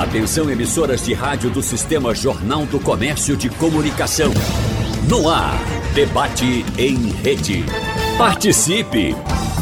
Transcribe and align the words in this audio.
Atenção 0.00 0.50
emissoras 0.50 1.04
de 1.04 1.12
rádio 1.12 1.50
do 1.50 1.60
Sistema 1.60 2.14
Jornal 2.14 2.64
do 2.64 2.80
Comércio 2.80 3.36
de 3.36 3.50
Comunicação. 3.50 4.32
No 5.06 5.28
ar, 5.28 5.60
debate 5.92 6.64
em 6.78 7.10
rede. 7.10 7.66
Participe! 8.16 9.14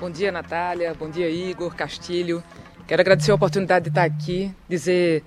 Bom 0.00 0.10
dia, 0.10 0.32
Natália. 0.32 0.94
Bom 0.98 1.10
dia, 1.10 1.28
Igor 1.28 1.74
Castilho. 1.74 2.42
Quero 2.86 3.02
agradecer 3.02 3.30
a 3.30 3.34
oportunidade 3.34 3.84
de 3.84 3.88
estar 3.90 4.04
aqui, 4.04 4.54
dizer 4.66 5.22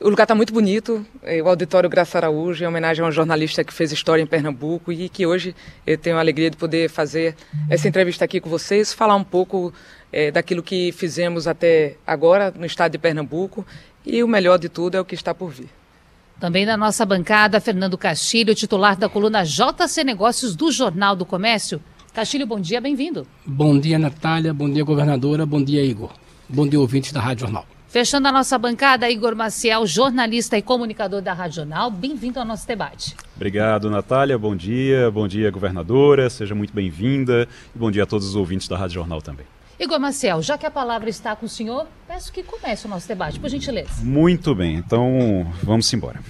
o 0.00 0.08
lugar 0.08 0.22
está 0.22 0.34
muito 0.36 0.52
bonito, 0.52 1.04
é, 1.22 1.42
o 1.42 1.48
Auditório 1.48 1.90
Graça 1.90 2.16
Araújo, 2.18 2.62
em 2.62 2.66
homenagem 2.66 3.04
a 3.04 3.08
um 3.08 3.10
jornalista 3.10 3.64
que 3.64 3.74
fez 3.74 3.90
história 3.90 4.22
em 4.22 4.26
Pernambuco 4.26 4.92
e 4.92 5.08
que 5.08 5.26
hoje 5.26 5.54
eu 5.84 5.98
tenho 5.98 6.16
a 6.16 6.20
alegria 6.20 6.48
de 6.48 6.56
poder 6.56 6.88
fazer 6.88 7.34
essa 7.68 7.88
entrevista 7.88 8.24
aqui 8.24 8.40
com 8.40 8.48
vocês, 8.48 8.92
falar 8.92 9.16
um 9.16 9.24
pouco 9.24 9.72
é, 10.12 10.30
daquilo 10.30 10.62
que 10.62 10.92
fizemos 10.92 11.48
até 11.48 11.96
agora 12.06 12.54
no 12.56 12.64
estado 12.64 12.92
de 12.92 12.98
Pernambuco 12.98 13.66
e 14.06 14.22
o 14.22 14.28
melhor 14.28 14.58
de 14.60 14.68
tudo 14.68 14.96
é 14.96 15.00
o 15.00 15.04
que 15.04 15.16
está 15.16 15.34
por 15.34 15.50
vir. 15.50 15.68
Também 16.38 16.64
na 16.64 16.76
nossa 16.76 17.04
bancada, 17.04 17.60
Fernando 17.60 17.98
Castilho, 17.98 18.54
titular 18.54 18.96
da 18.96 19.08
coluna 19.08 19.42
JC 19.44 20.04
Negócios 20.04 20.54
do 20.54 20.70
Jornal 20.70 21.16
do 21.16 21.26
Comércio. 21.26 21.80
Castilho, 22.12 22.46
bom 22.46 22.60
dia, 22.60 22.80
bem-vindo. 22.80 23.26
Bom 23.44 23.76
dia, 23.76 23.98
Natália, 23.98 24.54
bom 24.54 24.70
dia, 24.70 24.84
governadora, 24.84 25.44
bom 25.44 25.62
dia, 25.62 25.84
Igor. 25.84 26.12
Bom 26.48 26.68
dia, 26.68 26.78
ouvintes 26.78 27.10
da 27.10 27.20
Rádio 27.20 27.46
Jornal. 27.46 27.73
Fechando 27.94 28.26
a 28.26 28.32
nossa 28.32 28.58
bancada, 28.58 29.08
Igor 29.08 29.36
Maciel, 29.36 29.86
jornalista 29.86 30.58
e 30.58 30.62
comunicador 30.62 31.22
da 31.22 31.32
Regional. 31.32 31.92
Bem-vindo 31.92 32.40
ao 32.40 32.44
nosso 32.44 32.66
debate. 32.66 33.14
Obrigado, 33.36 33.88
Natália. 33.88 34.36
Bom 34.36 34.56
dia. 34.56 35.12
Bom 35.12 35.28
dia, 35.28 35.48
governadora. 35.48 36.28
Seja 36.28 36.56
muito 36.56 36.74
bem-vinda. 36.74 37.46
E 37.72 37.78
bom 37.78 37.92
dia 37.92 38.02
a 38.02 38.06
todos 38.06 38.26
os 38.26 38.34
ouvintes 38.34 38.66
da 38.66 38.76
Rádio 38.76 38.94
Jornal 38.94 39.22
também. 39.22 39.46
Igor 39.78 39.98
Maciel, 39.98 40.40
já 40.40 40.56
que 40.56 40.64
a 40.64 40.70
palavra 40.70 41.10
está 41.10 41.34
com 41.34 41.46
o 41.46 41.48
senhor, 41.48 41.88
peço 42.06 42.32
que 42.32 42.44
comece 42.44 42.86
o 42.86 42.88
nosso 42.88 43.08
debate, 43.08 43.40
por 43.40 43.50
gentileza. 43.50 44.04
Muito 44.04 44.54
bem, 44.54 44.76
então 44.76 45.52
vamos 45.64 45.92
embora. 45.92 46.20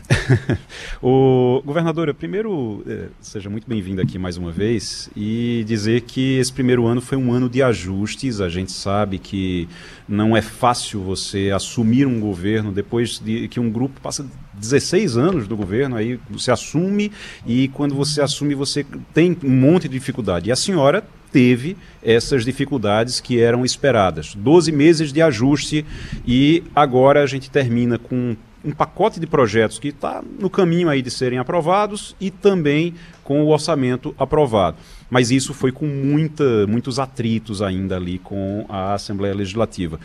o 1.03 1.61
governadora, 1.63 2.15
primeiro, 2.15 2.83
eh, 2.89 3.09
seja 3.21 3.51
muito 3.51 3.69
bem-vinda 3.69 4.01
aqui 4.01 4.19
mais 4.19 4.39
uma 4.39 4.51
vez 4.51 5.11
e 5.15 5.63
dizer 5.67 6.01
que 6.03 6.39
esse 6.39 6.51
primeiro 6.51 6.87
ano 6.87 7.03
foi 7.03 7.19
um 7.19 7.33
ano 7.33 7.51
de 7.51 7.63
ajustes. 7.63 8.41
A 8.41 8.49
gente 8.49 8.73
sabe 8.73 9.19
que 9.19 9.69
não 10.09 10.35
é 10.35 10.41
fácil 10.41 11.03
você 11.03 11.51
assumir 11.55 12.07
um 12.07 12.19
governo 12.19 12.73
depois 12.73 13.19
de 13.19 13.47
que 13.49 13.61
um 13.61 13.71
grupo 13.71 14.01
passa 14.01 14.27
16 14.55 15.19
anos 15.19 15.47
do 15.47 15.55
governo, 15.55 15.97
aí 15.97 16.19
você 16.31 16.51
assume 16.51 17.13
e 17.47 17.69
quando 17.69 17.95
você 17.95 18.23
assume 18.23 18.55
você 18.55 18.87
tem 19.13 19.37
um 19.45 19.51
monte 19.51 19.83
de 19.83 19.99
dificuldade. 19.99 20.49
E 20.49 20.53
a 20.53 20.57
senhora 20.57 21.05
teve 21.35 21.77
essas 22.01 22.45
dificuldades 22.45 23.21
que 23.21 23.41
eram 23.41 23.65
esperadas. 23.65 24.37
12 24.37 24.71
meses 24.71 25.13
de 25.13 25.21
ajuste 25.21 25.85
e 26.25 26.63
agora 26.73 27.25
a 27.25 27.27
gente 27.27 27.51
termina 27.51 27.99
com 27.99 28.37
um 28.65 28.71
pacote 28.71 29.19
de 29.19 29.27
projetos 29.27 29.81
que 29.81 29.89
está 29.89 30.23
no 30.39 30.49
caminho 30.49 30.89
aí 30.89 31.03
de 31.03 31.11
serem 31.11 31.41
aprovados 31.41 32.15
e 32.21 32.31
também 32.31 32.95
com 33.25 33.43
o 33.43 33.49
orçamento 33.49 34.15
aprovado. 34.17 34.77
Mas 35.11 35.33
isso 35.33 35.53
foi 35.53 35.73
com 35.73 35.87
muita, 35.87 36.69
muitos 36.69 37.01
atritos 37.01 37.61
ainda 37.61 37.97
ali 37.97 38.21
com 38.21 38.65
a 38.69 38.95
Assembleia 38.95 39.35
Legislativa. 39.35 39.99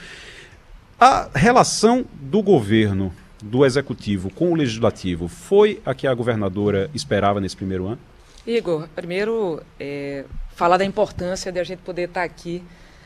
A 0.99 1.29
relação 1.35 2.05
do 2.19 2.41
governo, 2.41 3.13
do 3.43 3.63
executivo 3.63 4.31
com 4.31 4.51
o 4.51 4.55
legislativo, 4.55 5.27
foi 5.27 5.79
a 5.85 5.93
que 5.93 6.07
a 6.07 6.13
governadora 6.13 6.89
esperava 6.91 7.39
nesse 7.39 7.55
primeiro 7.55 7.85
ano? 7.85 7.99
Igor, 8.47 8.87
primeiro, 8.95 9.61
é, 9.79 10.25
falar 10.59 10.75
da 10.75 10.83
importância 10.83 11.53
de 11.53 11.57
a 11.57 11.63
gente 11.63 11.79
poder 11.79 12.09
estar 12.09 12.21
aqui 12.21 12.61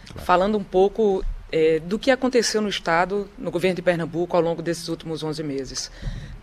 claro. 0.08 0.26
falando 0.26 0.58
um 0.58 0.64
pouco 0.64 1.24
é, 1.52 1.80
do 1.80 2.00
que 2.00 2.10
aconteceu 2.10 2.60
no 2.60 2.68
Estado, 2.68 3.30
no 3.38 3.52
governo 3.52 3.76
de 3.76 3.82
Pernambuco, 3.84 4.36
ao 4.36 4.42
longo 4.42 4.60
desses 4.60 4.88
últimos 4.88 5.22
11 5.22 5.44
meses. 5.44 5.92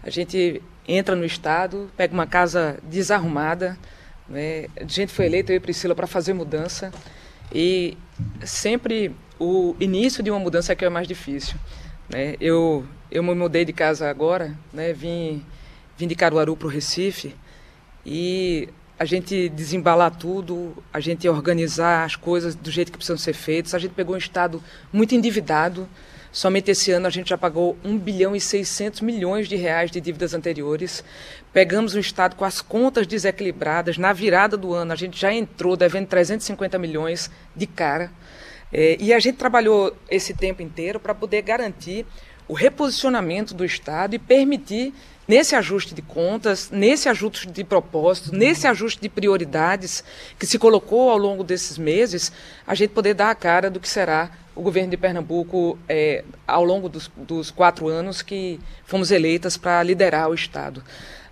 A 0.04 0.08
gente 0.08 0.62
entra 0.86 1.16
no 1.16 1.24
Estado, 1.24 1.90
pega 1.96 2.14
uma 2.14 2.28
casa 2.28 2.78
desarrumada, 2.84 3.76
né? 4.28 4.66
a 4.76 4.84
gente 4.86 5.12
foi 5.12 5.26
eleito, 5.26 5.50
eu 5.50 5.56
e 5.56 5.60
Priscila, 5.60 5.96
para 5.96 6.06
fazer 6.06 6.32
mudança, 6.32 6.92
e 7.52 7.98
sempre 8.44 9.12
o 9.36 9.74
início 9.80 10.22
de 10.22 10.30
uma 10.30 10.38
mudança 10.38 10.72
é 10.72 10.76
que 10.76 10.84
é 10.84 10.88
mais 10.88 11.08
difícil. 11.08 11.56
Né? 12.08 12.36
Eu, 12.40 12.86
eu 13.10 13.20
me 13.24 13.34
mudei 13.34 13.64
de 13.64 13.72
casa 13.72 14.08
agora, 14.08 14.56
né? 14.72 14.92
vim, 14.92 15.44
vim 15.98 16.06
de 16.06 16.14
Caruaru 16.14 16.56
para 16.56 16.68
o 16.68 16.70
Recife, 16.70 17.34
e 18.06 18.68
a 19.00 19.06
gente 19.06 19.48
desembalar 19.48 20.14
tudo, 20.14 20.76
a 20.92 21.00
gente 21.00 21.26
organizar 21.26 22.04
as 22.04 22.16
coisas 22.16 22.54
do 22.54 22.70
jeito 22.70 22.92
que 22.92 22.98
precisam 22.98 23.16
ser 23.16 23.32
feitas. 23.32 23.74
A 23.74 23.78
gente 23.78 23.92
pegou 23.92 24.14
um 24.14 24.18
estado 24.18 24.62
muito 24.92 25.14
endividado. 25.14 25.88
Somente 26.30 26.70
esse 26.70 26.90
ano 26.92 27.06
a 27.06 27.10
gente 27.10 27.30
já 27.30 27.38
pagou 27.38 27.78
1 27.82 27.96
bilhão 27.96 28.36
e 28.36 28.40
600 28.40 29.00
milhões 29.00 29.48
de 29.48 29.56
reais 29.56 29.90
de 29.90 30.02
dívidas 30.02 30.34
anteriores. 30.34 31.02
Pegamos 31.50 31.94
um 31.94 31.98
estado 31.98 32.36
com 32.36 32.44
as 32.44 32.60
contas 32.60 33.06
desequilibradas. 33.06 33.96
Na 33.96 34.12
virada 34.12 34.54
do 34.54 34.74
ano 34.74 34.92
a 34.92 34.96
gente 34.96 35.18
já 35.18 35.32
entrou 35.32 35.78
devendo 35.78 36.06
350 36.06 36.78
milhões 36.78 37.30
de 37.56 37.66
cara. 37.66 38.12
É, 38.70 38.98
e 39.00 39.14
a 39.14 39.18
gente 39.18 39.38
trabalhou 39.38 39.96
esse 40.10 40.34
tempo 40.34 40.60
inteiro 40.60 41.00
para 41.00 41.14
poder 41.14 41.40
garantir 41.40 42.04
o 42.50 42.52
reposicionamento 42.52 43.54
do 43.54 43.64
Estado 43.64 44.16
e 44.16 44.18
permitir 44.18 44.92
nesse 45.28 45.54
ajuste 45.54 45.94
de 45.94 46.02
contas, 46.02 46.68
nesse 46.68 47.08
ajuste 47.08 47.46
de 47.46 47.62
propósitos, 47.62 48.32
nesse 48.32 48.66
ajuste 48.66 49.00
de 49.00 49.08
prioridades 49.08 50.02
que 50.36 50.44
se 50.44 50.58
colocou 50.58 51.10
ao 51.10 51.16
longo 51.16 51.44
desses 51.44 51.78
meses, 51.78 52.32
a 52.66 52.74
gente 52.74 52.90
poder 52.90 53.14
dar 53.14 53.30
a 53.30 53.36
cara 53.36 53.70
do 53.70 53.78
que 53.78 53.88
será 53.88 54.32
o 54.56 54.62
governo 54.62 54.90
de 54.90 54.96
Pernambuco 54.96 55.78
é, 55.88 56.24
ao 56.44 56.64
longo 56.64 56.88
dos, 56.88 57.08
dos 57.16 57.52
quatro 57.52 57.86
anos 57.86 58.20
que 58.20 58.58
fomos 58.84 59.12
eleitas 59.12 59.56
para 59.56 59.80
liderar 59.84 60.28
o 60.28 60.34
Estado. 60.34 60.82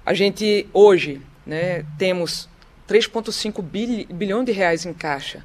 A 0.06 0.14
gente, 0.14 0.68
hoje, 0.72 1.20
né, 1.44 1.84
temos 1.98 2.48
3,5 2.88 3.60
bilhão 4.08 4.44
de 4.44 4.52
reais 4.52 4.86
em 4.86 4.94
caixa 4.94 5.42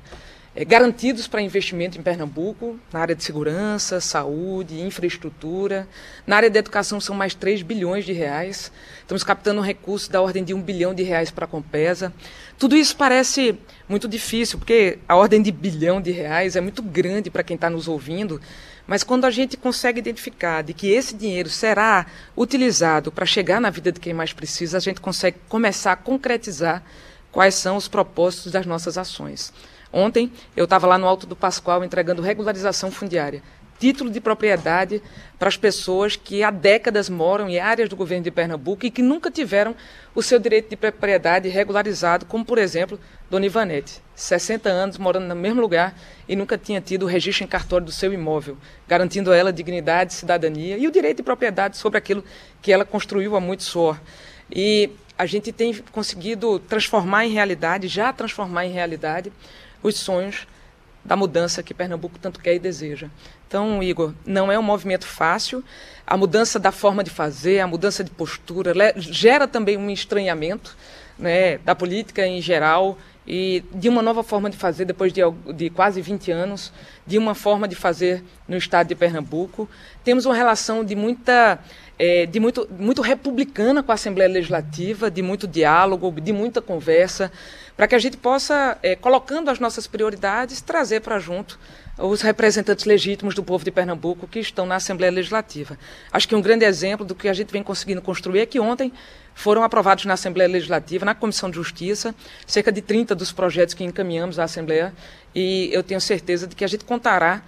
é, 0.56 0.64
garantidos 0.64 1.28
para 1.28 1.42
investimento 1.42 1.98
em 1.98 2.04
Pernambuco, 2.04 2.80
na 2.92 3.00
área 3.00 3.16
de 3.16 3.24
segurança, 3.24 4.00
saúde, 4.00 4.82
infraestrutura. 4.82 5.88
Na 6.28 6.36
área 6.36 6.50
de 6.50 6.60
educação 6.60 7.02
são 7.02 7.16
mais 7.16 7.34
3 7.34 7.64
bilhões 7.64 8.06
de 8.06 8.14
reais. 8.14 8.72
Estamos 9.00 9.24
captando 9.24 9.62
recursos 9.62 10.08
da 10.08 10.22
ordem 10.22 10.44
de 10.44 10.54
1 10.54 10.62
bilhão 10.62 10.94
de 10.94 11.02
reais 11.02 11.32
para 11.32 11.46
a 11.46 11.48
Compesa. 11.48 12.14
Tudo 12.60 12.78
isso 12.78 12.96
parece 12.96 13.58
muito 13.90 14.08
difícil, 14.08 14.60
porque 14.60 15.00
a 15.08 15.16
ordem 15.16 15.42
de 15.42 15.52
bilhão 15.52 16.00
de 16.00 16.12
reais 16.12 16.56
é 16.56 16.62
muito 16.62 16.84
grande 16.84 17.32
para 17.32 17.44
quem 17.44 17.56
está 17.56 17.70
nos 17.70 17.88
ouvindo, 17.88 18.40
mas 18.86 19.04
quando 19.04 19.26
a 19.26 19.32
gente 19.32 19.58
consegue 19.58 20.00
identificar 20.00 20.62
de 20.62 20.74
que 20.74 20.88
esse 20.88 21.16
dinheiro 21.16 21.50
será 21.50 22.06
utilizado 22.38 23.12
para 23.12 23.26
chegar 23.26 23.60
na 23.60 23.70
vida 23.70 23.92
de 23.92 24.00
quem 24.00 24.14
mais 24.14 24.34
precisa, 24.34 24.78
a 24.78 24.80
gente 24.80 25.02
consegue 25.02 25.38
começar 25.50 25.94
a 25.94 25.96
concretizar 25.96 26.84
quais 27.32 27.56
são 27.56 27.76
os 27.76 27.88
propósitos 27.88 28.52
das 28.52 28.66
nossas 28.66 28.98
ações. 28.98 29.52
Ontem 29.94 30.32
eu 30.58 30.64
estava 30.64 30.88
lá 30.88 30.98
no 30.98 31.08
Alto 31.08 31.28
do 31.28 31.36
Pascoal 31.36 31.84
entregando 31.84 32.20
regularização 32.20 32.90
fundiária, 32.90 33.44
título 33.78 34.10
de 34.10 34.20
propriedade 34.20 35.04
para 35.38 35.48
as 35.48 35.56
pessoas 35.56 36.16
que 36.16 36.42
há 36.42 36.50
décadas 36.50 37.10
moram 37.10 37.48
em 37.48 37.60
áreas 37.60 37.90
do 37.90 37.96
governo 37.96 38.24
de 38.24 38.32
Pernambuco 38.32 38.88
e 38.88 38.90
que 38.90 39.04
nunca 39.04 39.30
tiveram 39.30 39.76
o 40.16 40.24
seu 40.24 40.40
direito 40.40 40.70
de 40.70 40.76
propriedade 40.76 41.48
regularizado, 41.48 42.26
como 42.26 42.44
por 42.44 42.58
exemplo 42.58 43.00
Dona 43.30 43.46
Ivanete, 43.46 44.02
60 44.16 44.68
anos 44.68 44.98
morando 44.98 45.28
no 45.28 45.36
mesmo 45.36 45.62
lugar 45.62 45.96
e 46.28 46.36
nunca 46.36 46.58
tinha 46.58 46.82
tido 46.82 47.04
o 47.04 47.08
registro 47.08 47.44
em 47.44 47.48
cartório 47.48 47.86
do 47.86 47.92
seu 47.92 48.12
imóvel, 48.12 48.58
garantindo 48.88 49.32
a 49.32 49.36
ela 49.36 49.54
dignidade, 49.54 50.16
cidadania 50.16 50.76
e 50.76 50.88
o 50.88 50.92
direito 50.92 51.18
de 51.18 51.24
propriedade 51.24 51.78
sobre 51.78 52.00
aquilo 52.00 52.24
que 52.64 52.72
ela 52.72 52.84
construiu 52.84 53.36
há 53.36 53.40
muito 53.40 53.62
suor. 53.62 54.00
E 54.52 54.90
a 55.18 55.26
gente 55.26 55.52
tem 55.52 55.74
conseguido 55.92 56.58
transformar 56.60 57.26
em 57.26 57.32
realidade, 57.32 57.88
já 57.88 58.12
transformar 58.12 58.66
em 58.66 58.72
realidade, 58.72 59.32
os 59.84 59.98
sonhos 59.98 60.48
da 61.04 61.16
mudança 61.16 61.62
que 61.62 61.74
Pernambuco 61.74 62.18
tanto 62.18 62.40
quer 62.40 62.56
e 62.56 62.60
deseja. 62.60 63.10
Então, 63.48 63.84
Igor, 63.84 64.14
não 64.26 64.52
é 64.52 64.58
um 64.58 64.64
movimento 64.64 65.06
fácil. 65.06 65.64
A 66.08 66.16
mudança 66.16 66.58
da 66.58 66.72
forma 66.72 67.04
de 67.04 67.10
fazer, 67.10 67.60
a 67.60 67.68
mudança 67.68 68.04
de 68.04 68.10
postura, 68.10 68.74
gera 68.96 69.48
também 69.48 69.78
um 69.78 69.90
estranhamento 69.90 70.76
né, 71.20 71.58
da 71.60 71.76
política 71.76 72.26
em 72.26 72.42
geral 72.42 72.98
e 73.26 73.64
de 73.74 73.88
uma 73.88 74.02
nova 74.02 74.24
forma 74.24 74.50
de 74.50 74.58
fazer 74.58 74.86
depois 74.86 75.14
de, 75.14 75.22
de, 75.56 75.70
quase 75.70 76.02
20 76.02 76.32
anos, 76.32 76.74
de 77.06 77.18
uma 77.18 77.34
forma 77.34 77.68
de 77.68 77.76
fazer 77.76 78.24
no 78.48 78.58
estado 78.58 78.88
de 78.88 78.96
Pernambuco. 78.96 79.70
Temos 80.04 80.26
uma 80.26 80.36
relação 80.36 80.84
de 80.84 80.96
muita 80.96 81.60
é, 81.98 82.26
de 82.26 82.40
muito, 82.40 82.68
muito 82.78 83.02
republicana 83.02 83.84
com 83.84 83.92
a 83.92 83.96
Assembleia 83.96 84.30
Legislativa, 84.30 85.12
de 85.12 85.22
muito 85.22 85.48
diálogo, 85.48 86.12
de 86.20 86.34
muita 86.34 86.62
conversa, 86.62 87.32
para 87.76 87.88
que 87.88 87.96
a 87.96 88.00
gente 88.00 88.18
possa, 88.18 88.78
é, 88.84 88.96
colocando 88.96 89.50
as 89.50 89.60
nossas 89.60 89.88
prioridades, 89.88 90.62
trazer 90.62 91.02
para 91.02 91.20
junto 91.20 91.60
os 91.98 92.22
representantes 92.22 92.86
legítimos 92.86 93.36
do 93.36 93.44
povo 93.44 93.64
de 93.64 93.70
Pernambuco 93.70 94.28
que 94.28 94.40
estão 94.40 94.66
na 94.66 94.76
Assembleia 94.76 95.12
Legislativa. 95.12 95.78
Acho 96.12 96.28
que 96.28 96.36
um 96.36 96.42
grande 96.42 96.66
exemplo 96.66 97.06
do 97.06 97.14
que 97.14 97.28
a 97.28 97.34
gente 97.34 97.52
vem 97.52 97.62
conseguindo 97.62 98.02
construir 98.02 98.40
é 98.40 98.46
que 98.46 98.60
ontem 98.60 98.92
foram 99.36 99.64
aprovados 99.64 100.06
na 100.06 100.14
Assembleia 100.14 100.50
Legislativa, 100.50 101.06
na 101.06 101.14
Comissão 101.14 101.50
de 101.50 101.56
Justiça, 101.56 102.14
cerca 102.48 102.72
de 102.72 102.82
30 102.82 103.14
dos 103.14 103.32
projetos 103.32 103.74
que 103.74 103.84
encaminhamos 103.84 104.40
à 104.40 104.44
Assembleia, 104.44 104.94
e 105.34 105.70
eu 105.72 105.84
tenho 105.84 106.02
certeza 106.02 106.48
de 106.48 106.56
que 106.56 106.64
a 106.64 106.68
gente 106.68 106.86
contará 106.86 107.44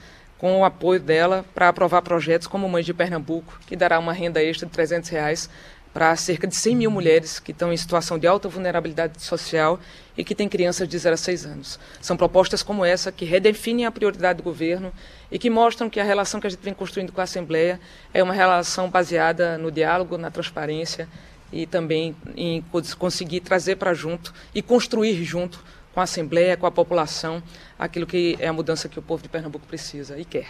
com 0.45 0.59
o 0.59 0.63
apoio 0.63 0.99
dela 0.99 1.43
para 1.55 1.69
aprovar 1.69 2.03
projetos 2.03 2.45
como 2.45 2.69
Mães 2.69 2.85
de 2.85 2.93
Pernambuco, 2.93 3.59
que 3.65 3.75
dará 3.75 3.97
uma 3.97 4.13
renda 4.13 4.43
extra 4.43 4.67
de 4.67 4.71
300 4.73 5.09
reais 5.09 5.49
para 5.91 6.15
cerca 6.15 6.45
de 6.45 6.55
100 6.55 6.75
mil 6.75 6.91
mulheres 6.91 7.39
que 7.39 7.51
estão 7.51 7.73
em 7.73 7.77
situação 7.77 8.19
de 8.19 8.27
alta 8.27 8.47
vulnerabilidade 8.47 9.23
social 9.23 9.79
e 10.15 10.23
que 10.23 10.35
têm 10.35 10.47
crianças 10.47 10.87
de 10.87 10.95
0 10.99 11.15
a 11.15 11.17
6 11.17 11.45
anos. 11.47 11.79
São 11.99 12.15
propostas 12.15 12.61
como 12.61 12.85
essa 12.85 13.11
que 13.11 13.25
redefinem 13.25 13.87
a 13.87 13.91
prioridade 13.91 14.37
do 14.37 14.43
governo 14.43 14.93
e 15.31 15.39
que 15.39 15.49
mostram 15.49 15.89
que 15.89 15.99
a 15.99 16.03
relação 16.03 16.39
que 16.39 16.45
a 16.45 16.49
gente 16.51 16.61
vem 16.61 16.75
construindo 16.75 17.11
com 17.11 17.21
a 17.21 17.23
Assembleia 17.23 17.79
é 18.13 18.21
uma 18.21 18.35
relação 18.35 18.87
baseada 18.87 19.57
no 19.57 19.71
diálogo, 19.71 20.15
na 20.15 20.29
transparência 20.29 21.09
e 21.51 21.65
também 21.65 22.15
em 22.37 22.63
conseguir 22.99 23.39
trazer 23.39 23.77
para 23.77 23.95
junto 23.95 24.31
e 24.53 24.61
construir 24.61 25.23
junto 25.23 25.63
com 25.95 26.01
a 26.01 26.03
Assembleia, 26.03 26.57
com 26.57 26.67
a 26.67 26.71
população, 26.71 27.41
aquilo 27.79 28.05
que 28.05 28.35
é 28.37 28.49
a 28.49 28.53
mudança 28.53 28.89
que 28.89 28.99
o 28.99 29.01
povo 29.01 29.23
de 29.23 29.29
Pernambuco 29.29 29.65
precisa 29.65 30.19
e 30.19 30.25
quer. 30.25 30.49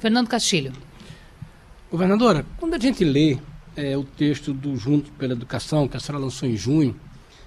Fernando 0.00 0.26
Castilho. 0.26 0.72
Governadora, 1.88 2.44
quando 2.58 2.74
a 2.74 2.78
gente 2.78 3.04
lê 3.04 3.38
é, 3.76 3.96
o 3.96 4.02
texto 4.02 4.52
do 4.52 4.76
Junto 4.76 5.12
pela 5.12 5.34
Educação, 5.34 5.86
que 5.86 5.96
a 5.96 6.00
senhora 6.00 6.24
lançou 6.24 6.48
em 6.48 6.56
junho, 6.56 6.96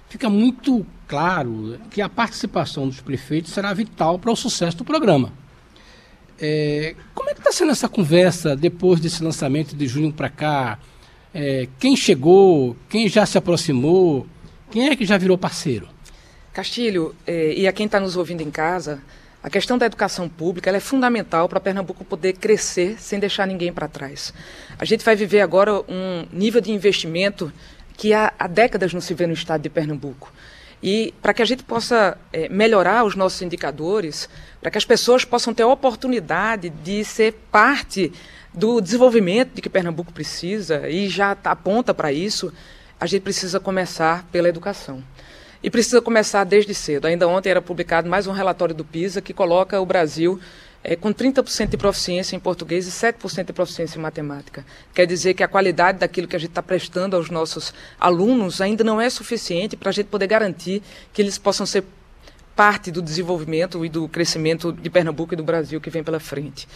fica 0.08 0.30
muito 0.30 0.86
claro 1.06 1.78
que 1.90 2.00
a 2.00 2.08
participação 2.08 2.88
dos 2.88 3.02
prefeitos 3.02 3.52
será 3.52 3.74
vital 3.74 4.18
para 4.18 4.32
o 4.32 4.36
sucesso 4.36 4.78
do 4.78 4.84
programa. 4.84 5.34
É, 6.40 6.96
como 7.14 7.28
é 7.28 7.34
que 7.34 7.40
está 7.40 7.52
sendo 7.52 7.72
essa 7.72 7.90
conversa 7.90 8.56
depois 8.56 9.00
desse 9.00 9.22
lançamento 9.22 9.76
de 9.76 9.86
junho 9.86 10.14
para 10.14 10.30
cá? 10.30 10.78
É, 11.34 11.68
quem 11.78 11.94
chegou? 11.94 12.74
Quem 12.88 13.06
já 13.06 13.26
se 13.26 13.36
aproximou? 13.36 14.26
Quem 14.70 14.88
é 14.88 14.96
que 14.96 15.04
já 15.04 15.18
virou 15.18 15.36
parceiro? 15.36 15.94
Castilho, 16.56 17.14
é, 17.26 17.52
e 17.52 17.68
a 17.68 17.72
quem 17.72 17.84
está 17.84 18.00
nos 18.00 18.16
ouvindo 18.16 18.40
em 18.40 18.50
casa, 18.50 19.02
a 19.42 19.50
questão 19.50 19.76
da 19.76 19.84
educação 19.84 20.26
pública 20.26 20.70
é 20.70 20.80
fundamental 20.80 21.50
para 21.50 21.60
Pernambuco 21.60 22.02
poder 22.02 22.32
crescer 22.32 22.96
sem 22.98 23.20
deixar 23.20 23.46
ninguém 23.46 23.70
para 23.70 23.86
trás. 23.86 24.32
A 24.78 24.84
gente 24.86 25.04
vai 25.04 25.14
viver 25.14 25.42
agora 25.42 25.82
um 25.86 26.26
nível 26.32 26.62
de 26.62 26.72
investimento 26.72 27.52
que 27.94 28.14
há, 28.14 28.32
há 28.38 28.46
décadas 28.46 28.94
não 28.94 29.02
se 29.02 29.12
vê 29.12 29.26
no 29.26 29.34
estado 29.34 29.60
de 29.60 29.68
Pernambuco. 29.68 30.32
E 30.82 31.12
para 31.20 31.34
que 31.34 31.42
a 31.42 31.44
gente 31.44 31.62
possa 31.62 32.16
é, 32.32 32.48
melhorar 32.48 33.04
os 33.04 33.14
nossos 33.14 33.42
indicadores, 33.42 34.26
para 34.58 34.70
que 34.70 34.78
as 34.78 34.84
pessoas 34.86 35.26
possam 35.26 35.52
ter 35.52 35.62
a 35.62 35.68
oportunidade 35.68 36.70
de 36.70 37.04
ser 37.04 37.34
parte 37.52 38.10
do 38.54 38.80
desenvolvimento 38.80 39.56
de 39.56 39.60
que 39.60 39.68
Pernambuco 39.68 40.10
precisa 40.10 40.88
e 40.88 41.06
já 41.06 41.36
aponta 41.44 41.92
para 41.92 42.10
isso, 42.10 42.50
a 42.98 43.04
gente 43.04 43.20
precisa 43.20 43.60
começar 43.60 44.26
pela 44.32 44.48
educação. 44.48 45.04
E 45.62 45.70
precisa 45.70 46.00
começar 46.00 46.44
desde 46.44 46.74
cedo. 46.74 47.06
Ainda 47.06 47.26
ontem 47.26 47.50
era 47.50 47.62
publicado 47.62 48.08
mais 48.08 48.26
um 48.26 48.32
relatório 48.32 48.74
do 48.74 48.84
PISA 48.84 49.20
que 49.20 49.32
coloca 49.32 49.80
o 49.80 49.86
Brasil 49.86 50.38
é, 50.84 50.94
com 50.94 51.12
30% 51.12 51.70
de 51.70 51.76
proficiência 51.76 52.36
em 52.36 52.38
português 52.38 52.86
e 52.86 52.90
7% 52.90 53.46
de 53.46 53.52
proficiência 53.52 53.98
em 53.98 54.02
matemática. 54.02 54.64
Quer 54.94 55.06
dizer 55.06 55.34
que 55.34 55.42
a 55.42 55.48
qualidade 55.48 55.98
daquilo 55.98 56.28
que 56.28 56.36
a 56.36 56.38
gente 56.38 56.50
está 56.50 56.62
prestando 56.62 57.16
aos 57.16 57.28
nossos 57.30 57.74
alunos 57.98 58.60
ainda 58.60 58.84
não 58.84 59.00
é 59.00 59.10
suficiente 59.10 59.76
para 59.76 59.88
a 59.88 59.92
gente 59.92 60.06
poder 60.06 60.28
garantir 60.28 60.82
que 61.12 61.20
eles 61.20 61.38
possam 61.38 61.66
ser 61.66 61.84
parte 62.56 62.90
do 62.90 63.02
desenvolvimento 63.02 63.84
e 63.84 63.88
do 63.90 64.08
crescimento 64.08 64.72
de 64.72 64.88
Pernambuco 64.88 65.34
e 65.34 65.36
do 65.36 65.44
Brasil 65.44 65.78
que 65.78 65.90
vem 65.90 66.02
pela 66.02 66.18
frente. 66.18 66.66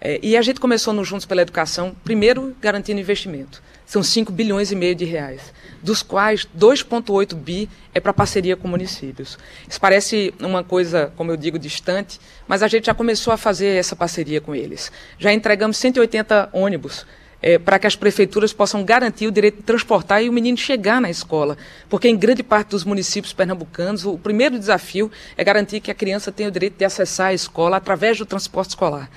É, 0.00 0.18
e 0.22 0.36
a 0.36 0.42
gente 0.42 0.58
começou 0.58 0.94
no 0.94 1.04
Juntos 1.04 1.26
pela 1.26 1.42
Educação, 1.42 1.94
primeiro 2.02 2.56
garantindo 2.60 2.98
investimento. 2.98 3.62
São 3.84 4.02
5 4.02 4.32
bilhões 4.32 4.72
e 4.72 4.76
meio 4.76 4.94
de 4.94 5.04
reais, 5.04 5.52
dos 5.82 6.02
quais 6.02 6.48
2,8 6.58 7.34
bi 7.34 7.68
é 7.94 8.00
para 8.00 8.12
parceria 8.12 8.56
com 8.56 8.66
municípios. 8.66 9.38
Isso 9.68 9.80
parece 9.80 10.34
uma 10.40 10.64
coisa, 10.64 11.12
como 11.16 11.30
eu 11.30 11.36
digo, 11.36 11.58
distante, 11.58 12.18
mas 12.48 12.62
a 12.62 12.68
gente 12.68 12.86
já 12.86 12.94
começou 12.94 13.32
a 13.32 13.36
fazer 13.36 13.78
essa 13.78 13.94
parceria 13.94 14.40
com 14.40 14.54
eles. 14.54 14.90
Já 15.18 15.32
entregamos 15.32 15.76
180 15.76 16.48
ônibus 16.52 17.06
é, 17.46 17.60
para 17.60 17.78
que 17.78 17.86
as 17.86 17.94
prefeituras 17.94 18.52
possam 18.52 18.82
garantir 18.82 19.28
o 19.28 19.30
direito 19.30 19.58
de 19.58 19.62
transportar 19.62 20.20
e 20.20 20.28
o 20.28 20.32
menino 20.32 20.58
chegar 20.58 21.00
na 21.00 21.08
escola. 21.08 21.56
Porque 21.88 22.08
em 22.08 22.16
grande 22.16 22.42
parte 22.42 22.70
dos 22.70 22.82
municípios 22.82 23.32
pernambucanos, 23.32 24.04
o 24.04 24.18
primeiro 24.18 24.58
desafio 24.58 25.12
é 25.36 25.44
garantir 25.44 25.78
que 25.78 25.88
a 25.88 25.94
criança 25.94 26.32
tenha 26.32 26.48
o 26.48 26.52
direito 26.52 26.76
de 26.76 26.84
acessar 26.84 27.28
a 27.28 27.34
escola 27.34 27.76
através 27.76 28.18
do 28.18 28.26
transporte 28.26 28.70
escolar 28.70 29.08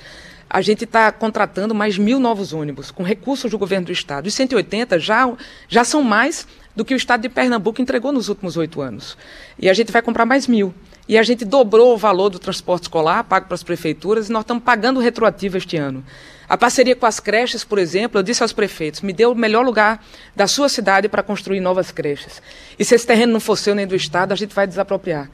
a 0.52 0.62
gente 0.62 0.84
está 0.84 1.12
contratando 1.12 1.76
mais 1.76 1.96
mil 1.96 2.20
novos 2.20 2.54
ônibus, 2.54 2.90
com 2.90 3.04
recursos 3.04 3.52
do 3.52 3.58
governo 3.60 3.86
do 3.86 3.92
Estado. 3.92 4.28
E 4.28 4.32
180 4.32 4.98
já, 4.98 5.32
já 5.68 5.84
são 5.84 6.02
mais 6.02 6.48
do 6.76 6.84
que 6.84 6.92
o 6.92 6.98
Estado 6.98 7.22
de 7.22 7.30
Pernambuco 7.30 7.80
entregou 7.80 8.12
nos 8.12 8.30
últimos 8.30 8.58
oito 8.58 8.82
anos. 8.82 9.16
E 9.60 9.70
a 9.70 9.74
gente 9.76 9.92
vai 9.92 10.02
comprar 10.02 10.26
mais 10.26 10.48
mil. 10.48 10.74
E 11.08 11.20
a 11.20 11.24
gente 11.24 11.46
dobrou 11.46 11.94
o 11.94 11.98
valor 11.98 12.30
do 12.30 12.40
transporte 12.40 12.84
escolar 12.84 13.24
pago 13.26 13.46
para 13.46 13.54
as 13.54 13.62
prefeituras 13.62 14.28
e 14.28 14.32
nós 14.32 14.42
estamos 14.42 14.64
pagando 14.64 15.00
retroativo 15.00 15.56
este 15.56 15.78
ano. 15.78 16.04
A 16.50 16.58
parceria 16.58 16.96
com 16.96 17.06
as 17.06 17.20
creches, 17.20 17.64
por 17.64 17.78
exemplo, 17.78 18.20
eu 18.20 18.24
disse 18.24 18.42
aos 18.42 18.52
prefeitos, 18.52 19.02
me 19.02 19.14
dê 19.14 19.24
o 19.26 19.36
melhor 19.36 19.64
lugar 19.64 20.04
da 20.36 20.48
sua 20.48 20.68
cidade 20.68 21.08
para 21.08 21.22
construir 21.22 21.60
novas 21.60 21.92
creches. 21.92 22.42
E 22.78 22.84
se 22.84 22.96
esse 22.96 23.06
terreno 23.06 23.34
não 23.34 23.40
for 23.40 23.56
seu 23.56 23.76
nem 23.76 23.86
do 23.86 23.96
Estado, 23.96 24.32
a 24.32 24.36
gente 24.36 24.56
vai 24.56 24.66
desapropriar. 24.66 25.30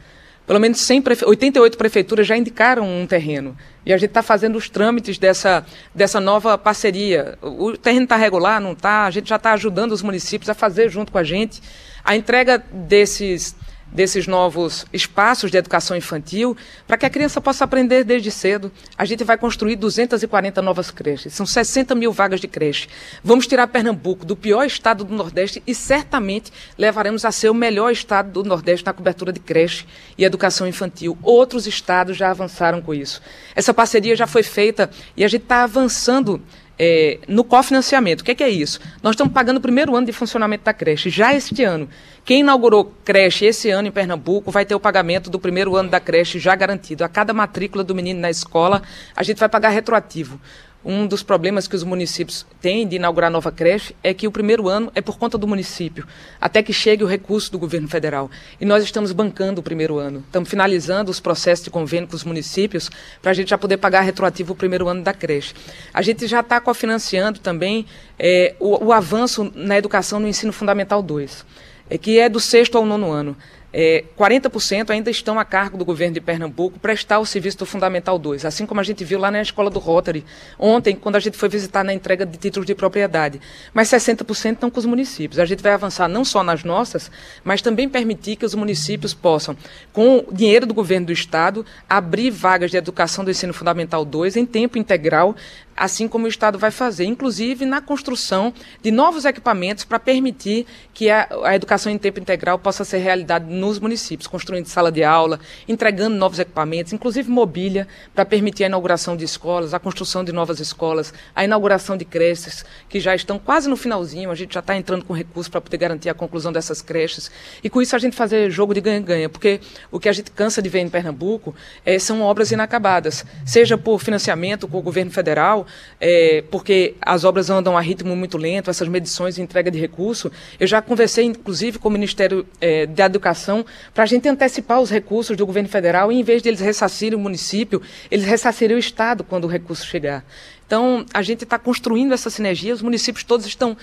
Pelo 0.45 0.59
menos 0.59 0.79
100 0.81 1.01
prefe... 1.01 1.25
88 1.25 1.77
prefeituras 1.77 2.27
já 2.27 2.35
indicaram 2.35 2.85
um 2.85 3.07
terreno. 3.07 3.57
E 3.85 3.93
a 3.93 3.97
gente 3.97 4.09
está 4.09 4.21
fazendo 4.21 4.57
os 4.57 4.69
trâmites 4.69 5.17
dessa, 5.17 5.65
dessa 5.93 6.19
nova 6.19 6.57
parceria. 6.57 7.37
O 7.41 7.75
terreno 7.77 8.03
está 8.03 8.17
regular, 8.17 8.59
não 8.59 8.73
está? 8.73 9.05
A 9.05 9.11
gente 9.11 9.29
já 9.29 9.37
está 9.37 9.53
ajudando 9.53 9.93
os 9.93 10.03
municípios 10.03 10.49
a 10.49 10.53
fazer 10.53 10.89
junto 10.89 11.11
com 11.11 11.17
a 11.17 11.23
gente 11.23 11.61
a 12.03 12.15
entrega 12.15 12.63
desses 12.71 13.55
desses 13.91 14.27
novos 14.27 14.85
espaços 14.91 15.49
de 15.49 15.57
educação 15.57 15.95
infantil, 15.95 16.55
para 16.87 16.97
que 16.97 17.05
a 17.05 17.09
criança 17.09 17.39
possa 17.39 17.63
aprender 17.63 18.03
desde 18.03 18.29
cedo. 18.29 18.71
A 18.97 19.05
gente 19.05 19.23
vai 19.23 19.37
construir 19.37 19.75
240 19.75 20.61
novas 20.61 20.91
creches, 20.91 21.33
são 21.33 21.45
60 21.45 21.95
mil 21.95 22.11
vagas 22.11 22.39
de 22.41 22.47
creche. 22.47 22.87
Vamos 23.23 23.47
tirar 23.47 23.67
Pernambuco 23.67 24.25
do 24.25 24.35
pior 24.35 24.65
estado 24.65 25.03
do 25.03 25.15
Nordeste 25.15 25.63
e 25.65 25.73
certamente 25.73 26.51
levaremos 26.77 27.25
a 27.25 27.31
ser 27.31 27.49
o 27.49 27.53
melhor 27.53 27.91
estado 27.91 28.31
do 28.31 28.43
Nordeste 28.43 28.85
na 28.85 28.93
cobertura 28.93 29.31
de 29.31 29.39
creche 29.39 29.85
e 30.17 30.25
educação 30.25 30.67
infantil. 30.67 31.17
Outros 31.23 31.65
estados 31.67 32.17
já 32.17 32.29
avançaram 32.31 32.81
com 32.81 32.93
isso. 32.93 33.21
Essa 33.55 33.73
parceria 33.73 34.15
já 34.15 34.27
foi 34.27 34.43
feita 34.43 34.89
e 35.15 35.23
a 35.23 35.27
gente 35.27 35.43
está 35.43 35.63
avançando 35.63 36.41
é, 36.77 37.19
no 37.27 37.43
cofinanciamento. 37.43 38.21
O 38.21 38.25
que 38.25 38.31
é, 38.31 38.35
que 38.35 38.43
é 38.43 38.49
isso? 38.49 38.79
Nós 39.01 39.13
estamos 39.13 39.33
pagando 39.33 39.57
o 39.57 39.61
primeiro 39.61 39.95
ano 39.95 40.05
de 40.05 40.11
funcionamento 40.11 40.63
da 40.63 40.73
creche, 40.73 41.09
já 41.09 41.33
este 41.33 41.63
ano. 41.63 41.89
Quem 42.23 42.41
inaugurou 42.41 42.91
creche 43.03 43.45
esse 43.45 43.69
ano 43.69 43.87
em 43.87 43.91
Pernambuco 43.91 44.51
vai 44.51 44.65
ter 44.65 44.75
o 44.75 44.79
pagamento 44.79 45.29
do 45.29 45.39
primeiro 45.39 45.75
ano 45.75 45.89
da 45.89 45.99
creche 45.99 46.39
já 46.39 46.55
garantido. 46.55 47.03
A 47.03 47.09
cada 47.09 47.33
matrícula 47.33 47.83
do 47.83 47.95
menino 47.95 48.19
na 48.19 48.29
escola, 48.29 48.81
a 49.15 49.23
gente 49.23 49.39
vai 49.39 49.49
pagar 49.49 49.69
retroativo. 49.69 50.39
Um 50.85 51.07
dos 51.07 51.23
problemas 51.23 51.67
que 51.67 51.75
os 51.75 51.83
municípios 51.83 52.45
têm 52.61 52.87
de 52.87 52.97
inaugurar 52.97 53.31
nova 53.31 53.51
creche 53.51 53.95
é 54.03 54.13
que 54.13 54.27
o 54.27 54.31
primeiro 54.31 54.69
ano 54.69 54.91
é 54.93 55.01
por 55.01 55.17
conta 55.17 55.35
do 55.35 55.47
município, 55.47 56.05
até 56.39 56.61
que 56.61 56.71
chegue 56.71 57.03
o 57.03 57.07
recurso 57.07 57.51
do 57.51 57.57
governo 57.57 57.87
federal. 57.87 58.29
E 58.61 58.65
nós 58.65 58.83
estamos 58.83 59.11
bancando 59.11 59.61
o 59.61 59.63
primeiro 59.63 59.97
ano. 59.97 60.23
Estamos 60.27 60.47
finalizando 60.47 61.09
os 61.09 61.19
processos 61.19 61.65
de 61.65 61.71
convênio 61.71 62.07
com 62.07 62.15
os 62.15 62.23
municípios 62.23 62.91
para 63.19 63.31
a 63.31 63.33
gente 63.33 63.49
já 63.49 63.57
poder 63.57 63.77
pagar 63.77 64.01
retroativo 64.01 64.53
o 64.53 64.55
primeiro 64.55 64.87
ano 64.87 65.01
da 65.01 65.11
creche. 65.11 65.55
A 65.91 66.03
gente 66.03 66.27
já 66.27 66.41
está 66.41 66.61
cofinanciando 66.61 67.39
também 67.39 67.87
é, 68.19 68.53
o, 68.59 68.85
o, 68.85 68.93
avanço 68.93 69.51
na 69.55 69.79
educação 69.79 70.19
no 70.19 70.27
ensino 70.27 70.53
fundamental 70.53 71.01
2, 71.01 71.43
é, 71.89 71.97
que 71.97 72.19
é 72.19 72.29
do 72.29 72.39
sexto 72.39 72.77
ao 72.77 72.85
nono 72.85 73.11
ano. 73.11 73.35
É, 73.77 74.05
40% 74.17 74.89
ainda 74.89 75.11
estão 75.11 75.37
a 75.37 75.43
cargo 75.43 75.77
do 75.77 75.83
governo 75.83 76.13
de 76.13 76.21
Pernambuco 76.21 76.79
prestar 76.79 77.19
o 77.19 77.25
serviço 77.25 77.57
do 77.57 77.65
Fundamental 77.65 78.17
2, 78.17 78.45
assim 78.45 78.65
como 78.65 78.79
a 78.79 78.83
gente 78.83 79.03
viu 79.03 79.19
lá 79.19 79.29
na 79.29 79.41
escola 79.41 79.69
do 79.69 79.79
Rotary 79.79 80.23
ontem, 80.57 80.95
quando 80.95 81.17
a 81.17 81.19
gente 81.19 81.35
foi 81.35 81.49
visitar 81.49 81.83
na 81.83 81.93
entrega 81.93 82.25
de 82.25 82.37
títulos 82.37 82.65
de 82.65 82.73
propriedade. 82.73 83.41
Mas 83.73 83.89
60% 83.89 84.53
estão 84.53 84.71
com 84.71 84.79
os 84.79 84.85
municípios. 84.85 85.39
A 85.39 85.45
gente 85.45 85.61
vai 85.61 85.73
avançar 85.73 86.07
não 86.07 86.23
só 86.23 86.41
nas 86.41 86.63
nossas, 86.63 87.11
mas 87.43 87.61
também 87.61 87.89
permitir 87.89 88.37
que 88.37 88.45
os 88.45 88.55
municípios 88.55 89.13
possam, 89.13 89.57
com 89.91 90.23
dinheiro 90.31 90.65
do 90.65 90.73
governo 90.73 91.07
do 91.07 91.11
Estado, 91.11 91.65
abrir 91.89 92.29
vagas 92.29 92.71
de 92.71 92.77
educação 92.77 93.25
do 93.25 93.31
ensino 93.31 93.53
fundamental 93.53 94.05
2 94.05 94.37
em 94.37 94.45
tempo 94.45 94.77
integral, 94.77 95.35
assim 95.75 96.07
como 96.07 96.25
o 96.25 96.27
Estado 96.27 96.57
vai 96.57 96.71
fazer, 96.71 97.05
inclusive 97.05 97.65
na 97.65 97.81
construção 97.81 98.53
de 98.81 98.91
novos 98.91 99.25
equipamentos 99.25 99.83
para 99.83 99.99
permitir 99.99 100.65
que 100.93 101.09
a, 101.09 101.27
a, 101.43 101.55
educação 101.55 101.91
em 101.91 101.97
tempo 101.97 102.19
integral 102.19 102.57
possa 102.57 102.85
ser 102.85 102.99
realidade 102.99 103.45
nos 103.45 103.77
municípios, 103.79 104.27
construindo 104.27 104.67
sala 104.67 104.91
de 104.91 105.03
aula, 105.03 105.39
entregando 105.67 106.15
novos 106.15 106.39
equipamentos, 106.39 106.93
inclusive 106.93 107.29
mobília, 107.29 107.87
para 108.13 108.23
permitir 108.23 108.63
a 108.63 108.67
inauguração 108.67 109.17
de 109.17 109.25
escolas, 109.25 109.73
a 109.73 109.79
construção 109.79 110.23
de 110.23 110.31
novas 110.31 110.59
escolas, 110.59 111.13
a 111.35 111.43
inauguração 111.43 111.97
de 111.97 112.05
creches, 112.05 112.63
que 112.87 112.99
já 112.99 113.13
estão 113.13 113.37
quase 113.37 113.67
no 113.67 113.75
finalzinho, 113.75 114.31
a 114.31 114.35
gente 114.35 114.53
já 114.53 114.61
está 114.61 114.77
entrando 114.77 115.03
com 115.03 115.13
recursos 115.13 115.49
para 115.49 115.59
poder 115.59 115.77
garantir 115.77 116.09
a 116.09 116.13
conclusão 116.13 116.53
dessas 116.53 116.81
creches, 116.81 117.29
e 117.61 117.69
com 117.69 117.81
isso 117.81 117.95
a 117.95 117.99
gente 117.99 118.15
fazer 118.15 118.49
jogo 118.49 118.73
de 118.73 118.79
ganha-ganha, 118.79 119.27
porque 119.27 119.59
o 119.91 119.99
que 119.99 120.07
a 120.07 120.13
gente 120.13 120.31
cansa 120.31 120.61
de 120.61 120.69
ver 120.69 120.79
em 120.79 120.89
Pernambuco 120.89 121.53
é, 121.85 121.99
são 121.99 122.21
obras 122.21 122.51
inacabadas, 122.51 123.25
seja 123.45 123.77
por 123.77 123.99
financiamento 123.99 124.67
com 124.67 124.77
o 124.77 124.81
governo 124.81 125.11
federal, 125.11 125.64
é, 125.99 126.43
porque 126.49 126.95
as 127.01 127.23
obras 127.23 127.49
andam 127.49 127.77
a 127.77 127.81
ritmo 127.81 128.15
muito 128.15 128.37
lento, 128.37 128.69
essas 128.69 128.87
medições 128.87 129.35
de 129.35 129.41
entrega 129.41 129.69
de 129.69 129.79
recurso. 129.79 130.31
Eu 130.59 130.67
já 130.67 130.81
conversei, 130.81 131.25
inclusive, 131.25 131.79
com 131.79 131.89
o 131.89 131.91
Ministério 131.91 132.45
é, 132.59 132.85
da 132.85 133.05
Educação 133.05 133.65
para 133.93 134.03
a 134.03 134.07
gente 134.07 134.27
antecipar 134.27 134.79
os 134.79 134.89
recursos 134.89 135.35
do 135.35 135.45
governo 135.45 135.69
federal 135.69 136.11
e, 136.11 136.19
em 136.19 136.23
vez 136.23 136.41
de 136.41 136.49
eles 136.49 136.59
ressarcirem 136.59 137.17
o 137.17 137.21
município, 137.21 137.81
eles 138.09 138.25
ressarcirem 138.25 138.75
o 138.75 138.79
Estado 138.79 139.23
quando 139.23 139.45
o 139.45 139.47
recurso 139.47 139.85
chegar. 139.85 140.25
Então, 140.65 141.05
a 141.13 141.21
gente 141.21 141.43
está 141.43 141.59
construindo 141.59 142.13
essa 142.13 142.29
sinergia, 142.29 142.73
os 142.73 142.81
municípios 142.81 143.23
todos 143.23 143.45
estão 143.45 143.77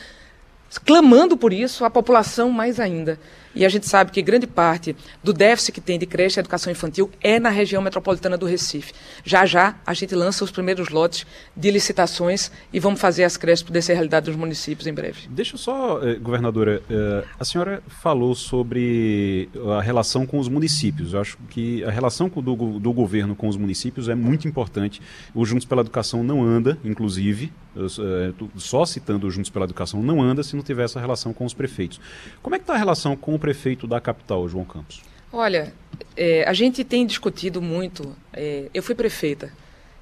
clamando 0.85 1.37
por 1.37 1.53
isso, 1.53 1.85
a 1.85 1.91
população 1.91 2.51
mais 2.51 2.81
ainda. 2.81 3.19
E 3.55 3.65
a 3.65 3.69
gente 3.69 3.87
sabe 3.87 4.11
que 4.11 4.23
grande 4.23 4.47
parte 4.47 4.97
do 5.23 5.33
déficit 5.33 5.73
que 5.73 5.81
tem 5.81 5.99
de 5.99 6.07
creche 6.07 6.39
e 6.39 6.41
educação 6.41 6.73
infantil 6.73 7.11
é 7.21 7.39
na 7.39 7.51
região 7.51 7.83
metropolitana 7.83 8.37
do 8.37 8.47
Recife. 8.47 8.93
Já 9.25 9.45
já 9.47 9.77
a 9.87 9.95
gente 9.95 10.15
lança 10.15 10.45
os 10.45 10.51
primeiros 10.51 10.89
lotes 10.89 11.27
de 11.57 11.71
licitações 11.71 12.51
e 12.73 12.81
vamos 12.81 13.01
fazer 13.01 13.25
as 13.25 13.37
creches 13.37 13.63
poder 13.63 13.83
ser 13.83 13.95
realidade 13.95 14.27
dos 14.27 14.37
municípios 14.37 14.87
em 14.87 14.93
breve. 14.93 15.29
Deixa 15.29 15.57
só, 15.57 16.03
eh, 16.03 16.15
governadora, 16.15 16.83
eh, 16.89 17.25
a 17.39 17.45
senhora 17.45 17.83
falou 17.87 18.35
sobre 18.35 19.49
a 19.77 19.81
relação 19.81 20.27
com 20.27 20.39
os 20.39 20.49
municípios. 20.49 21.13
Eu 21.13 21.21
acho 21.21 21.37
que 21.51 21.85
a 21.85 21.91
relação 21.91 22.29
do, 22.29 22.79
do 22.79 22.93
governo 22.93 23.35
com 23.35 23.49
os 23.49 23.57
municípios 23.57 24.09
é 24.09 24.15
muito 24.15 24.49
importante. 24.49 25.01
O 25.35 25.45
Juntos 25.45 25.67
pela 25.67 25.83
Educação 25.83 26.23
não 26.23 26.43
anda, 26.43 26.79
inclusive, 26.85 27.53
eh, 27.77 28.33
só 28.57 28.85
citando 28.85 29.27
o 29.27 29.31
Juntos 29.31 29.51
pela 29.51 29.65
Educação, 29.65 30.03
não 30.03 30.23
anda 30.23 30.43
se 30.43 30.55
não 30.55 30.63
tiver 30.63 30.85
essa 30.85 31.01
relação 31.01 31.33
com 31.33 31.45
os 31.45 31.55
prefeitos. 31.55 32.01
Como 32.43 32.55
é 32.55 32.59
que 32.59 32.65
está 32.65 32.75
a 32.75 32.79
relação 32.79 33.17
com 33.17 33.35
prefeito 33.43 33.89
da 33.89 34.01
capital, 34.01 34.49
João 34.49 34.65
Campos? 34.65 35.03
Olha, 35.33 35.75
é, 36.17 36.45
a 36.47 36.53
gente 36.53 36.85
tem 36.85 37.05
discutido 37.05 37.61
muito. 37.61 38.17
É, 38.33 38.71
eu 38.73 38.81
fui 38.85 38.95
prefeita 38.95 39.53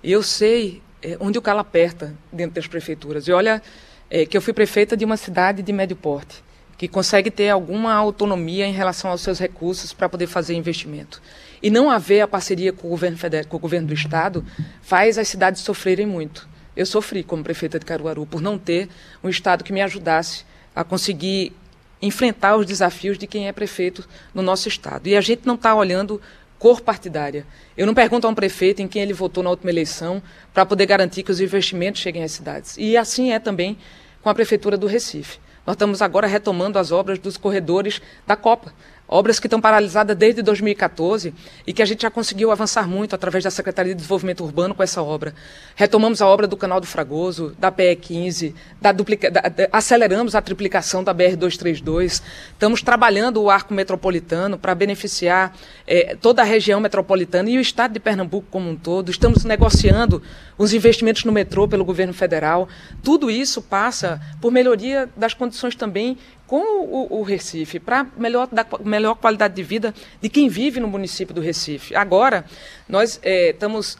e 0.02 0.12
eu 0.12 0.22
sei 0.22 0.82
é, 1.02 1.16
onde 1.18 1.38
o 1.38 1.42
calo 1.42 1.60
aperta 1.60 2.14
dentro 2.30 2.56
das 2.56 2.66
prefeituras. 2.66 3.26
E 3.26 3.32
olha 3.32 3.62
é, 4.10 4.26
que 4.26 4.36
eu 4.36 4.42
fui 4.42 4.52
prefeita 4.52 4.94
de 4.94 5.06
uma 5.06 5.16
cidade 5.16 5.62
de 5.62 5.72
médio 5.72 5.96
porte, 5.96 6.44
que 6.76 6.86
consegue 6.86 7.30
ter 7.30 7.48
alguma 7.48 7.94
autonomia 7.94 8.66
em 8.66 8.74
relação 8.74 9.10
aos 9.10 9.22
seus 9.22 9.38
recursos 9.38 9.94
para 9.94 10.06
poder 10.06 10.26
fazer 10.26 10.52
investimento. 10.52 11.22
E 11.62 11.70
não 11.70 11.90
haver 11.90 12.20
a 12.20 12.28
parceria 12.28 12.74
com 12.74 12.88
o 12.88 12.90
governo 12.90 13.16
federal, 13.16 13.48
com 13.48 13.56
o 13.56 13.60
governo 13.60 13.88
do 13.88 13.94
estado, 13.94 14.44
faz 14.82 15.16
as 15.16 15.28
cidades 15.28 15.62
sofrerem 15.62 16.06
muito. 16.06 16.46
Eu 16.76 16.84
sofri 16.84 17.24
como 17.24 17.42
prefeita 17.42 17.78
de 17.78 17.86
Caruaru 17.86 18.26
por 18.26 18.42
não 18.42 18.58
ter 18.58 18.86
um 19.24 19.30
estado 19.30 19.64
que 19.64 19.72
me 19.72 19.80
ajudasse 19.80 20.44
a 20.76 20.84
conseguir 20.84 21.54
enfrentar 22.00 22.56
os 22.56 22.66
desafios 22.66 23.18
de 23.18 23.26
quem 23.26 23.48
é 23.48 23.52
prefeito 23.52 24.06
no 24.34 24.42
nosso 24.42 24.68
estado. 24.68 25.06
E 25.06 25.16
a 25.16 25.20
gente 25.20 25.46
não 25.46 25.54
está 25.54 25.74
olhando 25.74 26.20
cor 26.58 26.80
partidária. 26.80 27.46
Eu 27.76 27.86
não 27.86 27.94
pergunto 27.94 28.26
a 28.26 28.30
um 28.30 28.34
prefeito 28.34 28.82
em 28.82 28.88
quem 28.88 29.02
ele 29.02 29.12
votou 29.12 29.42
na 29.42 29.50
última 29.50 29.70
eleição 29.70 30.22
para 30.52 30.66
poder 30.66 30.86
garantir 30.86 31.22
que 31.22 31.30
os 31.30 31.40
investimentos 31.40 32.00
cheguem 32.00 32.22
às 32.22 32.32
cidades. 32.32 32.76
E 32.78 32.96
assim 32.96 33.32
é 33.32 33.38
também 33.38 33.78
com 34.22 34.28
a 34.28 34.34
prefeitura 34.34 34.76
do 34.76 34.86
Recife. 34.86 35.38
Nós 35.66 35.74
estamos 35.74 36.02
agora 36.02 36.26
retomando 36.26 36.78
as 36.78 36.92
obras 36.92 37.18
dos 37.18 37.36
corredores 37.36 38.00
da 38.26 38.36
Copa 38.36 38.72
obras 39.10 39.40
que 39.40 39.48
estão 39.48 39.60
paralisadas 39.60 40.16
desde 40.16 40.40
2014 40.40 41.34
e 41.66 41.72
que 41.72 41.82
a 41.82 41.84
gente 41.84 42.02
já 42.02 42.10
conseguiu 42.10 42.52
avançar 42.52 42.86
muito 42.86 43.12
através 43.12 43.42
da 43.42 43.50
Secretaria 43.50 43.92
de 43.92 43.96
Desenvolvimento 43.96 44.44
Urbano 44.44 44.72
com 44.72 44.84
essa 44.84 45.02
obra. 45.02 45.34
Retomamos 45.74 46.22
a 46.22 46.28
obra 46.28 46.46
do 46.46 46.56
Canal 46.56 46.80
do 46.80 46.86
Fragoso, 46.86 47.52
da 47.58 47.72
PE15, 47.72 48.54
da 48.80 48.92
duplica, 48.92 49.28
da, 49.28 49.40
da, 49.40 49.68
aceleramos 49.72 50.36
a 50.36 50.40
triplicação 50.40 51.02
da 51.02 51.12
BR-232, 51.12 52.22
estamos 52.52 52.82
trabalhando 52.82 53.42
o 53.42 53.50
arco 53.50 53.74
metropolitano 53.74 54.56
para 54.56 54.76
beneficiar 54.76 55.56
eh, 55.88 56.16
toda 56.20 56.42
a 56.42 56.44
região 56.44 56.78
metropolitana 56.78 57.50
e 57.50 57.58
o 57.58 57.60
estado 57.60 57.92
de 57.92 58.00
Pernambuco 58.00 58.46
como 58.48 58.70
um 58.70 58.76
todo, 58.76 59.10
estamos 59.10 59.44
negociando 59.44 60.22
os 60.56 60.72
investimentos 60.72 61.24
no 61.24 61.32
metrô 61.32 61.66
pelo 61.66 61.84
governo 61.84 62.14
federal. 62.14 62.68
Tudo 63.02 63.30
isso 63.30 63.60
passa 63.60 64.20
por 64.40 64.52
melhoria 64.52 65.08
das 65.16 65.34
condições 65.34 65.74
também 65.74 66.16
com 66.50 66.82
o, 66.84 67.20
o 67.20 67.22
Recife, 67.22 67.78
para 67.78 68.04
melhor, 68.16 68.48
melhor 68.84 69.14
qualidade 69.14 69.54
de 69.54 69.62
vida 69.62 69.94
de 70.20 70.28
quem 70.28 70.48
vive 70.48 70.80
no 70.80 70.88
município 70.88 71.32
do 71.32 71.40
Recife. 71.40 71.94
Agora, 71.94 72.44
nós 72.88 73.20
é, 73.22 73.50
estamos 73.50 73.96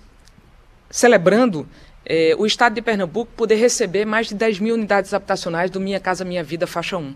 celebrando 0.91 1.65
é, 2.05 2.35
o 2.37 2.45
Estado 2.45 2.75
de 2.75 2.83
Pernambuco 2.83 3.31
poder 3.37 3.55
receber 3.55 4.05
mais 4.05 4.27
de 4.27 4.35
10 4.35 4.59
mil 4.59 4.75
unidades 4.75 5.15
habitacionais 5.15 5.71
do 5.71 5.79
Minha 5.79 6.01
Casa 6.01 6.25
Minha 6.25 6.43
Vida, 6.43 6.67
faixa 6.67 6.99
1. 6.99 7.15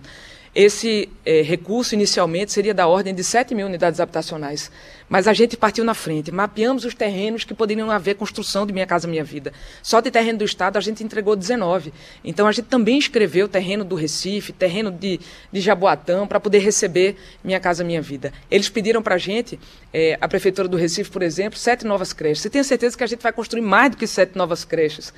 Esse 0.54 1.08
é, 1.26 1.42
recurso, 1.42 1.94
inicialmente, 1.94 2.52
seria 2.52 2.73
da 2.73 2.87
ordem 2.87 3.12
de 3.12 3.25
7 3.25 3.56
mil 3.56 3.66
unidades 3.66 3.99
habitacionais. 3.99 4.70
Mas 5.08 5.26
a 5.26 5.32
gente 5.32 5.56
partiu 5.56 5.84
na 5.84 5.94
frente, 5.94 6.30
mapeamos 6.30 6.84
os 6.84 6.94
terrenos 6.94 7.42
que 7.42 7.52
poderiam 7.52 7.90
haver 7.90 8.14
construção 8.14 8.64
de 8.64 8.73
Minha 8.73 8.87
Casa 8.87 9.08
Minha 9.08 9.25
Vida. 9.25 9.52
Só 9.82 10.00
de 10.00 10.12
terreno 10.12 10.38
do 10.38 10.44
Estado 10.44 10.76
a 10.76 10.80
gente 10.80 11.02
entregou 11.02 11.34
19. 11.34 11.92
Então 12.23 12.46
a 12.46 12.52
gente 12.52 12.66
também 12.66 12.99
escreveu 12.99 13.49
terreno 13.49 13.84
do 13.84 13.96
Recife, 13.96 14.52
terreno 14.52 14.92
de, 14.92 15.18
de 15.52 15.61
Jaboatão, 15.61 16.25
para 16.25 16.38
poder 16.38 16.58
receber 16.58 17.16
Minha 17.42 17.58
Casa 17.58 17.82
Minha 17.82 18.00
Vida. 18.00 18.32
Eles 18.49 18.68
pediram 18.68 19.02
para 19.02 19.16
a 19.16 19.18
gente, 19.18 19.58
é, 19.92 20.16
a 20.20 20.28
Prefeitura 20.28 20.68
do 20.68 20.76
Recife, 20.76 21.11
por 21.11 21.23
exemplo, 21.23 21.58
sete 21.58 21.84
novas 21.84 22.12
creches. 22.12 22.42
Você 22.42 22.50
tem 22.50 22.62
certeza 22.62 22.96
que 22.96 23.02
a 23.02 23.08
gente 23.08 23.23
vai 23.23 23.32
construir 23.32 23.62
mais 23.62 23.90
do 23.90 23.96
que 23.96 24.06
sete 24.06 24.38
novas 24.38 24.64
creches? 24.64 25.12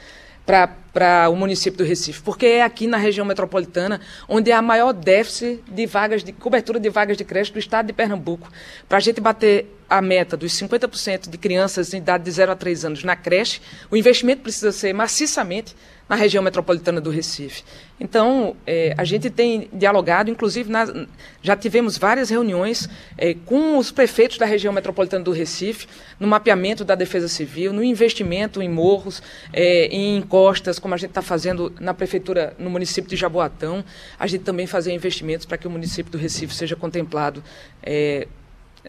Para 0.47 1.29
o 1.29 1.35
município 1.35 1.76
do 1.76 1.85
Recife, 1.85 2.23
porque 2.23 2.47
é 2.47 2.62
aqui 2.62 2.87
na 2.87 2.97
região 2.97 3.26
metropolitana 3.26 4.00
onde 4.29 4.53
há 4.53 4.62
maior 4.62 4.93
déficit 4.93 5.61
de 5.69 5.85
vagas 5.85 6.23
de 6.23 6.33
cobertura 6.33 6.79
de 6.79 6.88
vagas 6.88 7.17
de 7.17 7.25
creche 7.25 7.53
do 7.53 7.59
estado 7.59 7.87
de 7.87 7.93
Pernambuco. 7.93 8.49
Para 8.88 8.99
a 8.99 9.00
gente 9.00 9.21
bater 9.21 9.67
a 9.91 10.00
meta 10.00 10.37
dos 10.37 10.53
50% 10.53 11.29
de 11.29 11.37
crianças 11.37 11.93
em 11.93 11.99
idade 11.99 12.25
de 12.25 12.31
0 12.31 12.53
a 12.53 12.57
3 12.57 12.85
anos 12.85 13.05
na 13.05 13.17
creche, 13.17 13.61
o 13.91 13.97
investimento 13.97 14.43
precisa 14.43 14.71
ser 14.71 14.93
maciçamente 14.93 15.75
na 16.09 16.15
região 16.15 16.43
metropolitana 16.43 17.01
do 17.01 17.11
Recife. 17.11 17.65
Então, 17.99 18.57
é, 18.67 18.95
a 18.97 19.05
gente 19.05 19.29
tem 19.29 19.69
dialogado, 19.73 20.31
inclusive 20.31 20.71
na, 20.71 20.87
já 21.43 21.57
tivemos 21.57 21.99
várias 21.99 22.31
reuniões 22.31 22.89
é, 23.19 23.35
com 23.35 23.77
os 23.79 23.91
prefeitos 23.91 24.39
da 24.39 24.47
região 24.47 24.73
metropolitana 24.73 25.25
do 25.25 25.33
Recife, 25.33 25.89
no 26.21 26.29
mapeamento 26.29 26.85
da 26.85 26.95
defesa 26.95 27.27
civil, 27.27 27.73
no 27.73 27.83
investimento 27.83 28.63
em 28.63 28.69
morros, 28.69 29.23
é, 29.53 29.87
em 29.87 30.17
encostas, 30.17 30.79
como 30.79 30.95
a 30.95 30.97
gente 30.97 31.11
está 31.11 31.23
fazendo 31.23 31.73
na 31.81 31.93
prefeitura, 31.93 32.55
no 32.59 32.71
município 32.71 33.11
de 33.11 33.17
Jaboatão. 33.17 33.85
A 34.19 34.27
gente 34.27 34.45
também 34.45 34.67
fazer 34.67 34.93
investimentos 34.93 35.45
para 35.45 35.59
que 35.59 35.67
o 35.67 35.71
município 35.71 36.13
do 36.13 36.19
Recife 36.19 36.55
seja 36.55 36.77
contemplado 36.77 37.43
é, 37.83 38.29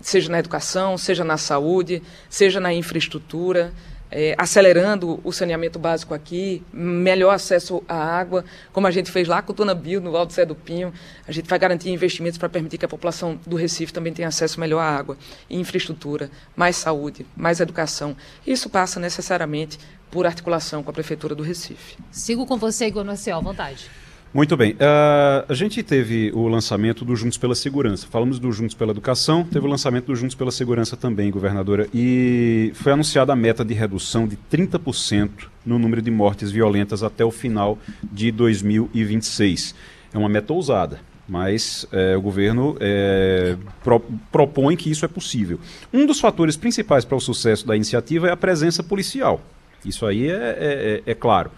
seja 0.01 0.31
na 0.31 0.37
educação, 0.37 0.95
seja 0.95 1.23
na 1.23 1.37
saúde, 1.37 2.03
seja 2.29 2.59
na 2.59 2.71
infraestrutura 2.71 3.73
é, 4.11 4.35
acelerando 4.37 5.19
o 5.23 5.31
saneamento 5.31 5.77
básico 5.77 6.13
aqui, 6.13 6.63
melhor 6.71 7.31
acesso 7.31 7.83
à 7.87 7.95
água, 7.95 8.43
como 8.71 8.87
a 8.87 8.91
gente 8.91 9.11
fez 9.11 9.27
lá 9.27 9.41
com 9.41 9.51
o 9.51 9.55
Tunabio, 9.55 9.99
no 9.99 10.15
Alto 10.15 10.33
Zé 10.33 10.45
do 10.45 10.55
Pinho. 10.55 10.93
A 11.27 11.31
gente 11.31 11.49
vai 11.49 11.59
garantir 11.59 11.89
investimentos 11.89 12.37
para 12.37 12.49
permitir 12.49 12.77
que 12.77 12.85
a 12.85 12.89
população 12.89 13.39
do 13.45 13.55
Recife 13.55 13.93
também 13.93 14.13
tenha 14.13 14.27
acesso 14.27 14.59
melhor 14.59 14.79
à 14.79 14.97
água, 14.97 15.17
infraestrutura, 15.49 16.29
mais 16.55 16.75
saúde, 16.75 17.25
mais 17.35 17.59
educação. 17.59 18.15
Isso 18.45 18.69
passa 18.69 18.99
necessariamente 18.99 19.77
por 20.09 20.25
articulação 20.25 20.81
com 20.81 20.89
a 20.89 20.93
Prefeitura 20.93 21.35
do 21.35 21.43
Recife. 21.43 21.97
Sigo 22.11 22.45
com 22.45 22.57
você, 22.57 22.87
Igor 22.87 23.03
Marcel, 23.03 23.37
à 23.37 23.41
vontade. 23.41 23.89
Muito 24.33 24.57
bem. 24.57 24.73
Uh, 24.73 25.45
a 25.47 25.53
gente 25.53 25.81
teve 25.81 26.31
o 26.33 26.47
lançamento 26.47 27.05
do 27.05 27.15
Juntos 27.15 27.37
pela 27.37 27.55
Segurança. 27.55 28.05
Falamos 28.09 28.39
do 28.39 28.51
Juntos 28.51 28.75
pela 28.75 28.91
Educação, 28.91 29.43
teve 29.43 29.65
o 29.65 29.69
lançamento 29.69 30.07
do 30.07 30.15
Juntos 30.15 30.35
pela 30.35 30.51
Segurança 30.51 30.97
também, 30.97 31.31
governadora. 31.31 31.87
E 31.93 32.71
foi 32.75 32.91
anunciada 32.91 33.31
a 33.31 33.35
meta 33.35 33.63
de 33.63 33.73
redução 33.73 34.27
de 34.27 34.37
30% 34.51 35.29
no 35.65 35.79
número 35.79 36.01
de 36.01 36.11
mortes 36.11 36.51
violentas 36.51 37.03
até 37.03 37.23
o 37.23 37.31
final 37.31 37.79
de 38.03 38.31
2026. 38.31 39.73
É 40.13 40.17
uma 40.17 40.29
meta 40.29 40.53
ousada. 40.53 40.99
mas 41.27 41.85
é, 41.91 42.15
o 42.15 42.21
governo 42.21 42.77
é, 42.79 43.57
pro, 43.83 43.99
propõe 44.31 44.77
que 44.77 44.89
isso 44.89 45.03
é 45.03 45.07
possível. 45.09 45.59
Um 45.91 46.05
dos 46.05 46.19
fatores 46.19 46.55
principais 46.55 47.03
para 47.03 47.17
o 47.17 47.19
sucesso 47.19 47.67
da 47.67 47.75
iniciativa 47.75 48.27
é 48.29 48.31
a 48.31 48.37
presença 48.37 48.81
policial. 48.81 49.41
Isso 49.85 50.05
aí 50.05 50.29
é, 50.29 50.33
é, 50.33 51.01
é, 51.05 51.11
é 51.11 51.13
claro. 51.13 51.51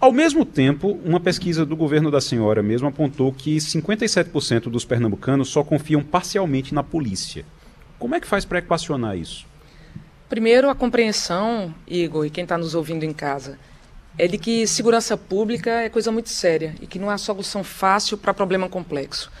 Ao 0.00 0.12
mesmo 0.12 0.44
tempo, 0.44 1.00
uma 1.04 1.18
pesquisa 1.18 1.66
do 1.66 1.74
governo 1.74 2.08
da 2.08 2.20
senhora 2.20 2.62
mesmo 2.62 2.86
apontou 2.86 3.32
que 3.32 3.56
57% 3.56 4.70
dos 4.70 4.84
pernambucanos 4.84 5.48
só 5.48 5.64
confiam 5.64 6.04
parcialmente 6.04 6.72
na 6.72 6.84
polícia. 6.84 7.44
Como 7.98 8.14
é 8.14 8.20
que 8.20 8.26
faz 8.26 8.44
para 8.44 8.60
equacionar 8.60 9.16
isso? 9.16 9.44
Primeiro, 10.28 10.70
a 10.70 10.74
compreensão, 10.74 11.74
Igor, 11.84 12.24
e 12.24 12.30
quem 12.30 12.44
está 12.44 12.56
nos 12.56 12.76
ouvindo 12.76 13.02
em 13.02 13.12
casa, 13.12 13.58
é 14.16 14.28
de 14.28 14.38
que 14.38 14.68
segurança 14.68 15.16
pública 15.16 15.70
é 15.80 15.88
coisa 15.88 16.12
muito 16.12 16.28
séria 16.28 16.76
e 16.80 16.86
que 16.86 16.98
não 17.00 17.10
há 17.10 17.18
solução 17.18 17.64
fácil 17.64 18.16
para 18.16 18.32
problema 18.32 18.68
complexo. 18.68 19.32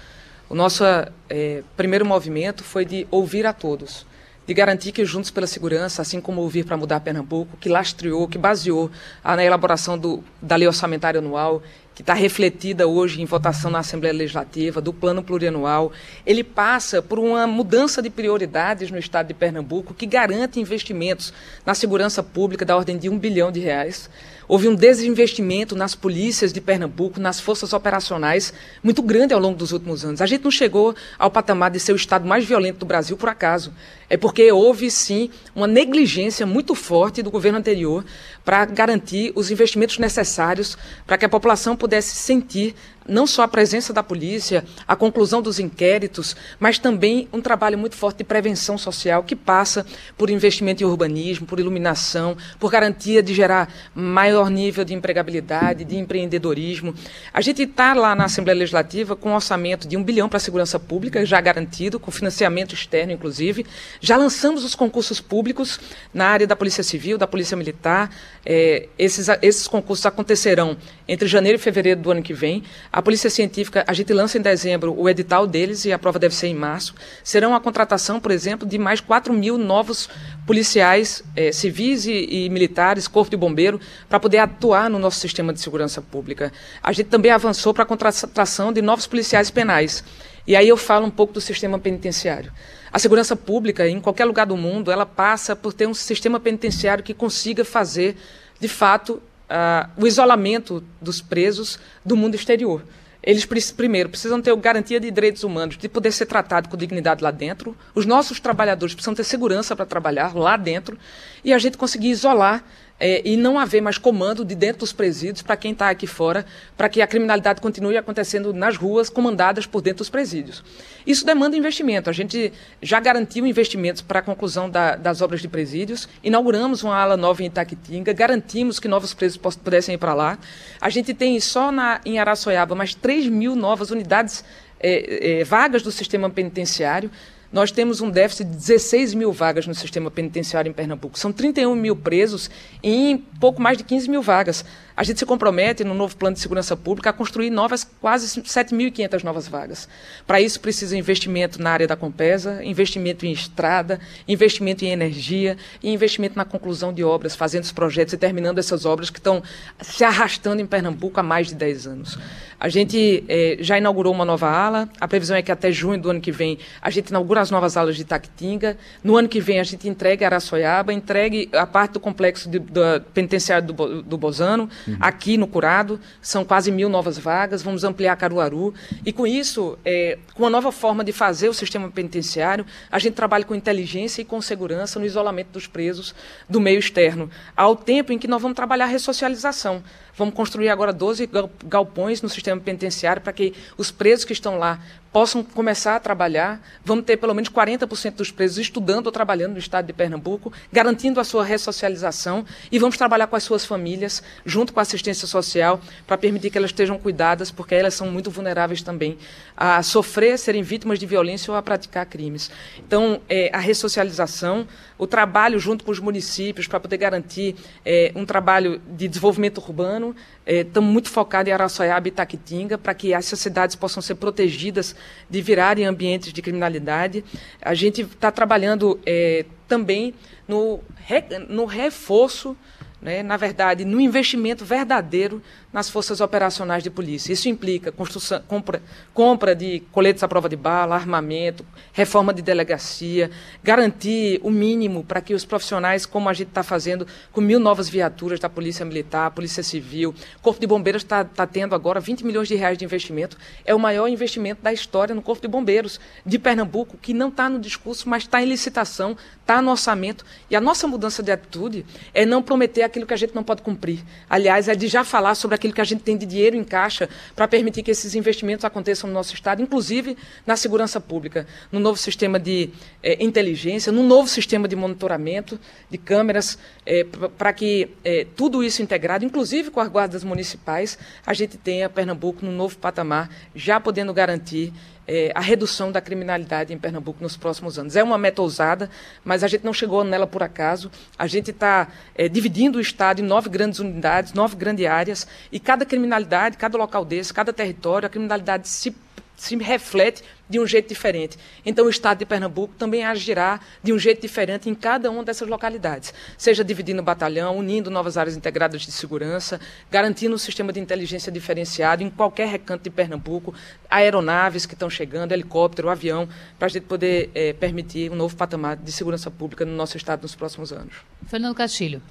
O 0.48 0.56
nosso 0.56 0.82
é, 1.30 1.62
primeiro 1.76 2.04
movimento 2.04 2.64
foi 2.64 2.84
de 2.84 3.06
ouvir 3.12 3.46
a 3.46 3.52
todos 3.52 4.07
de 4.48 4.54
garantir 4.54 4.92
que 4.92 5.04
Juntos 5.04 5.30
pela 5.30 5.46
Segurança, 5.46 6.00
assim 6.00 6.22
como 6.22 6.40
Ouvir 6.40 6.64
para 6.64 6.74
Mudar 6.74 7.00
Pernambuco, 7.00 7.58
que 7.58 7.68
lastreou, 7.68 8.26
que 8.26 8.38
baseou 8.38 8.90
a, 9.22 9.36
na 9.36 9.44
elaboração 9.44 9.98
do, 9.98 10.24
da 10.40 10.56
lei 10.56 10.66
orçamentária 10.66 11.18
anual, 11.18 11.62
que 11.94 12.00
está 12.00 12.14
refletida 12.14 12.86
hoje 12.86 13.20
em 13.20 13.26
votação 13.26 13.70
na 13.70 13.80
Assembleia 13.80 14.14
Legislativa, 14.14 14.80
do 14.80 14.90
plano 14.90 15.22
plurianual, 15.22 15.92
ele 16.24 16.42
passa 16.42 17.02
por 17.02 17.18
uma 17.18 17.46
mudança 17.46 18.00
de 18.00 18.08
prioridades 18.08 18.90
no 18.90 18.96
estado 18.96 19.26
de 19.26 19.34
Pernambuco 19.34 19.92
que 19.92 20.06
garante 20.06 20.58
investimentos 20.58 21.30
na 21.66 21.74
segurança 21.74 22.22
pública 22.22 22.64
da 22.64 22.74
ordem 22.74 22.96
de 22.96 23.10
um 23.10 23.18
bilhão 23.18 23.52
de 23.52 23.60
reais 23.60 24.08
Houve 24.48 24.66
um 24.66 24.74
desinvestimento 24.74 25.76
nas 25.76 25.94
polícias 25.94 26.54
de 26.54 26.60
Pernambuco, 26.60 27.20
nas 27.20 27.38
forças 27.38 27.74
operacionais, 27.74 28.54
muito 28.82 29.02
grande 29.02 29.34
ao 29.34 29.40
longo 29.40 29.58
dos 29.58 29.72
últimos 29.72 30.06
anos. 30.06 30.22
A 30.22 30.26
gente 30.26 30.42
não 30.42 30.50
chegou 30.50 30.96
ao 31.18 31.30
patamar 31.30 31.70
de 31.70 31.78
ser 31.78 31.92
o 31.92 31.96
estado 31.96 32.26
mais 32.26 32.46
violento 32.46 32.78
do 32.78 32.86
Brasil 32.86 33.14
por 33.14 33.28
acaso. 33.28 33.74
É 34.08 34.16
porque 34.16 34.50
houve, 34.50 34.90
sim, 34.90 35.28
uma 35.54 35.66
negligência 35.66 36.46
muito 36.46 36.74
forte 36.74 37.22
do 37.22 37.30
governo 37.30 37.58
anterior 37.58 38.02
para 38.42 38.64
garantir 38.64 39.32
os 39.34 39.50
investimentos 39.50 39.98
necessários 39.98 40.78
para 41.06 41.18
que 41.18 41.26
a 41.26 41.28
população 41.28 41.76
pudesse 41.76 42.16
sentir 42.16 42.74
não 43.08 43.26
só 43.26 43.42
a 43.42 43.48
presença 43.48 43.92
da 43.92 44.02
polícia, 44.02 44.64
a 44.86 44.94
conclusão 44.94 45.40
dos 45.40 45.58
inquéritos, 45.58 46.36
mas 46.60 46.78
também 46.78 47.28
um 47.32 47.40
trabalho 47.40 47.78
muito 47.78 47.96
forte 47.96 48.18
de 48.18 48.24
prevenção 48.24 48.76
social 48.76 49.22
que 49.22 49.34
passa 49.34 49.86
por 50.16 50.30
investimento 50.30 50.82
em 50.82 50.86
urbanismo, 50.86 51.46
por 51.46 51.58
iluminação, 51.58 52.36
por 52.58 52.70
garantia 52.70 53.22
de 53.22 53.34
gerar 53.34 53.72
maior 53.94 54.50
nível 54.50 54.84
de 54.84 54.94
empregabilidade, 54.94 55.84
de 55.84 55.96
empreendedorismo. 55.96 56.94
A 57.32 57.40
gente 57.40 57.62
está 57.62 57.94
lá 57.94 58.14
na 58.14 58.24
Assembleia 58.24 58.58
Legislativa 58.58 59.16
com 59.16 59.30
um 59.30 59.34
orçamento 59.34 59.88
de 59.88 59.96
um 59.96 60.04
bilhão 60.04 60.28
para 60.28 60.36
a 60.36 60.40
segurança 60.40 60.78
pública, 60.78 61.24
já 61.24 61.40
garantido, 61.40 61.98
com 61.98 62.10
financiamento 62.10 62.74
externo, 62.74 63.12
inclusive. 63.12 63.64
Já 64.00 64.16
lançamos 64.16 64.64
os 64.64 64.74
concursos 64.74 65.20
públicos 65.20 65.80
na 66.12 66.26
área 66.26 66.46
da 66.46 66.54
Polícia 66.54 66.82
Civil, 66.82 67.16
da 67.16 67.26
Polícia 67.26 67.56
Militar. 67.56 68.10
É, 68.44 68.88
esses, 68.98 69.28
esses 69.42 69.66
concursos 69.66 70.04
acontecerão 70.04 70.76
entre 71.06 71.26
janeiro 71.26 71.58
e 71.58 71.60
fevereiro 71.60 72.00
do 72.00 72.10
ano 72.10 72.22
que 72.22 72.34
vem. 72.34 72.62
Polícia 73.02 73.30
Científica, 73.30 73.84
a 73.86 73.92
gente 73.92 74.12
lança 74.12 74.38
em 74.38 74.40
dezembro 74.40 74.92
o 74.98 75.08
edital 75.08 75.46
deles 75.46 75.84
e 75.84 75.92
a 75.92 75.98
prova 75.98 76.18
deve 76.18 76.34
ser 76.34 76.48
em 76.48 76.54
março. 76.54 76.94
Serão 77.22 77.54
a 77.54 77.60
contratação, 77.60 78.18
por 78.18 78.30
exemplo, 78.30 78.66
de 78.66 78.76
mais 78.78 79.00
4 79.00 79.32
mil 79.32 79.56
novos 79.56 80.08
policiais 80.46 81.22
eh, 81.36 81.52
civis 81.52 82.06
e, 82.06 82.26
e, 82.28 82.50
militares, 82.50 83.06
corpo 83.06 83.30
de 83.30 83.36
bombeiro, 83.36 83.80
para 84.08 84.18
poder 84.18 84.38
atuar 84.38 84.90
no 84.90 84.98
nosso 84.98 85.20
sistema 85.20 85.52
de 85.52 85.60
segurança 85.60 86.02
pública. 86.02 86.52
A 86.82 86.90
gente 86.92 87.06
também 87.06 87.30
avançou 87.30 87.72
para 87.72 87.84
a 87.84 87.86
contratação 87.86 88.72
de 88.72 88.82
novos 88.82 89.06
policiais 89.06 89.50
penais. 89.50 90.02
E 90.46 90.56
aí 90.56 90.66
eu 90.66 90.76
falo 90.76 91.06
um 91.06 91.10
pouco 91.10 91.32
do 91.32 91.40
sistema 91.40 91.78
penitenciário. 91.78 92.50
A 92.90 92.98
segurança 92.98 93.36
pública, 93.36 93.86
em 93.86 94.00
qualquer 94.00 94.24
lugar 94.24 94.46
do 94.46 94.56
mundo, 94.56 94.90
ela 94.90 95.04
passa 95.04 95.54
por 95.54 95.72
ter 95.72 95.86
um 95.86 95.92
sistema 95.92 96.40
penitenciário 96.40 97.04
que 97.04 97.12
consiga 97.12 97.64
fazer, 97.64 98.16
de 98.58 98.66
fato, 98.66 99.22
uh, 99.48 99.90
o 99.96 100.06
isolamento 100.06 100.82
dos 101.00 101.20
presos 101.20 101.78
do 102.04 102.16
mundo 102.16 102.34
exterior. 102.34 102.82
Eles, 103.22 103.44
primeiro, 103.72 104.08
precisam 104.08 104.40
ter 104.40 104.54
garantia 104.56 105.00
de 105.00 105.10
direitos 105.10 105.42
humanos, 105.42 105.76
de 105.76 105.88
poder 105.88 106.12
ser 106.12 106.26
tratado 106.26 106.68
com 106.68 106.76
dignidade 106.76 107.22
lá 107.22 107.30
dentro. 107.30 107.76
Os 107.94 108.06
nossos 108.06 108.38
trabalhadores 108.38 108.94
precisam 108.94 109.14
ter 109.14 109.24
segurança 109.24 109.74
para 109.74 109.84
trabalhar 109.84 110.34
lá 110.34 110.56
dentro. 110.56 110.96
E 111.44 111.52
a 111.52 111.58
gente 111.58 111.76
conseguir 111.76 112.10
isolar 112.10 112.64
é, 113.00 113.22
e 113.24 113.36
não 113.36 113.58
haver 113.58 113.80
mais 113.80 113.96
comando 113.96 114.44
de 114.44 114.54
dentro 114.54 114.80
dos 114.80 114.92
presídios 114.92 115.42
para 115.42 115.56
quem 115.56 115.72
está 115.72 115.88
aqui 115.88 116.06
fora, 116.06 116.44
para 116.76 116.88
que 116.88 117.00
a 117.00 117.06
criminalidade 117.06 117.60
continue 117.60 117.96
acontecendo 117.96 118.52
nas 118.52 118.76
ruas, 118.76 119.08
comandadas 119.08 119.66
por 119.66 119.80
dentro 119.80 119.98
dos 119.98 120.10
presídios. 120.10 120.64
Isso 121.06 121.24
demanda 121.24 121.56
investimento. 121.56 122.10
A 122.10 122.12
gente 122.12 122.52
já 122.82 122.98
garantiu 123.00 123.46
investimentos 123.46 124.02
para 124.02 124.18
a 124.18 124.22
conclusão 124.22 124.68
da, 124.68 124.96
das 124.96 125.22
obras 125.22 125.40
de 125.40 125.48
presídios, 125.48 126.08
inauguramos 126.22 126.82
uma 126.82 126.96
ala 126.96 127.16
nova 127.16 127.42
em 127.42 127.46
Itaquitinga, 127.46 128.12
garantimos 128.12 128.80
que 128.80 128.88
novos 128.88 129.14
presos 129.14 129.36
pudessem 129.36 129.94
ir 129.94 129.98
para 129.98 130.14
lá. 130.14 130.38
A 130.80 130.90
gente 130.90 131.14
tem 131.14 131.38
só 131.40 131.70
na, 131.70 132.00
em 132.04 132.18
Araçoiaba 132.18 132.74
mais 132.74 132.94
3 132.94 133.28
mil 133.28 133.54
novas 133.54 133.90
unidades, 133.90 134.44
é, 134.80 135.40
é, 135.40 135.44
vagas 135.44 135.82
do 135.82 135.90
sistema 135.92 136.28
penitenciário. 136.28 137.10
Nós 137.50 137.72
temos 137.72 138.00
um 138.00 138.10
déficit 138.10 138.44
de 138.44 138.56
16 138.56 139.14
mil 139.14 139.32
vagas 139.32 139.66
no 139.66 139.74
sistema 139.74 140.10
penitenciário 140.10 140.68
em 140.68 140.72
Pernambuco. 140.72 141.18
São 141.18 141.32
31 141.32 141.74
mil 141.74 141.96
presos 141.96 142.50
em 142.82 143.16
pouco 143.16 143.60
mais 143.60 143.78
de 143.78 143.84
15 143.84 144.10
mil 144.10 144.20
vagas. 144.20 144.64
A 144.98 145.04
gente 145.04 145.20
se 145.20 145.24
compromete, 145.24 145.84
no 145.84 145.94
novo 145.94 146.16
plano 146.16 146.34
de 146.34 146.40
segurança 146.40 146.76
pública, 146.76 147.10
a 147.10 147.12
construir 147.12 147.50
novas, 147.50 147.88
quase 148.00 148.26
7.500 148.26 149.22
novas 149.22 149.46
vagas. 149.46 149.88
Para 150.26 150.40
isso, 150.40 150.58
precisa 150.58 150.98
investimento 150.98 151.62
na 151.62 151.70
área 151.70 151.86
da 151.86 151.94
Compesa, 151.94 152.64
investimento 152.64 153.24
em 153.24 153.30
estrada, 153.30 154.00
investimento 154.26 154.84
em 154.84 154.88
energia 154.88 155.56
e 155.80 155.92
investimento 155.92 156.36
na 156.36 156.44
conclusão 156.44 156.92
de 156.92 157.04
obras, 157.04 157.36
fazendo 157.36 157.62
os 157.62 157.70
projetos 157.70 158.12
e 158.12 158.16
terminando 158.16 158.58
essas 158.58 158.84
obras 158.84 159.08
que 159.08 159.20
estão 159.20 159.40
se 159.80 160.02
arrastando 160.02 160.60
em 160.60 160.66
Pernambuco 160.66 161.20
há 161.20 161.22
mais 161.22 161.46
de 161.46 161.54
10 161.54 161.86
anos. 161.86 162.18
A 162.60 162.68
gente 162.68 163.22
eh, 163.28 163.58
já 163.60 163.78
inaugurou 163.78 164.12
uma 164.12 164.24
nova 164.24 164.48
ala, 164.48 164.88
a 165.00 165.06
previsão 165.06 165.36
é 165.36 165.42
que 165.42 165.52
até 165.52 165.70
junho 165.70 166.00
do 166.00 166.10
ano 166.10 166.20
que 166.20 166.32
vem 166.32 166.58
a 166.82 166.90
gente 166.90 167.10
inaugura 167.10 167.40
as 167.40 167.52
novas 167.52 167.76
alas 167.76 167.96
de 167.96 168.04
Tactinga. 168.04 168.76
No 169.04 169.16
ano 169.16 169.28
que 169.28 169.40
vem 169.40 169.60
a 169.60 169.62
gente 169.62 169.88
entregue 169.88 170.24
Araçoiaba, 170.24 170.92
entregue 170.92 171.48
a 171.52 171.64
parte 171.64 171.92
do 171.92 172.00
complexo 172.00 172.50
de, 172.50 172.58
do 172.58 172.80
penitenciário 173.14 173.68
do, 173.68 174.02
do 174.02 174.18
Bozano, 174.18 174.68
uhum. 174.88 174.96
aqui 175.00 175.36
no 175.36 175.46
Curado. 175.46 176.00
São 176.20 176.44
quase 176.44 176.70
mil 176.70 176.88
novas 176.88 177.18
vagas. 177.18 177.62
Vamos 177.62 177.84
ampliar 177.84 178.16
Caruaru. 178.16 178.74
E 179.04 179.12
com 179.12 179.26
isso, 179.26 179.78
é, 179.84 180.18
com 180.34 180.42
uma 180.44 180.50
nova 180.50 180.72
forma 180.72 181.04
de 181.04 181.12
fazer 181.12 181.48
o 181.48 181.54
sistema 181.54 181.90
penitenciário, 181.90 182.64
a 182.90 182.98
gente 182.98 183.14
trabalha 183.14 183.44
com 183.44 183.54
inteligência 183.54 184.22
e 184.22 184.24
com 184.24 184.40
segurança 184.40 184.98
no 184.98 185.06
isolamento 185.06 185.50
dos 185.52 185.66
presos 185.66 186.14
do 186.48 186.60
meio 186.60 186.78
externo. 186.78 187.30
Ao 187.56 187.76
tempo 187.76 188.12
em 188.12 188.18
que 188.18 188.26
nós 188.26 188.40
vamos 188.40 188.56
trabalhar 188.56 188.84
a 188.84 188.88
ressocialização. 188.88 189.82
Vamos 190.16 190.34
construir 190.34 190.68
agora 190.68 190.92
12 190.92 191.30
galpões 191.64 192.20
no 192.20 192.28
sistema 192.28 192.60
penitenciário 192.60 193.22
para 193.22 193.32
que 193.32 193.54
os 193.76 193.92
presos 193.92 194.24
que 194.24 194.32
estão 194.32 194.58
lá 194.58 194.80
possam 195.12 195.42
começar 195.42 195.96
a 195.96 196.00
trabalhar. 196.00 196.60
Vamos 196.84 197.04
ter 197.04 197.16
pelo 197.16 197.34
menos 197.34 197.48
40% 197.48 198.12
dos 198.16 198.30
presos 198.30 198.58
estudando 198.58 199.06
ou 199.06 199.12
trabalhando 199.12 199.52
no 199.52 199.58
estado 199.58 199.86
de 199.86 199.92
Pernambuco, 199.92 200.52
garantindo 200.72 201.20
a 201.20 201.24
sua 201.24 201.44
ressocialização 201.44 202.44
e 202.70 202.78
vamos 202.78 202.96
trabalhar 202.96 203.26
com 203.26 203.36
as 203.36 203.42
suas 203.42 203.64
famílias, 203.64 204.22
junto 204.44 204.72
com 204.72 204.80
a 204.80 204.82
assistência 204.82 205.26
social, 205.26 205.80
para 206.06 206.18
permitir 206.18 206.50
que 206.50 206.58
elas 206.58 206.70
estejam 206.70 206.98
cuidadas, 206.98 207.50
porque 207.50 207.74
elas 207.74 207.94
são 207.94 208.10
muito 208.10 208.30
vulneráveis 208.30 208.82
também 208.82 209.18
a 209.56 209.82
sofrer, 209.82 210.38
serem 210.38 210.62
vítimas 210.62 210.98
de 210.98 211.06
violência 211.06 211.50
ou 211.50 211.56
a 211.56 211.62
praticar 211.62 212.06
crimes. 212.06 212.50
Então, 212.78 213.20
é, 213.28 213.50
a 213.52 213.58
ressocialização, 213.58 214.66
o 214.96 215.06
trabalho 215.06 215.58
junto 215.58 215.84
com 215.84 215.90
os 215.90 215.98
municípios 215.98 216.66
para 216.66 216.78
poder 216.78 216.96
garantir 216.96 217.56
é, 217.84 218.12
um 218.14 218.24
trabalho 218.24 218.80
de 218.88 219.08
desenvolvimento 219.08 219.58
urbano, 219.58 220.14
estamos 220.46 220.88
é, 220.88 220.92
muito 220.92 221.10
focados 221.10 221.50
em 221.50 221.52
Araçoiaba 221.52 222.08
e 222.08 222.10
Itaquitinga 222.10 222.78
para 222.78 222.94
que 222.94 223.12
essas 223.12 223.38
cidades 223.38 223.76
possam 223.76 224.02
ser 224.02 224.14
protegidas 224.14 224.94
de 225.28 225.40
virarem 225.42 225.84
ambientes 225.84 226.32
de 226.32 226.42
criminalidade. 226.42 227.24
A 227.60 227.74
gente 227.74 228.02
está 228.02 228.30
trabalhando 228.30 228.98
é, 229.04 229.44
também 229.66 230.14
no, 230.46 230.80
re, 231.06 231.22
no 231.48 231.64
reforço 231.64 232.56
né, 233.00 233.22
na 233.22 233.36
verdade, 233.36 233.84
no 233.84 234.00
investimento 234.00 234.64
verdadeiro 234.64 235.40
nas 235.78 235.88
forças 235.88 236.20
operacionais 236.20 236.82
de 236.82 236.90
polícia. 236.90 237.32
Isso 237.32 237.48
implica 237.48 237.92
construção, 237.92 238.42
compra, 238.48 238.82
compra 239.14 239.54
de 239.54 239.80
coletes 239.92 240.24
à 240.24 240.28
prova 240.28 240.48
de 240.48 240.56
bala, 240.56 240.96
armamento, 240.96 241.64
reforma 241.92 242.34
de 242.34 242.42
delegacia, 242.42 243.30
garantir 243.62 244.40
o 244.42 244.50
mínimo 244.50 245.04
para 245.04 245.20
que 245.20 245.34
os 245.34 245.44
profissionais, 245.44 246.04
como 246.04 246.28
a 246.28 246.32
gente 246.32 246.48
está 246.48 246.64
fazendo 246.64 247.06
com 247.30 247.40
mil 247.40 247.60
novas 247.60 247.88
viaturas 247.88 248.40
da 248.40 248.48
Polícia 248.48 248.84
Militar, 248.84 249.30
Polícia 249.30 249.62
Civil, 249.62 250.12
Corpo 250.42 250.60
de 250.60 250.66
Bombeiros 250.66 251.02
está 251.02 251.24
tá 251.24 251.46
tendo 251.46 251.76
agora 251.76 252.00
20 252.00 252.26
milhões 252.26 252.48
de 252.48 252.56
reais 252.56 252.76
de 252.76 252.84
investimento. 252.84 253.36
É 253.64 253.72
o 253.72 253.78
maior 253.78 254.08
investimento 254.08 254.60
da 254.62 254.72
história 254.72 255.14
no 255.14 255.22
Corpo 255.22 255.42
de 255.42 255.48
Bombeiros 255.48 256.00
de 256.26 256.40
Pernambuco, 256.40 256.98
que 257.00 257.14
não 257.14 257.28
está 257.28 257.48
no 257.48 257.60
discurso, 257.60 258.08
mas 258.08 258.24
está 258.24 258.42
em 258.42 258.46
licitação, 258.46 259.16
está 259.40 259.62
no 259.62 259.70
orçamento. 259.70 260.24
E 260.50 260.56
a 260.56 260.60
nossa 260.60 260.88
mudança 260.88 261.22
de 261.22 261.30
atitude 261.30 261.86
é 262.12 262.26
não 262.26 262.42
prometer 262.42 262.82
aquilo 262.82 263.06
que 263.06 263.14
a 263.14 263.16
gente 263.16 263.32
não 263.32 263.44
pode 263.44 263.62
cumprir. 263.62 264.04
Aliás, 264.28 264.66
é 264.66 264.74
de 264.74 264.88
já 264.88 265.04
falar 265.04 265.36
sobre 265.36 265.54
aquilo 265.54 265.67
que 265.72 265.80
a 265.80 265.84
gente 265.84 266.02
tem 266.02 266.16
de 266.16 266.26
dinheiro 266.26 266.56
em 266.56 266.64
caixa 266.64 267.08
para 267.34 267.48
permitir 267.48 267.82
que 267.82 267.90
esses 267.90 268.14
investimentos 268.14 268.64
aconteçam 268.64 269.08
no 269.08 269.14
nosso 269.14 269.34
Estado, 269.34 269.62
inclusive 269.62 270.16
na 270.46 270.56
segurança 270.56 271.00
pública, 271.00 271.46
no 271.70 271.80
novo 271.80 271.98
sistema 271.98 272.38
de 272.38 272.70
eh, 273.02 273.22
inteligência, 273.24 273.92
no 273.92 274.02
novo 274.02 274.28
sistema 274.28 274.68
de 274.68 274.76
monitoramento 274.76 275.58
de 275.90 275.98
câmeras, 275.98 276.58
eh, 276.86 277.06
para 277.36 277.52
que 277.52 277.90
eh, 278.04 278.26
tudo 278.36 278.62
isso 278.62 278.82
integrado, 278.82 279.24
inclusive 279.24 279.70
com 279.70 279.80
as 279.80 279.88
guardas 279.88 280.24
municipais, 280.24 280.98
a 281.26 281.34
gente 281.34 281.56
tenha 281.56 281.88
Pernambuco 281.88 282.44
no 282.44 282.52
novo 282.52 282.76
patamar, 282.78 283.30
já 283.54 283.80
podendo 283.80 284.12
garantir 284.12 284.72
é, 285.08 285.32
a 285.34 285.40
redução 285.40 285.90
da 285.90 286.02
criminalidade 286.02 286.72
em 286.74 286.78
Pernambuco 286.78 287.22
nos 287.22 287.34
próximos 287.34 287.78
anos. 287.78 287.96
É 287.96 288.02
uma 288.02 288.18
meta 288.18 288.42
ousada, 288.42 288.90
mas 289.24 289.42
a 289.42 289.48
gente 289.48 289.64
não 289.64 289.72
chegou 289.72 290.04
nela 290.04 290.26
por 290.26 290.42
acaso. 290.42 290.90
A 291.18 291.26
gente 291.26 291.50
está 291.50 291.88
é, 292.14 292.28
dividindo 292.28 292.76
o 292.76 292.80
Estado 292.80 293.22
em 293.22 293.24
nove 293.24 293.48
grandes 293.48 293.78
unidades, 293.78 294.34
nove 294.34 294.54
grandes 294.54 294.84
áreas, 294.84 295.26
e 295.50 295.58
cada 295.58 295.86
criminalidade, 295.86 296.58
cada 296.58 296.76
local 296.76 297.06
desse, 297.06 297.32
cada 297.32 297.52
território, 297.52 298.06
a 298.06 298.10
criminalidade 298.10 298.68
se 298.68 298.94
se 299.38 299.56
reflete 299.56 300.22
de 300.48 300.58
um 300.58 300.66
jeito 300.66 300.88
diferente. 300.88 301.38
Então, 301.64 301.86
o 301.86 301.90
Estado 301.90 302.18
de 302.18 302.26
Pernambuco 302.26 302.74
também 302.76 303.04
agirá 303.04 303.60
de 303.82 303.92
um 303.92 303.98
jeito 303.98 304.20
diferente 304.20 304.68
em 304.68 304.74
cada 304.74 305.10
uma 305.10 305.22
dessas 305.22 305.48
localidades, 305.48 306.12
seja 306.36 306.64
dividindo 306.64 307.00
o 307.00 307.04
batalhão, 307.04 307.56
unindo 307.56 307.90
novas 307.90 308.16
áreas 308.16 308.36
integradas 308.36 308.82
de 308.82 308.90
segurança, 308.90 309.60
garantindo 309.90 310.34
um 310.34 310.38
sistema 310.38 310.72
de 310.72 310.80
inteligência 310.80 311.30
diferenciado 311.30 312.02
em 312.02 312.10
qualquer 312.10 312.48
recanto 312.48 312.84
de 312.84 312.90
Pernambuco, 312.90 313.54
aeronaves 313.88 314.66
que 314.66 314.74
estão 314.74 314.90
chegando, 314.90 315.32
helicóptero, 315.32 315.88
avião, 315.88 316.28
para 316.58 316.66
a 316.66 316.70
gente 316.70 316.84
poder 316.84 317.30
é, 317.34 317.52
permitir 317.52 318.10
um 318.10 318.16
novo 318.16 318.34
patamar 318.36 318.76
de 318.76 318.90
segurança 318.90 319.30
pública 319.30 319.64
no 319.64 319.72
nosso 319.72 319.96
Estado 319.96 320.22
nos 320.22 320.34
próximos 320.34 320.72
anos. 320.72 320.94
Fernando 321.26 321.54
Castilho. 321.54 322.02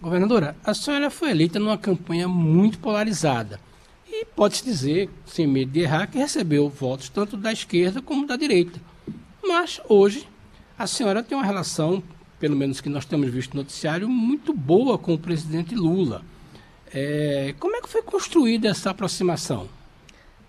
Governadora, 0.00 0.56
a 0.64 0.72
senhora 0.72 1.10
foi 1.10 1.30
eleita 1.30 1.58
numa 1.58 1.76
campanha 1.76 2.26
muito 2.26 2.78
polarizada 2.78 3.60
e 4.10 4.24
pode-se 4.24 4.64
dizer, 4.64 5.08
sem 5.24 5.46
medo 5.46 5.70
de 5.70 5.80
errar, 5.80 6.08
que 6.08 6.18
recebeu 6.18 6.68
votos 6.68 7.08
tanto 7.08 7.36
da 7.36 7.52
esquerda 7.52 8.02
como 8.02 8.26
da 8.26 8.36
direita. 8.36 8.80
Mas 9.42 9.80
hoje 9.88 10.28
a 10.76 10.86
senhora 10.86 11.22
tem 11.22 11.38
uma 11.38 11.44
relação, 11.44 12.02
pelo 12.38 12.56
menos 12.56 12.80
que 12.80 12.88
nós 12.88 13.04
temos 13.04 13.30
visto 13.30 13.54
no 13.54 13.62
noticiário, 13.62 14.08
muito 14.08 14.52
boa 14.52 14.98
com 14.98 15.14
o 15.14 15.18
presidente 15.18 15.74
Lula. 15.74 16.22
É, 16.92 17.54
como 17.60 17.76
é 17.76 17.80
que 17.80 17.88
foi 17.88 18.02
construída 18.02 18.68
essa 18.68 18.90
aproximação? 18.90 19.68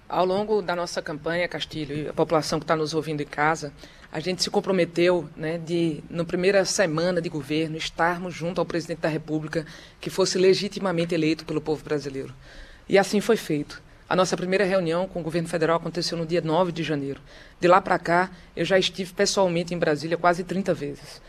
Ao 0.10 0.26
longo 0.26 0.62
da 0.62 0.76
nossa 0.76 1.02
campanha, 1.02 1.48
Castilho, 1.48 1.96
e 1.96 2.08
a 2.10 2.14
população 2.14 2.60
que 2.60 2.64
está 2.64 2.76
nos 2.76 2.94
ouvindo 2.94 3.22
em 3.22 3.26
casa, 3.26 3.72
a 4.12 4.20
gente 4.20 4.44
se 4.44 4.50
comprometeu 4.50 5.30
né, 5.38 5.58
de, 5.58 6.04
na 6.10 6.26
primeira 6.26 6.66
semana 6.66 7.22
de 7.22 7.30
governo, 7.30 7.78
estarmos 7.78 8.34
junto 8.34 8.60
ao 8.60 8.66
presidente 8.66 9.00
da 9.00 9.08
República, 9.08 9.66
que 10.02 10.10
fosse 10.10 10.38
legitimamente 10.38 11.16
eleito 11.16 11.46
pelo 11.46 11.62
povo 11.62 11.82
brasileiro. 11.84 12.34
E 12.88 12.98
assim 12.98 13.22
foi 13.22 13.38
feito. 13.38 13.82
A 14.10 14.16
nossa 14.16 14.36
primeira 14.36 14.66
reunião 14.66 15.08
com 15.08 15.22
o 15.22 15.24
governo 15.24 15.48
federal 15.48 15.78
aconteceu 15.78 16.18
no 16.18 16.26
dia 16.26 16.42
9 16.42 16.72
de 16.72 16.84
janeiro. 16.84 17.22
De 17.60 17.68
lá 17.68 17.80
para 17.80 17.98
cá, 17.98 18.30
eu 18.56 18.66
já 18.66 18.78
estive 18.78 19.14
pessoalmente 19.14 19.74
em 19.74 19.78
Brasília 19.78 20.18
quase 20.18 20.44
30 20.44 20.74
vezes. 20.74 21.22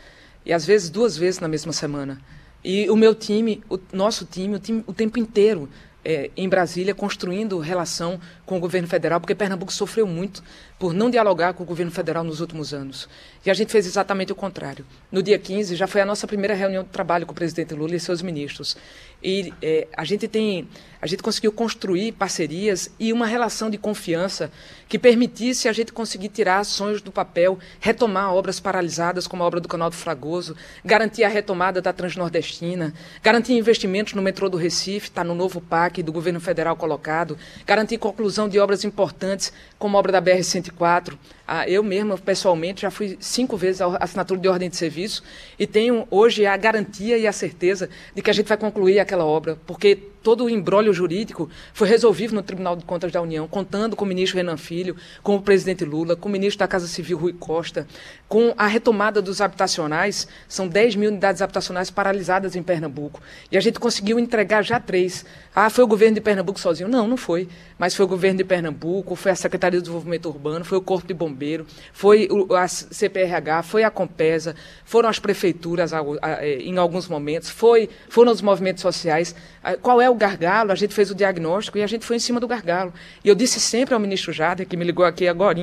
E 0.45 0.51
às 0.51 0.65
vezes 0.65 0.89
duas 0.89 1.15
vezes 1.15 1.39
na 1.39 1.47
mesma 1.47 1.71
semana. 1.71 2.19
E 2.63 2.89
o 2.89 2.95
meu 2.95 3.15
time, 3.15 3.63
o 3.69 3.79
nosso 3.93 4.25
time, 4.25 4.55
o, 4.55 4.59
time, 4.59 4.83
o 4.85 4.93
tempo 4.93 5.17
inteiro 5.17 5.69
é, 6.05 6.29
em 6.35 6.49
Brasília, 6.49 6.93
construindo 6.93 7.57
relação 7.59 8.19
com 8.45 8.57
o 8.57 8.59
governo 8.59 8.87
federal, 8.87 9.19
porque 9.19 9.33
Pernambuco 9.33 9.71
sofreu 9.71 10.05
muito 10.05 10.43
por 10.77 10.93
não 10.93 11.09
dialogar 11.09 11.53
com 11.53 11.63
o 11.63 11.65
governo 11.65 11.91
federal 11.91 12.23
nos 12.23 12.41
últimos 12.41 12.73
anos. 12.73 13.07
E 13.45 13.49
a 13.49 13.53
gente 13.53 13.71
fez 13.71 13.85
exatamente 13.85 14.31
o 14.31 14.35
contrário. 14.35 14.85
No 15.11 15.23
dia 15.23 15.39
15, 15.39 15.75
já 15.75 15.87
foi 15.87 16.01
a 16.01 16.05
nossa 16.05 16.27
primeira 16.27 16.53
reunião 16.53 16.83
de 16.83 16.89
trabalho 16.89 17.25
com 17.25 17.31
o 17.31 17.35
presidente 17.35 17.73
Lula 17.73 17.95
e 17.95 17.99
seus 17.99 18.21
ministros. 18.21 18.75
E 19.23 19.53
é, 19.61 19.87
a 19.95 20.03
gente 20.03 20.27
tem, 20.27 20.67
a 21.01 21.07
gente 21.07 21.23
conseguiu 21.23 21.51
construir 21.51 22.11
parcerias 22.11 22.91
e 22.99 23.13
uma 23.13 23.25
relação 23.25 23.69
de 23.69 23.77
confiança 23.77 24.51
que 24.89 24.99
permitisse 24.99 25.69
a 25.69 25.73
gente 25.73 25.93
conseguir 25.93 26.29
tirar 26.29 26.59
ações 26.59 27.01
do 27.01 27.11
papel, 27.11 27.57
retomar 27.79 28.33
obras 28.33 28.59
paralisadas, 28.59 29.25
como 29.25 29.41
a 29.41 29.45
obra 29.45 29.61
do 29.61 29.67
Canal 29.67 29.89
do 29.89 29.95
Fragoso, 29.95 30.55
garantir 30.83 31.23
a 31.23 31.29
retomada 31.29 31.81
da 31.81 31.93
Transnordestina, 31.93 32.93
garantir 33.21 33.53
investimentos 33.53 34.13
no 34.13 34.21
metrô 34.21 34.49
do 34.49 34.57
Recife, 34.57 35.07
está 35.07 35.23
no 35.23 35.33
novo 35.33 35.61
PAC 35.61 36.03
do 36.03 36.11
governo 36.11 36.41
federal 36.41 36.75
colocado, 36.75 37.37
garantir 37.65 37.97
conclusão 37.97 38.49
de 38.49 38.59
obras 38.59 38.83
importantes, 38.83 39.53
como 39.79 39.95
a 39.95 39.99
obra 39.99 40.11
da 40.11 40.21
BR-104, 40.21 41.17
ah, 41.47 41.67
eu 41.67 41.83
mesma, 41.83 42.17
pessoalmente, 42.17 42.83
já 42.83 42.91
fui 42.91 43.17
cinco 43.19 43.57
vezes 43.57 43.81
à 43.81 43.97
assinatura 43.99 44.39
de 44.39 44.47
ordem 44.47 44.69
de 44.69 44.77
serviço 44.77 45.21
e 45.59 45.67
tenho 45.67 46.07
hoje 46.09 46.45
a 46.45 46.55
garantia 46.55 47.17
e 47.17 47.27
a 47.27 47.31
certeza 47.33 47.89
de 48.15 48.21
que 48.21 48.29
a 48.29 48.33
gente 48.33 48.47
vai 48.47 48.57
concluir 48.57 48.99
aquela 48.99 49.25
obra, 49.25 49.57
porque 49.65 50.12
todo 50.23 50.45
o 50.45 50.49
embrólio 50.49 50.93
jurídico 50.93 51.49
foi 51.73 51.87
resolvido 51.87 52.33
no 52.33 52.41
Tribunal 52.41 52.75
de 52.75 52.85
Contas 52.85 53.11
da 53.11 53.21
União, 53.21 53.47
contando 53.47 53.95
com 53.95 54.05
o 54.05 54.07
ministro 54.07 54.37
Renan 54.37 54.57
Filho, 54.57 54.95
com 55.21 55.35
o 55.35 55.41
presidente 55.41 55.83
Lula, 55.83 56.15
com 56.15 56.29
o 56.29 56.31
ministro 56.31 56.59
da 56.59 56.67
Casa 56.67 56.87
Civil 56.87 57.17
Rui 57.17 57.33
Costa, 57.33 57.85
com 58.27 58.53
a 58.57 58.65
retomada 58.65 59.21
dos 59.21 59.41
habitacionais, 59.41 60.27
são 60.47 60.67
10 60.67 60.95
mil 60.95 61.09
unidades 61.09 61.41
habitacionais 61.41 61.91
paralisadas 61.91 62.55
em 62.55 62.63
Pernambuco. 62.63 63.21
E 63.51 63.57
a 63.57 63.61
gente 63.61 63.79
conseguiu 63.79 64.17
entregar 64.17 64.63
já 64.63 64.79
três. 64.79 65.25
Ah, 65.53 65.69
foi 65.69 65.83
o 65.83 65.87
governo 65.87 66.15
de 66.15 66.21
Pernambuco 66.21 66.59
sozinho? 66.59 66.89
Não, 66.89 67.07
não 67.07 67.17
foi. 67.17 67.47
Mas 67.77 67.93
foi 67.93 68.05
o 68.05 68.09
governo 68.09 68.37
de 68.37 68.43
Pernambuco, 68.43 69.15
foi 69.15 69.31
a 69.31 69.35
Secretaria 69.35 69.77
de 69.77 69.83
Desenvolvimento 69.83 70.29
Urbano, 70.29 70.63
foi 70.63 70.77
o 70.77 70.81
Corpo 70.81 71.07
de 71.07 71.13
Bombeiro, 71.13 71.67
foi 71.91 72.27
a 72.57 72.67
CPRH, 72.67 73.63
foi 73.63 73.83
a 73.83 73.91
Compesa, 73.91 74.55
foram 74.85 75.09
as 75.09 75.19
prefeituras 75.19 75.91
eh, 75.93 76.57
em 76.61 76.77
alguns 76.77 77.07
momentos, 77.07 77.49
foi, 77.49 77.89
foram 78.09 78.31
os 78.31 78.41
movimentos 78.41 78.81
sociais. 78.81 79.35
Qual 79.81 80.01
é 80.01 80.09
o 80.09 80.15
gargalo? 80.15 80.71
A 80.71 80.75
gente 80.75 80.93
fez 80.93 81.09
o 81.09 81.15
diagnóstico 81.15 81.77
e 81.77 81.83
a 81.83 81.87
gente 81.87 82.05
foi 82.05 82.17
em 82.17 82.19
cima 82.19 82.39
do 82.39 82.47
gargalo. 82.47 82.93
E 83.23 83.29
eu 83.29 83.35
disse 83.35 83.59
sempre 83.59 83.93
ao 83.93 83.99
ministro 83.99 84.33
Jader, 84.33 84.67
que 84.67 84.75
me 84.75 84.83
ligou 84.83 85.05
aqui 85.05 85.27
agora, 85.27 85.53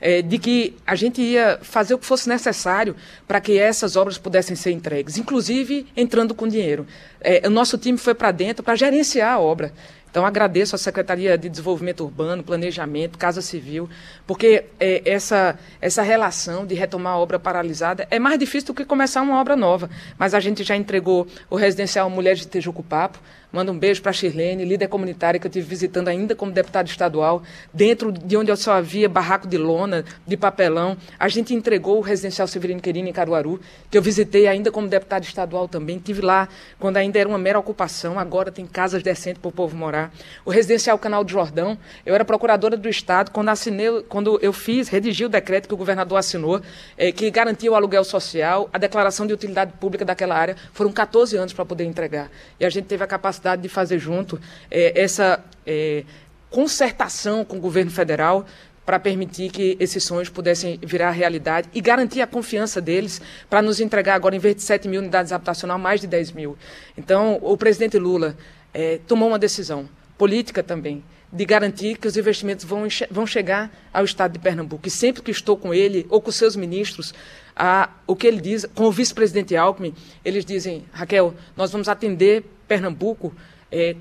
é, 0.00 0.22
de 0.22 0.38
que 0.38 0.74
a 0.86 0.94
gente 0.94 1.20
ia 1.20 1.58
fazer 1.62 1.94
o 1.94 1.98
que 1.98 2.06
fosse 2.06 2.28
necessário 2.28 2.96
para 3.26 3.40
que 3.40 3.58
essas 3.58 3.96
obras 3.96 4.16
pudessem 4.18 4.56
ser 4.56 4.70
entregues, 4.70 5.18
inclusive 5.18 5.86
entrando 5.96 6.34
com 6.34 6.48
dinheiro. 6.48 6.86
É, 7.20 7.42
o 7.46 7.50
nosso 7.50 7.76
time 7.76 7.98
foi 7.98 8.14
para 8.14 8.32
dentro 8.32 8.62
para 8.62 8.74
gerenciar 8.74 9.34
a 9.34 9.38
obra. 9.38 9.72
Então, 10.10 10.24
agradeço 10.24 10.74
à 10.74 10.78
Secretaria 10.78 11.36
de 11.36 11.48
Desenvolvimento 11.48 12.02
Urbano, 12.02 12.42
Planejamento, 12.42 13.18
Casa 13.18 13.42
Civil, 13.42 13.88
porque 14.26 14.64
é, 14.80 15.02
essa, 15.04 15.58
essa 15.80 16.02
relação 16.02 16.64
de 16.64 16.74
retomar 16.74 17.14
a 17.14 17.18
obra 17.18 17.38
paralisada 17.38 18.06
é 18.10 18.18
mais 18.18 18.38
difícil 18.38 18.68
do 18.68 18.74
que 18.74 18.84
começar 18.84 19.20
uma 19.20 19.40
obra 19.40 19.56
nova. 19.56 19.90
Mas 20.18 20.32
a 20.32 20.40
gente 20.40 20.64
já 20.64 20.74
entregou 20.74 21.26
o 21.50 21.56
residencial 21.56 22.08
Mulheres 22.08 22.40
de 22.40 22.48
Tejuco 22.48 22.82
Papo, 22.82 23.18
Manda 23.56 23.72
um 23.72 23.78
beijo 23.78 24.02
para 24.02 24.10
a 24.10 24.12
Shirlene, 24.12 24.66
líder 24.66 24.86
comunitária 24.86 25.40
que 25.40 25.46
eu 25.46 25.48
estive 25.48 25.66
visitando 25.66 26.08
ainda 26.08 26.34
como 26.36 26.52
deputado 26.52 26.88
estadual, 26.88 27.42
dentro 27.72 28.12
de 28.12 28.36
onde 28.36 28.54
só 28.54 28.72
havia 28.72 29.08
barraco 29.08 29.48
de 29.48 29.56
lona, 29.56 30.04
de 30.26 30.36
papelão. 30.36 30.94
A 31.18 31.26
gente 31.26 31.54
entregou 31.54 31.96
o 31.96 32.02
residencial 32.02 32.46
Severino 32.46 32.82
Querino 32.82 33.08
em 33.08 33.14
Caruaru, 33.14 33.58
que 33.90 33.96
eu 33.96 34.02
visitei 34.02 34.46
ainda 34.46 34.70
como 34.70 34.86
deputado 34.86 35.24
estadual 35.24 35.66
também. 35.66 35.98
Tive 35.98 36.20
lá 36.20 36.50
quando 36.78 36.98
ainda 36.98 37.18
era 37.18 37.26
uma 37.26 37.38
mera 37.38 37.58
ocupação, 37.58 38.18
agora 38.18 38.52
tem 38.52 38.66
casas 38.66 39.02
decentes 39.02 39.40
para 39.40 39.48
o 39.48 39.52
povo 39.52 39.74
morar. 39.74 40.12
O 40.44 40.50
residencial 40.50 40.98
Canal 40.98 41.24
do 41.24 41.30
Jordão, 41.30 41.78
eu 42.04 42.14
era 42.14 42.26
procuradora 42.26 42.76
do 42.76 42.90
Estado 42.90 43.30
quando 43.30 43.48
assinei, 43.48 44.02
quando 44.06 44.38
eu 44.42 44.52
fiz, 44.52 44.90
redigi 44.90 45.24
o 45.24 45.30
decreto 45.30 45.66
que 45.66 45.72
o 45.72 45.78
governador 45.78 46.18
assinou, 46.18 46.60
é, 46.98 47.10
que 47.10 47.30
garantia 47.30 47.72
o 47.72 47.74
aluguel 47.74 48.04
social, 48.04 48.68
a 48.70 48.76
declaração 48.76 49.26
de 49.26 49.32
utilidade 49.32 49.72
pública 49.80 50.04
daquela 50.04 50.36
área. 50.36 50.56
Foram 50.74 50.92
14 50.92 51.38
anos 51.38 51.54
para 51.54 51.64
poder 51.64 51.84
entregar. 51.84 52.30
E 52.60 52.66
a 52.66 52.68
gente 52.68 52.84
teve 52.84 53.02
a 53.02 53.06
capacidade 53.06 53.45
capacidade 53.46 53.62
de 53.62 53.68
fazer 53.68 53.98
junto 53.98 54.40
é, 54.70 55.00
essa 55.00 55.42
é, 55.64 56.04
concertação 56.50 57.44
com 57.44 57.56
o 57.56 57.60
governo 57.60 57.90
federal 57.90 58.44
para 58.84 58.98
permitir 58.98 59.50
que 59.50 59.76
esses 59.80 60.02
sonhos 60.04 60.28
pudessem 60.28 60.78
virar 60.82 61.10
realidade 61.10 61.68
e 61.74 61.80
garantir 61.80 62.22
a 62.22 62.26
confiança 62.26 62.80
deles 62.80 63.20
para 63.50 63.60
nos 63.62 63.80
entregar 63.80 64.14
agora, 64.14 64.36
em 64.36 64.38
vez 64.38 64.56
de 64.56 64.62
7 64.62 64.88
mil 64.88 65.00
unidades 65.00 65.32
habitacionais, 65.32 65.80
mais 65.80 66.00
de 66.00 66.06
10 66.06 66.32
mil. 66.32 66.56
Então, 66.96 67.38
o 67.42 67.56
presidente 67.56 67.98
Lula 67.98 68.36
é, 68.72 69.00
tomou 69.06 69.28
uma 69.28 69.38
decisão 69.38 69.88
política 70.16 70.62
também 70.62 71.02
de 71.32 71.44
garantir 71.44 71.98
que 71.98 72.06
os 72.06 72.16
investimentos 72.16 72.64
vão, 72.64 72.86
vão 73.10 73.26
chegar 73.26 73.70
ao 73.92 74.04
Estado 74.04 74.32
de 74.32 74.38
Pernambuco. 74.38 74.86
E 74.86 74.90
sempre 74.90 75.22
que 75.22 75.32
estou 75.32 75.56
com 75.56 75.74
ele 75.74 76.06
ou 76.08 76.20
com 76.20 76.30
seus 76.30 76.54
ministros, 76.54 77.12
a, 77.56 77.90
o 78.06 78.14
que 78.14 78.26
ele 78.26 78.40
diz, 78.40 78.64
com 78.74 78.84
o 78.84 78.92
vice-presidente 78.92 79.56
Alckmin, 79.56 79.92
eles 80.24 80.44
dizem, 80.44 80.84
Raquel, 80.92 81.34
nós 81.56 81.72
vamos 81.72 81.88
atender 81.88 82.44
Pernambuco 82.66 83.34
é, 83.70 83.96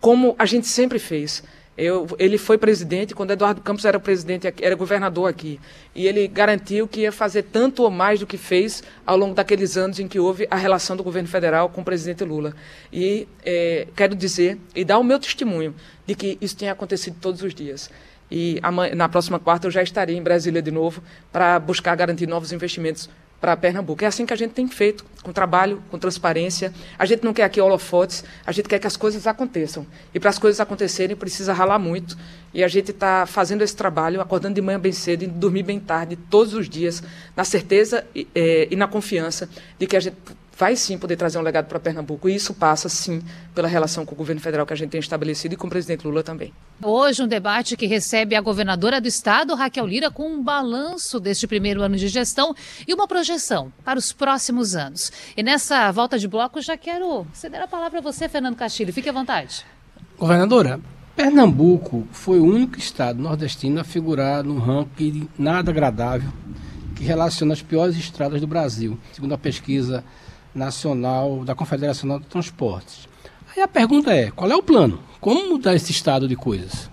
como 0.00 0.34
a 0.38 0.46
gente 0.46 0.66
sempre 0.66 0.98
fez. 0.98 1.42
Eu, 1.76 2.06
ele 2.20 2.38
foi 2.38 2.56
presidente 2.56 3.14
quando 3.16 3.32
Eduardo 3.32 3.60
Campos 3.60 3.84
era 3.84 3.98
presidente, 3.98 4.52
era 4.60 4.76
governador 4.76 5.28
aqui. 5.28 5.58
E 5.92 6.06
ele 6.06 6.28
garantiu 6.28 6.86
que 6.86 7.00
ia 7.00 7.10
fazer 7.10 7.42
tanto 7.44 7.82
ou 7.82 7.90
mais 7.90 8.20
do 8.20 8.26
que 8.26 8.38
fez 8.38 8.82
ao 9.04 9.16
longo 9.16 9.34
daqueles 9.34 9.76
anos 9.76 9.98
em 9.98 10.06
que 10.06 10.20
houve 10.20 10.46
a 10.50 10.56
relação 10.56 10.96
do 10.96 11.02
governo 11.02 11.28
federal 11.28 11.68
com 11.68 11.80
o 11.80 11.84
presidente 11.84 12.22
Lula. 12.22 12.54
E 12.92 13.26
é, 13.44 13.88
quero 13.96 14.14
dizer 14.14 14.56
e 14.74 14.84
dar 14.84 14.98
o 14.98 15.02
meu 15.02 15.18
testemunho 15.18 15.74
de 16.06 16.14
que 16.14 16.38
isso 16.40 16.56
tem 16.56 16.70
acontecido 16.70 17.16
todos 17.20 17.42
os 17.42 17.52
dias. 17.52 17.90
E 18.30 18.60
na 18.96 19.08
próxima 19.08 19.38
quarta 19.38 19.66
eu 19.66 19.70
já 19.70 19.82
estarei 19.82 20.16
em 20.16 20.22
Brasília 20.22 20.62
de 20.62 20.70
novo 20.70 21.02
para 21.32 21.58
buscar 21.58 21.94
garantir 21.96 22.26
novos 22.26 22.52
investimentos 22.52 23.08
para 23.44 23.54
Pernambuco. 23.58 24.02
É 24.02 24.06
assim 24.06 24.24
que 24.24 24.32
a 24.32 24.36
gente 24.36 24.52
tem 24.52 24.66
feito, 24.66 25.04
com 25.22 25.30
trabalho, 25.30 25.82
com 25.90 25.98
transparência. 25.98 26.72
A 26.98 27.04
gente 27.04 27.22
não 27.22 27.34
quer 27.34 27.42
aqui 27.42 27.60
holofotes, 27.60 28.24
a 28.46 28.50
gente 28.52 28.66
quer 28.66 28.78
que 28.78 28.86
as 28.86 28.96
coisas 28.96 29.26
aconteçam. 29.26 29.86
E 30.14 30.18
para 30.18 30.30
as 30.30 30.38
coisas 30.38 30.60
acontecerem, 30.60 31.14
precisa 31.14 31.52
ralar 31.52 31.78
muito. 31.78 32.16
E 32.54 32.64
a 32.64 32.68
gente 32.68 32.90
está 32.90 33.26
fazendo 33.26 33.60
esse 33.60 33.76
trabalho, 33.76 34.18
acordando 34.18 34.54
de 34.54 34.62
manhã 34.62 34.80
bem 34.80 34.92
cedo 34.92 35.24
e 35.24 35.26
dormir 35.26 35.62
bem 35.62 35.78
tarde, 35.78 36.16
todos 36.16 36.54
os 36.54 36.70
dias, 36.70 37.02
na 37.36 37.44
certeza 37.44 38.02
e, 38.14 38.26
é, 38.34 38.66
e 38.70 38.76
na 38.76 38.88
confiança 38.88 39.46
de 39.78 39.86
que 39.86 39.94
a 39.94 40.00
gente 40.00 40.16
vai 40.56 40.76
sim 40.76 40.96
poder 40.96 41.16
trazer 41.16 41.38
um 41.38 41.42
legado 41.42 41.66
para 41.66 41.80
Pernambuco. 41.80 42.28
E 42.28 42.34
isso 42.34 42.54
passa, 42.54 42.88
sim, 42.88 43.22
pela 43.54 43.68
relação 43.68 44.04
com 44.04 44.14
o 44.14 44.18
governo 44.18 44.40
federal 44.40 44.66
que 44.66 44.72
a 44.72 44.76
gente 44.76 44.90
tem 44.90 45.00
estabelecido 45.00 45.54
e 45.54 45.56
com 45.56 45.66
o 45.66 45.70
presidente 45.70 46.06
Lula 46.06 46.22
também. 46.22 46.52
Hoje, 46.82 47.22
um 47.22 47.28
debate 47.28 47.76
que 47.76 47.86
recebe 47.86 48.34
a 48.34 48.40
governadora 48.40 49.00
do 49.00 49.08
estado, 49.08 49.54
Raquel 49.54 49.86
Lira, 49.86 50.10
com 50.10 50.28
um 50.28 50.42
balanço 50.42 51.18
deste 51.20 51.46
primeiro 51.46 51.82
ano 51.82 51.96
de 51.96 52.08
gestão 52.08 52.54
e 52.86 52.94
uma 52.94 53.06
projeção 53.06 53.72
para 53.84 53.98
os 53.98 54.12
próximos 54.12 54.74
anos. 54.74 55.12
E 55.36 55.42
nessa 55.42 55.90
volta 55.90 56.18
de 56.18 56.28
bloco, 56.28 56.60
já 56.60 56.76
quero 56.76 57.26
ceder 57.32 57.62
a 57.62 57.68
palavra 57.68 57.98
a 57.98 58.02
você, 58.02 58.28
Fernando 58.28 58.56
Castilho. 58.56 58.92
Fique 58.92 59.08
à 59.08 59.12
vontade. 59.12 59.64
Governadora, 60.18 60.80
Pernambuco 61.16 62.06
foi 62.10 62.40
o 62.40 62.44
único 62.44 62.78
estado 62.78 63.20
nordestino 63.20 63.80
a 63.80 63.84
figurar 63.84 64.42
num 64.42 64.58
ranking 64.58 65.28
nada 65.38 65.70
agradável 65.70 66.30
que 66.94 67.04
relaciona 67.04 67.52
as 67.52 67.62
piores 67.62 67.96
estradas 67.96 68.40
do 68.40 68.46
Brasil, 68.46 68.98
segundo 69.12 69.34
a 69.34 69.38
pesquisa 69.38 70.04
nacional 70.54 71.44
da 71.44 71.54
Confederação 71.54 72.18
de 72.18 72.26
Transportes. 72.26 73.08
Aí 73.54 73.62
a 73.62 73.68
pergunta 73.68 74.12
é: 74.12 74.30
qual 74.30 74.50
é 74.50 74.56
o 74.56 74.62
plano? 74.62 75.02
Como 75.20 75.48
mudar 75.48 75.74
esse 75.74 75.90
estado 75.90 76.28
de 76.28 76.36
coisas? 76.36 76.90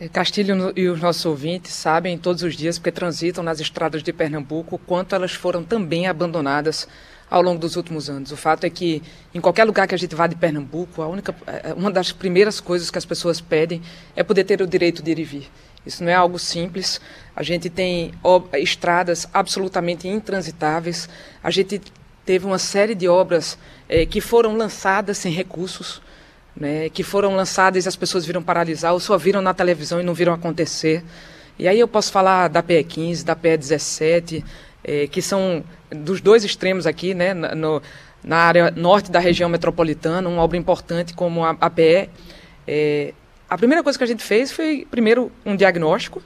É, 0.00 0.08
Castilho 0.08 0.72
e 0.74 0.88
os 0.88 1.00
nossos 1.00 1.24
ouvintes 1.24 1.72
sabem 1.72 2.18
todos 2.18 2.42
os 2.42 2.56
dias, 2.56 2.78
porque 2.78 2.90
transitam 2.90 3.44
nas 3.44 3.60
estradas 3.60 4.02
de 4.02 4.12
Pernambuco, 4.12 4.78
quanto 4.78 5.14
elas 5.14 5.32
foram 5.32 5.62
também 5.62 6.08
abandonadas 6.08 6.88
ao 7.30 7.40
longo 7.40 7.58
dos 7.58 7.76
últimos 7.76 8.10
anos. 8.10 8.30
O 8.32 8.36
fato 8.36 8.64
é 8.64 8.70
que 8.70 9.02
em 9.32 9.40
qualquer 9.40 9.64
lugar 9.64 9.86
que 9.86 9.94
a 9.94 9.98
gente 9.98 10.14
vá 10.14 10.26
de 10.26 10.36
Pernambuco, 10.36 11.00
a 11.02 11.06
única, 11.06 11.34
é, 11.46 11.72
uma 11.72 11.90
das 11.90 12.12
primeiras 12.12 12.60
coisas 12.60 12.90
que 12.90 12.98
as 12.98 13.04
pessoas 13.04 13.40
pedem 13.40 13.80
é 14.14 14.22
poder 14.22 14.44
ter 14.44 14.60
o 14.60 14.66
direito 14.66 15.02
de 15.02 15.10
ir 15.12 15.18
e 15.18 15.24
vir. 15.24 15.50
Isso 15.84 16.02
não 16.04 16.10
é 16.10 16.14
algo 16.14 16.38
simples. 16.38 17.00
A 17.34 17.42
gente 17.42 17.68
tem 17.68 18.12
estradas 18.54 19.28
absolutamente 19.32 20.06
intransitáveis. 20.06 21.08
A 21.42 21.50
gente 21.50 21.80
teve 22.24 22.46
uma 22.46 22.58
série 22.58 22.94
de 22.94 23.08
obras 23.08 23.58
eh, 23.88 24.06
que 24.06 24.20
foram 24.20 24.56
lançadas 24.56 25.18
sem 25.18 25.32
recursos, 25.32 26.00
né, 26.56 26.88
que 26.90 27.02
foram 27.02 27.34
lançadas 27.34 27.84
e 27.84 27.88
as 27.88 27.96
pessoas 27.96 28.24
viram 28.24 28.42
paralisar, 28.42 28.92
ou 28.92 29.00
só 29.00 29.16
viram 29.16 29.42
na 29.42 29.52
televisão 29.54 30.00
e 30.00 30.04
não 30.04 30.14
viram 30.14 30.32
acontecer. 30.32 31.02
E 31.58 31.66
aí 31.66 31.78
eu 31.78 31.88
posso 31.88 32.12
falar 32.12 32.48
da 32.48 32.62
PE 32.62 32.84
15, 32.84 33.24
da 33.24 33.34
PE 33.34 33.56
17, 33.56 34.44
eh, 34.84 35.06
que 35.08 35.20
são 35.20 35.64
dos 35.90 36.20
dois 36.20 36.44
extremos 36.44 36.86
aqui, 36.86 37.14
né, 37.14 37.34
no, 37.34 37.82
na 38.22 38.36
área 38.36 38.70
norte 38.70 39.10
da 39.10 39.18
região 39.18 39.48
metropolitana, 39.48 40.28
uma 40.28 40.42
obra 40.42 40.56
importante 40.56 41.14
como 41.14 41.44
a, 41.44 41.56
a 41.60 41.70
PE. 41.70 42.08
Eh, 42.68 43.14
a 43.52 43.58
primeira 43.58 43.82
coisa 43.82 43.98
que 43.98 44.04
a 44.04 44.06
gente 44.06 44.22
fez 44.22 44.50
foi, 44.50 44.86
primeiro, 44.90 45.30
um 45.44 45.54
diagnóstico, 45.54 46.22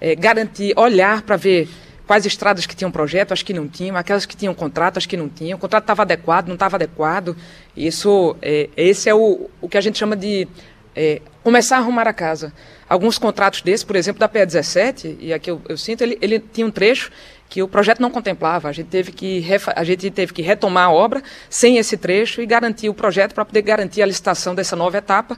é, 0.00 0.14
garantir, 0.14 0.72
olhar 0.78 1.20
para 1.20 1.36
ver 1.36 1.68
quais 2.06 2.24
estradas 2.24 2.64
que 2.64 2.74
tinham 2.74 2.90
projeto, 2.90 3.32
as 3.32 3.42
que 3.42 3.52
não 3.52 3.68
tinham, 3.68 3.96
aquelas 3.96 4.24
que 4.24 4.34
tinham 4.34 4.54
contrato, 4.54 4.96
as 4.96 5.04
que 5.04 5.14
não 5.14 5.28
tinham, 5.28 5.58
o 5.58 5.60
contrato 5.60 5.82
estava 5.82 6.00
adequado, 6.00 6.46
não 6.46 6.54
estava 6.54 6.76
adequado. 6.76 7.36
Isso, 7.76 8.34
é, 8.40 8.70
esse 8.74 9.10
é 9.10 9.14
o, 9.14 9.50
o 9.60 9.68
que 9.68 9.76
a 9.76 9.80
gente 9.82 9.98
chama 9.98 10.16
de 10.16 10.48
é, 10.96 11.20
começar 11.42 11.76
a 11.76 11.80
arrumar 11.80 12.08
a 12.08 12.14
casa. 12.14 12.50
Alguns 12.88 13.18
contratos 13.18 13.60
desses, 13.60 13.84
por 13.84 13.94
exemplo, 13.94 14.18
da 14.18 14.26
PE17, 14.26 15.18
e 15.20 15.34
aqui 15.34 15.50
eu, 15.50 15.60
eu 15.68 15.76
sinto, 15.76 16.00
ele, 16.00 16.16
ele 16.22 16.38
tinha 16.40 16.66
um 16.66 16.70
trecho 16.70 17.12
que 17.50 17.62
o 17.62 17.68
projeto 17.68 18.00
não 18.00 18.10
contemplava. 18.10 18.68
A 18.68 18.72
gente 18.72 18.86
teve 18.86 19.12
que, 19.12 19.44
a 19.74 19.84
gente 19.84 20.10
teve 20.10 20.32
que 20.32 20.40
retomar 20.40 20.86
a 20.86 20.90
obra 20.90 21.22
sem 21.50 21.76
esse 21.76 21.96
trecho 21.96 22.40
e 22.40 22.46
garantir 22.46 22.88
o 22.88 22.94
projeto 22.94 23.34
para 23.34 23.44
poder 23.44 23.60
garantir 23.60 24.00
a 24.00 24.06
licitação 24.06 24.54
dessa 24.54 24.74
nova 24.74 24.96
etapa 24.96 25.36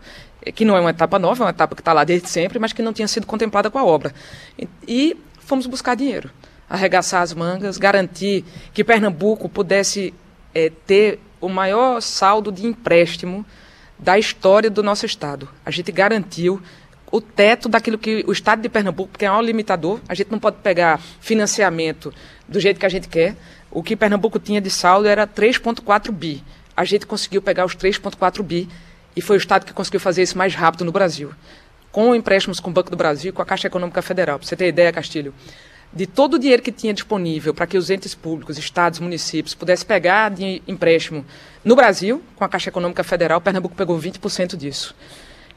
que 0.55 0.65
não 0.65 0.77
é 0.77 0.81
uma 0.81 0.91
etapa 0.91 1.19
nova, 1.19 1.43
é 1.43 1.47
uma 1.47 1.51
etapa 1.51 1.77
que 1.77 1.81
está 1.81 1.93
lá 1.93 2.03
desde 2.03 2.29
sempre, 2.29 2.59
mas 2.59 2.73
que 2.73 2.83
não 2.83 2.93
tinha 2.93 3.07
sido 3.07 3.27
contemplada 3.27 3.71
com 3.71 3.79
a 3.79 3.85
obra. 3.85 4.13
E, 4.89 5.17
fomos 5.39 5.67
buscar 5.67 5.95
dinheiro, 5.95 6.31
arregaçar 6.69 7.23
as 7.23 7.33
mangas, 7.33 7.79
garantir 7.79 8.45
que 8.75 8.83
Pernambuco 8.83 9.49
pudesse 9.49 10.13
é, 10.53 10.71
ter 10.85 11.21
o 11.41 11.49
maior 11.49 12.01
saldo 12.01 12.51
de 12.51 12.67
empréstimo 12.67 13.47
da 13.99 14.19
história 14.19 14.69
do 14.69 14.83
nosso 14.83 15.07
Estado. 15.07 15.49
A 15.65 15.71
gente 15.71 15.93
garantiu 15.93 16.61
o 17.13 17.21
teto 17.21 17.69
daquilo 17.69 17.99
que 17.99 18.25
o 18.27 18.33
Estado 18.33 18.63
de 18.63 18.71
Pernambuco, 18.71 19.11
porque 19.11 19.27
é 19.27 19.31
um 19.31 19.43
limitador, 19.43 20.01
a 20.09 20.15
gente 20.15 20.33
não 20.33 20.39
pode 20.39 20.57
pegar 20.57 20.99
financiamento 21.21 22.13
do 22.49 22.59
jeito 22.59 22.81
que 22.81 22.87
a 22.87 22.89
gente 22.89 23.07
quer. 23.07 23.37
O 23.71 23.83
que 23.83 23.95
Pernambuco 23.95 24.39
tinha 24.39 24.63
de 24.63 24.71
saldo 24.71 25.07
era 25.07 25.27
3,4 25.27 26.11
bi. 26.11 26.43
A 26.75 26.85
gente 26.85 27.07
conseguiu 27.07 27.43
pegar 27.43 27.67
os 27.67 27.77
3,4 27.77 28.43
bi 28.43 28.67
e 29.15 29.21
foi 29.21 29.37
o 29.37 29.39
Estado 29.39 29.67
que 29.67 29.75
conseguiu 29.75 30.01
fazer 30.01 30.23
isso 30.23 30.39
mais 30.39 30.55
rápido 30.55 30.87
no 30.87 30.91
Brasil. 30.91 31.33
Com 31.91 32.15
empréstimos 32.15 32.59
com 32.59 32.71
o 32.71 32.73
Banco 32.73 32.91
do 32.91 32.97
Brasil 32.97 33.29
e 33.29 33.33
com 33.33 33.43
a 33.43 33.45
Caixa 33.45 33.67
Econômica 33.67 34.01
Federal. 34.01 34.39
Para 34.39 34.49
você 34.49 34.57
ter 34.57 34.69
ideia, 34.69 34.91
Castilho, 34.91 35.35
de 35.93 36.07
todo 36.07 36.35
o 36.35 36.39
dinheiro 36.39 36.63
que 36.63 36.73
tinha 36.73 36.95
disponível 36.95 37.53
para 37.53 37.67
que 37.67 37.77
os 37.77 37.91
entes 37.91 38.15
públicos, 38.15 38.57
estados, 38.57 38.99
municípios, 39.01 39.55
pudessem 39.55 39.87
pegar 39.87 40.31
de 40.31 40.63
empréstimo 40.67 41.27
no 41.63 41.77
Brasil, 41.77 42.23
com 42.37 42.45
a 42.45 42.49
Caixa 42.49 42.71
Econômica 42.71 43.05
Federal, 43.05 43.39
Pernambuco 43.39 43.75
pegou 43.75 43.99
20% 43.99 44.57
disso. 44.57 44.95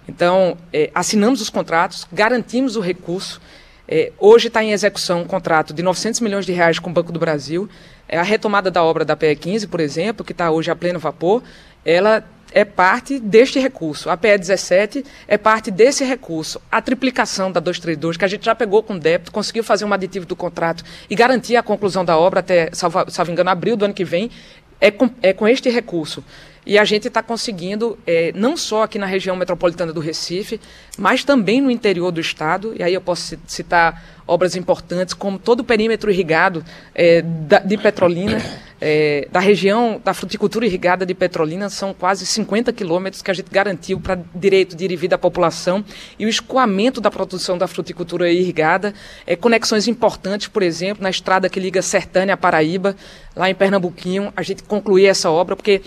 Então, 0.07 0.57
é, 0.71 0.89
assinamos 0.93 1.41
os 1.41 1.49
contratos, 1.49 2.07
garantimos 2.11 2.75
o 2.75 2.81
recurso. 2.81 3.41
É, 3.87 4.11
hoje 4.19 4.47
está 4.47 4.63
em 4.63 4.71
execução 4.71 5.21
um 5.21 5.25
contrato 5.25 5.73
de 5.73 5.83
900 5.83 6.19
milhões 6.21 6.45
de 6.45 6.51
reais 6.51 6.79
com 6.79 6.89
o 6.89 6.93
Banco 6.93 7.11
do 7.11 7.19
Brasil. 7.19 7.69
É, 8.07 8.17
a 8.17 8.23
retomada 8.23 8.69
da 8.69 8.83
obra 8.83 9.03
da 9.03 9.15
PE 9.15 9.35
15, 9.35 9.67
por 9.67 9.79
exemplo, 9.79 10.25
que 10.25 10.31
está 10.31 10.51
hoje 10.51 10.71
a 10.71 10.75
pleno 10.75 10.99
vapor, 10.99 11.43
ela 11.83 12.23
é 12.51 12.63
parte 12.63 13.19
deste 13.19 13.59
recurso. 13.59 14.09
A 14.09 14.15
PE 14.15 14.37
17 14.37 15.03
é 15.27 15.37
parte 15.37 15.69
desse 15.69 16.05
recurso. 16.05 16.61
A 16.71 16.81
triplicação 16.81 17.51
da 17.51 17.59
232, 17.59 18.15
que 18.15 18.23
a 18.25 18.27
gente 18.27 18.45
já 18.45 18.55
pegou 18.55 18.81
com 18.81 18.97
débito, 18.97 19.31
conseguiu 19.31 19.63
fazer 19.63 19.85
um 19.85 19.93
aditivo 19.93 20.25
do 20.25 20.35
contrato 20.35 20.83
e 21.09 21.15
garantir 21.15 21.57
a 21.57 21.63
conclusão 21.63 22.05
da 22.05 22.17
obra 22.17 22.39
até, 22.39 22.69
salvo, 22.71 23.09
salvo 23.09 23.31
engano, 23.31 23.49
abril 23.49 23.75
do 23.75 23.85
ano 23.85 23.93
que 23.93 24.05
vem, 24.05 24.31
é 24.79 24.89
com, 24.89 25.09
é 25.21 25.33
com 25.33 25.47
este 25.47 25.69
recurso. 25.69 26.23
E 26.65 26.80
a 26.80 26.84
gente 26.86 27.08
está 27.08 27.21
conseguindo, 27.21 27.97
é, 28.08 28.32
não 28.34 28.58
só 28.58 28.84
aqui 28.84 28.97
na 28.97 29.06
região 29.06 29.36
metropolitana 29.36 29.93
do 29.93 29.99
Recife, 29.99 30.60
mas 30.97 31.23
também 31.23 31.62
no 31.62 31.69
interior 31.69 32.12
do 32.12 32.19
estado, 32.19 32.73
e 32.78 32.82
aí 32.82 32.93
eu 32.93 33.01
posso 33.01 33.38
citar 33.45 34.04
obras 34.27 34.55
importantes, 34.55 35.13
como 35.13 35.38
todo 35.38 35.59
o 35.59 35.63
perímetro 35.63 36.11
irrigado 36.11 36.63
é, 36.93 37.21
da, 37.21 37.59
de 37.59 37.77
Petrolina, 37.77 38.41
é, 38.81 39.27
da 39.31 39.39
região 39.39 40.01
da 40.03 40.13
fruticultura 40.13 40.65
irrigada 40.65 41.05
de 41.05 41.13
Petrolina, 41.13 41.69
são 41.69 41.93
quase 41.93 42.25
50 42.25 42.73
quilômetros 42.73 43.21
que 43.21 43.31
a 43.31 43.33
gente 43.33 43.49
garantiu 43.51 43.99
para 43.99 44.19
direito 44.33 44.75
de 44.75 44.85
ir 44.85 44.91
e 44.91 44.95
vir 44.95 45.07
da 45.07 45.17
população, 45.17 45.83
e 46.17 46.25
o 46.25 46.29
escoamento 46.29 46.99
da 46.99 47.11
produção 47.11 47.57
da 47.57 47.67
fruticultura 47.67 48.29
irrigada, 48.31 48.93
é, 49.25 49.35
conexões 49.35 49.88
importantes, 49.88 50.47
por 50.47 50.63
exemplo, 50.63 51.03
na 51.03 51.09
estrada 51.09 51.49
que 51.49 51.59
liga 51.59 51.81
Sertânia 51.81 52.33
a 52.33 52.38
Paraíba, 52.38 52.95
lá 53.35 53.49
em 53.49 53.55
Pernambuquinho, 53.55 54.31
a 54.35 54.41
gente 54.41 54.63
concluir 54.63 55.07
essa 55.07 55.29
obra, 55.29 55.57
porque 55.57 55.81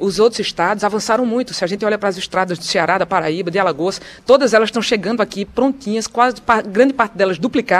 os 0.00 0.18
outros 0.18 0.40
estados 0.40 0.82
avançaram 0.82 1.26
muito. 1.26 1.52
Se 1.52 1.62
a 1.62 1.66
gente 1.66 1.84
olha 1.84 1.98
para 1.98 2.08
as 2.08 2.16
estradas 2.16 2.58
do 2.58 2.64
Ceará, 2.64 2.96
da 2.96 3.04
Paraíba, 3.04 3.50
de 3.50 3.58
Alagoas, 3.58 4.00
todas 4.24 4.54
elas 4.54 4.68
estão 4.68 4.80
chegando 4.80 5.20
aqui 5.20 5.44
prontinhas, 5.44 6.06
quase 6.06 6.36
grande 6.70 6.94
parte 6.94 7.14
delas 7.14 7.36
duplicadas, 7.38 7.75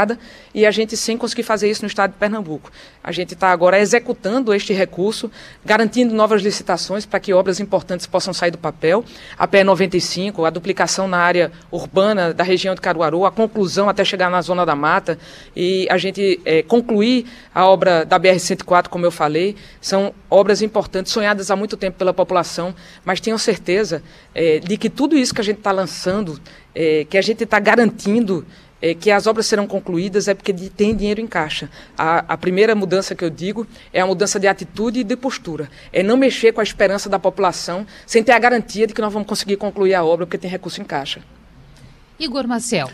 e 0.54 0.66
a 0.66 0.70
gente 0.70 0.96
sem 0.96 1.16
conseguir 1.16 1.42
fazer 1.42 1.70
isso 1.70 1.82
no 1.82 1.88
estado 1.88 2.12
de 2.12 2.18
Pernambuco. 2.18 2.70
A 3.02 3.12
gente 3.12 3.34
está 3.34 3.50
agora 3.50 3.78
executando 3.78 4.52
este 4.52 4.72
recurso, 4.72 5.30
garantindo 5.64 6.14
novas 6.14 6.42
licitações 6.42 7.06
para 7.06 7.20
que 7.20 7.32
obras 7.32 7.60
importantes 7.60 8.06
possam 8.06 8.34
sair 8.34 8.50
do 8.50 8.58
papel. 8.58 9.04
A 9.38 9.46
PE 9.46 9.64
95, 9.64 10.44
a 10.44 10.50
duplicação 10.50 11.06
na 11.06 11.18
área 11.18 11.52
urbana 11.70 12.34
da 12.34 12.42
região 12.42 12.74
de 12.74 12.80
Caruaru, 12.80 13.24
a 13.24 13.30
conclusão 13.30 13.88
até 13.88 14.04
chegar 14.04 14.30
na 14.30 14.42
zona 14.42 14.66
da 14.66 14.74
mata, 14.74 15.18
e 15.54 15.86
a 15.90 15.96
gente 15.96 16.40
é, 16.44 16.62
concluir 16.62 17.26
a 17.54 17.66
obra 17.66 18.04
da 18.04 18.18
BR-104, 18.18 18.88
como 18.88 19.06
eu 19.06 19.10
falei, 19.10 19.56
são 19.80 20.12
obras 20.28 20.62
importantes, 20.62 21.12
sonhadas 21.12 21.50
há 21.50 21.56
muito 21.56 21.76
tempo 21.76 21.98
pela 21.98 22.12
população, 22.12 22.74
mas 23.04 23.20
tenham 23.20 23.38
certeza 23.38 24.02
é, 24.34 24.58
de 24.58 24.76
que 24.76 24.90
tudo 24.90 25.16
isso 25.16 25.34
que 25.34 25.40
a 25.40 25.44
gente 25.44 25.58
está 25.58 25.70
lançando, 25.72 26.40
é, 26.74 27.06
que 27.08 27.16
a 27.16 27.22
gente 27.22 27.44
está 27.44 27.60
garantindo 27.60 28.44
é, 28.80 28.94
que 28.94 29.10
as 29.10 29.26
obras 29.26 29.46
serão 29.46 29.66
concluídas 29.66 30.28
é 30.28 30.34
porque 30.34 30.52
tem 30.52 30.94
dinheiro 30.94 31.20
em 31.20 31.26
caixa. 31.26 31.70
A, 31.96 32.18
a, 32.34 32.36
primeira 32.36 32.74
mudança 32.74 33.14
que 33.14 33.24
eu 33.24 33.30
digo 33.30 33.66
é 33.92 34.00
a 34.00 34.06
mudança 34.06 34.38
de 34.38 34.46
atitude 34.46 35.00
e 35.00 35.04
de 35.04 35.16
postura. 35.16 35.68
É 35.92 36.02
não 36.02 36.16
mexer 36.16 36.52
com 36.52 36.60
a 36.60 36.64
esperança 36.64 37.08
da 37.08 37.18
população 37.18 37.86
sem 38.06 38.22
ter 38.22 38.32
a 38.32 38.38
garantia 38.38 38.86
de 38.86 38.94
que 38.94 39.00
nós 39.00 39.12
vamos 39.12 39.28
conseguir 39.28 39.56
concluir 39.56 39.94
a 39.94 40.04
obra 40.04 40.26
porque 40.26 40.38
tem 40.38 40.50
recurso 40.50 40.80
em 40.80 40.84
caixa. 40.84 41.20
Igor 42.18 42.46
Marcel. 42.46 42.90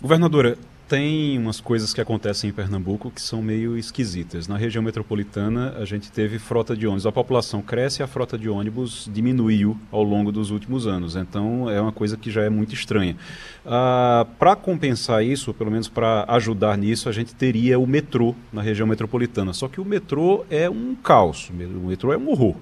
Governadora, 0.00 0.58
tem 0.92 1.38
umas 1.38 1.58
coisas 1.58 1.94
que 1.94 2.02
acontecem 2.02 2.50
em 2.50 2.52
Pernambuco 2.52 3.10
que 3.10 3.22
são 3.22 3.40
meio 3.40 3.78
esquisitas. 3.78 4.46
Na 4.46 4.58
região 4.58 4.82
metropolitana, 4.82 5.74
a 5.78 5.86
gente 5.86 6.12
teve 6.12 6.38
frota 6.38 6.76
de 6.76 6.86
ônibus. 6.86 7.06
A 7.06 7.10
população 7.10 7.62
cresce 7.62 8.02
e 8.02 8.04
a 8.04 8.06
frota 8.06 8.36
de 8.36 8.46
ônibus 8.46 9.08
diminuiu 9.10 9.74
ao 9.90 10.02
longo 10.02 10.30
dos 10.30 10.50
últimos 10.50 10.86
anos. 10.86 11.16
Então, 11.16 11.70
é 11.70 11.80
uma 11.80 11.92
coisa 11.92 12.14
que 12.14 12.30
já 12.30 12.42
é 12.42 12.50
muito 12.50 12.74
estranha. 12.74 13.16
Ah, 13.64 14.26
para 14.38 14.54
compensar 14.54 15.24
isso, 15.24 15.54
pelo 15.54 15.70
menos 15.70 15.88
para 15.88 16.26
ajudar 16.28 16.76
nisso, 16.76 17.08
a 17.08 17.12
gente 17.12 17.34
teria 17.34 17.78
o 17.78 17.86
metrô 17.86 18.34
na 18.52 18.60
região 18.60 18.86
metropolitana. 18.86 19.54
Só 19.54 19.68
que 19.68 19.80
o 19.80 19.86
metrô 19.86 20.44
é 20.50 20.68
um 20.68 20.94
caos. 20.94 21.48
O 21.48 21.86
metrô 21.86 22.12
é 22.12 22.18
um 22.18 22.28
horror. 22.28 22.56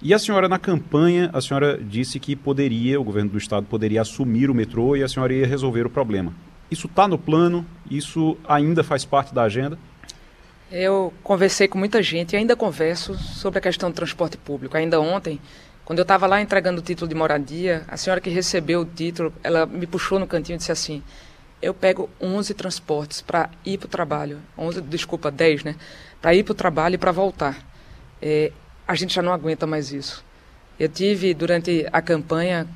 E 0.00 0.14
a 0.14 0.20
senhora, 0.20 0.48
na 0.48 0.60
campanha, 0.60 1.30
a 1.32 1.40
senhora 1.40 1.76
disse 1.82 2.20
que 2.20 2.36
poderia, 2.36 3.00
o 3.00 3.02
governo 3.02 3.30
do 3.30 3.38
estado 3.38 3.66
poderia 3.66 4.02
assumir 4.02 4.50
o 4.50 4.54
metrô 4.54 4.94
e 4.94 5.02
a 5.02 5.08
senhora 5.08 5.34
ia 5.34 5.48
resolver 5.48 5.84
o 5.84 5.90
problema. 5.90 6.32
Isso 6.70 6.86
está 6.86 7.06
no 7.06 7.18
plano? 7.18 7.64
Isso 7.90 8.36
ainda 8.46 8.82
faz 8.82 9.04
parte 9.04 9.34
da 9.34 9.42
agenda? 9.42 9.78
Eu 10.70 11.14
conversei 11.22 11.68
com 11.68 11.78
muita 11.78 12.02
gente 12.02 12.32
e 12.32 12.36
ainda 12.36 12.56
converso 12.56 13.14
sobre 13.14 13.58
a 13.58 13.62
questão 13.62 13.90
do 13.90 13.94
transporte 13.94 14.36
público. 14.36 14.76
Ainda 14.76 15.00
ontem, 15.00 15.40
quando 15.84 16.00
eu 16.00 16.02
estava 16.02 16.26
lá 16.26 16.40
entregando 16.40 16.80
o 16.80 16.84
título 16.84 17.08
de 17.08 17.14
moradia, 17.14 17.84
a 17.86 17.96
senhora 17.96 18.20
que 18.20 18.28
recebeu 18.28 18.80
o 18.80 18.84
título, 18.84 19.32
ela 19.44 19.64
me 19.64 19.86
puxou 19.86 20.18
no 20.18 20.26
cantinho 20.26 20.56
e 20.56 20.58
disse 20.58 20.72
assim: 20.72 21.04
Eu 21.62 21.72
pego 21.72 22.10
11 22.20 22.52
transportes 22.54 23.22
para 23.22 23.48
ir 23.64 23.78
para 23.78 23.86
o 23.86 23.88
trabalho. 23.88 24.40
11, 24.58 24.80
desculpa, 24.80 25.30
10, 25.30 25.62
né? 25.62 25.76
Para 26.20 26.34
ir 26.34 26.42
para 26.42 26.52
o 26.52 26.56
trabalho 26.56 26.96
e 26.96 26.98
para 26.98 27.12
voltar. 27.12 27.56
É, 28.20 28.50
a 28.88 28.96
gente 28.96 29.14
já 29.14 29.22
não 29.22 29.32
aguenta 29.32 29.68
mais 29.68 29.92
isso. 29.92 30.24
Eu 30.78 30.88
tive 30.88 31.32
durante 31.32 31.86
a 31.92 32.02
campanha 32.02 32.66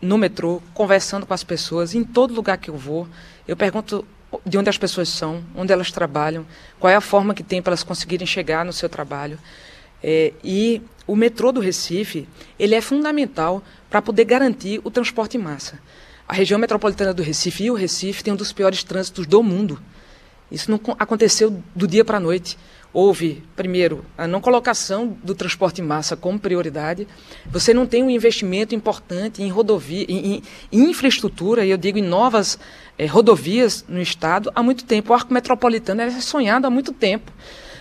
no 0.00 0.16
metrô, 0.16 0.62
conversando 0.74 1.26
com 1.26 1.34
as 1.34 1.44
pessoas, 1.44 1.94
em 1.94 2.04
todo 2.04 2.34
lugar 2.34 2.58
que 2.58 2.70
eu 2.70 2.76
vou, 2.76 3.08
eu 3.46 3.56
pergunto 3.56 4.04
de 4.44 4.58
onde 4.58 4.68
as 4.68 4.78
pessoas 4.78 5.08
são, 5.08 5.42
onde 5.54 5.72
elas 5.72 5.90
trabalham, 5.90 6.46
qual 6.78 6.90
é 6.90 6.96
a 6.96 7.00
forma 7.00 7.34
que 7.34 7.42
tem 7.42 7.62
para 7.62 7.70
elas 7.70 7.82
conseguirem 7.82 8.26
chegar 8.26 8.64
no 8.64 8.72
seu 8.72 8.88
trabalho. 8.88 9.38
É, 10.02 10.32
e 10.44 10.82
o 11.06 11.16
metrô 11.16 11.50
do 11.50 11.60
Recife, 11.60 12.28
ele 12.58 12.74
é 12.74 12.80
fundamental 12.80 13.62
para 13.88 14.02
poder 14.02 14.24
garantir 14.24 14.80
o 14.84 14.90
transporte 14.90 15.36
em 15.36 15.40
massa. 15.40 15.78
A 16.28 16.34
região 16.34 16.60
metropolitana 16.60 17.14
do 17.14 17.22
Recife 17.22 17.64
e 17.64 17.70
o 17.70 17.74
Recife 17.74 18.22
tem 18.22 18.32
um 18.32 18.36
dos 18.36 18.52
piores 18.52 18.84
trânsitos 18.84 19.26
do 19.26 19.42
mundo. 19.42 19.80
Isso 20.50 20.70
não 20.70 20.80
aconteceu 20.98 21.62
do 21.74 21.86
dia 21.86 22.04
para 22.04 22.18
a 22.18 22.20
noite 22.20 22.58
houve, 22.92 23.42
primeiro, 23.54 24.04
a 24.16 24.26
não 24.26 24.40
colocação 24.40 25.16
do 25.22 25.34
transporte 25.34 25.80
em 25.80 25.84
massa 25.84 26.16
como 26.16 26.38
prioridade, 26.38 27.06
você 27.46 27.74
não 27.74 27.86
tem 27.86 28.02
um 28.02 28.10
investimento 28.10 28.74
importante 28.74 29.42
em 29.42 29.48
rodovia, 29.48 30.06
em, 30.08 30.42
em 30.72 30.90
infraestrutura, 30.90 31.64
e 31.64 31.70
eu 31.70 31.76
digo 31.76 31.98
em 31.98 32.02
novas 32.02 32.58
eh, 32.98 33.06
rodovias 33.06 33.84
no 33.88 34.00
Estado, 34.00 34.50
há 34.54 34.62
muito 34.62 34.84
tempo. 34.84 35.12
O 35.12 35.14
arco 35.14 35.32
metropolitano 35.32 36.00
é 36.00 36.10
sonhado 36.20 36.66
há 36.66 36.70
muito 36.70 36.92
tempo. 36.92 37.30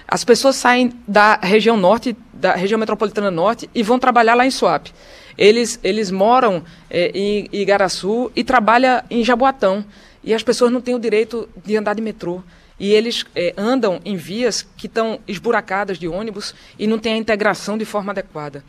As 0.08 0.24
pessoas 0.24 0.56
saem 0.56 0.94
da 1.08 1.36
região 1.36 1.76
norte, 1.76 2.16
da 2.34 2.54
região 2.56 2.80
metropolitana 2.80 3.32
norte, 3.32 3.70
e 3.74 3.84
vão 3.84 4.00
trabalhar 4.00 4.36
lá 4.36 4.46
em 4.46 4.52
Suape. 4.52 4.94
Eles, 5.38 5.80
eles 5.84 6.12
moram 6.12 6.64
eh, 6.90 7.12
em 7.14 7.50
Igaraçu 7.52 8.32
e 8.36 8.44
trabalham 8.44 9.02
em 9.10 9.24
Jaboatão. 9.24 9.86
E 10.24 10.34
as 10.34 10.44
pessoas 10.44 10.72
não 10.72 10.82
têm 10.82 10.96
o 10.96 11.00
direito 11.00 11.48
de 11.66 11.78
andar 11.78 11.94
de 11.94 12.02
metrô 12.02 12.44
e 12.80 12.94
eles 12.94 13.26
é, 13.36 13.54
andam 13.58 14.00
em 14.06 14.16
vias 14.16 14.68
que 14.78 14.88
estão 14.88 15.20
esburacadas 15.28 15.98
de 15.98 16.08
ônibus 16.08 16.54
e 16.78 16.88
não 16.88 17.00
tem 17.00 17.14
a 17.14 17.18
integração 17.18 17.78
de 17.78 17.86
forma 17.86 18.12
adequada. 18.12 18.64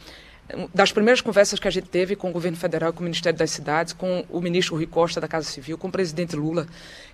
Das 0.72 0.90
primeiras 0.90 1.20
conversas 1.20 1.60
que 1.60 1.68
a 1.68 1.70
gente 1.70 1.88
teve 1.88 2.16
com 2.16 2.30
o 2.30 2.32
governo 2.32 2.56
federal, 2.56 2.90
com 2.90 3.00
o 3.00 3.02
Ministério 3.02 3.38
das 3.38 3.50
Cidades, 3.50 3.92
com 3.92 4.24
o 4.30 4.40
ministro 4.40 4.76
Rui 4.76 4.86
Costa 4.86 5.20
da 5.20 5.28
Casa 5.28 5.46
Civil, 5.46 5.76
com 5.76 5.88
o 5.88 5.92
presidente 5.92 6.34
Lula, 6.34 6.66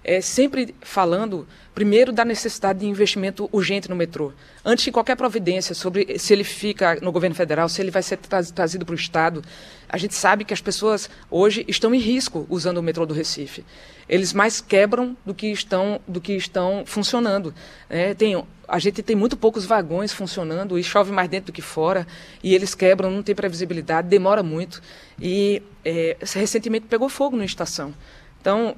é 0.05 0.21
sempre 0.21 0.73
falando, 0.81 1.45
primeiro, 1.75 2.13
da 2.13 2.25
necessidade 2.25 2.79
de 2.79 2.87
investimento 2.87 3.49
urgente 3.51 3.91
no 3.91 3.97
metrô. 3.97 4.33
Antes 4.65 4.85
de 4.85 4.93
qualquer 4.93 5.17
providência 5.17 5.75
sobre 5.75 6.17
se 6.17 6.33
ele 6.33 6.45
fica 6.45 7.01
no 7.03 7.11
governo 7.11 7.35
federal, 7.35 7.69
se 7.69 7.83
ele 7.83 7.91
vai 7.91 8.05
ser 8.05 8.19
trazido 8.55 8.87
para 8.87 8.93
o 8.93 8.97
Estado, 8.97 9.43
a 9.89 9.99
gente 9.99 10.15
sabe 10.15 10.45
que 10.45 10.55
as 10.55 10.61
pessoas 10.61 11.11
hoje 11.29 11.65
estão 11.67 11.93
em 11.93 11.99
risco 11.99 12.47
usando 12.49 12.79
o 12.79 12.83
metrô 12.85 13.05
do 13.05 13.15
Recife 13.15 13.65
eles 14.09 14.33
mais 14.33 14.61
quebram 14.61 15.17
do 15.25 15.35
que 15.35 15.49
estão, 15.49 16.01
do 16.07 16.21
que 16.21 16.35
estão 16.35 16.85
funcionando. 16.87 17.55
É, 17.89 18.15
tem, 18.15 18.43
a 18.69 18.79
gente 18.79 19.03
tem 19.03 19.17
muito 19.17 19.37
poucos 19.37 19.65
vagões 19.65 20.13
funcionando 20.13 20.79
e 20.79 20.85
chove 20.85 21.13
mais 21.13 21.29
dentro 21.29 21.47
do 21.47 21.53
que 21.53 21.63
fora 21.63 22.07
e 22.43 22.55
eles 22.55 22.75
quebram, 22.75 23.11
não 23.11 23.23
tem 23.23 23.35
previsibilidade, 23.35 24.09
demora 24.09 24.43
muito 24.43 24.83
e 25.21 25.63
é, 25.85 26.17
recentemente 26.21 26.87
pegou 26.87 27.09
fogo 27.09 27.37
na 27.37 27.45
estação. 27.45 27.95
Então, 28.41 28.77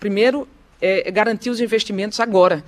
primeiro 0.00 0.48
é, 0.80 1.08
é 1.08 1.10
garantir 1.10 1.50
os 1.50 1.60
investimentos 1.60 2.20
agora. 2.20 2.64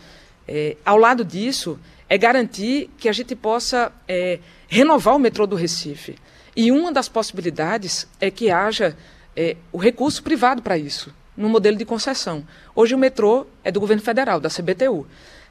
É, 0.46 0.76
ao 0.85 0.96
lado 0.96 1.24
disso, 1.24 1.79
é 2.09 2.18
garantir 2.18 2.90
que 2.98 3.09
a 3.09 3.12
gente 3.12 3.37
possa 3.37 3.92
é, 4.09 4.38
renovar 4.68 5.14
o 5.14 5.18
metrô 5.18 5.46
do 5.46 5.57
Recife. 5.57 6.16
E 6.57 6.72
uma 6.72 6.92
das 6.92 7.09
possibilidades 7.09 8.09
é 8.20 8.31
que 8.31 8.50
haja 8.50 8.96
é, 9.37 9.57
o 9.70 9.79
recurso 9.79 10.22
privado 10.22 10.61
para 10.61 10.76
isso 10.76 11.14
no 11.40 11.48
modelo 11.48 11.76
de 11.76 11.87
concessão. 11.87 12.44
Hoje 12.74 12.94
o 12.94 12.98
metrô 12.98 13.46
é 13.64 13.72
do 13.72 13.81
governo 13.81 14.03
federal, 14.03 14.38
da 14.38 14.50
CBTU. 14.50 15.07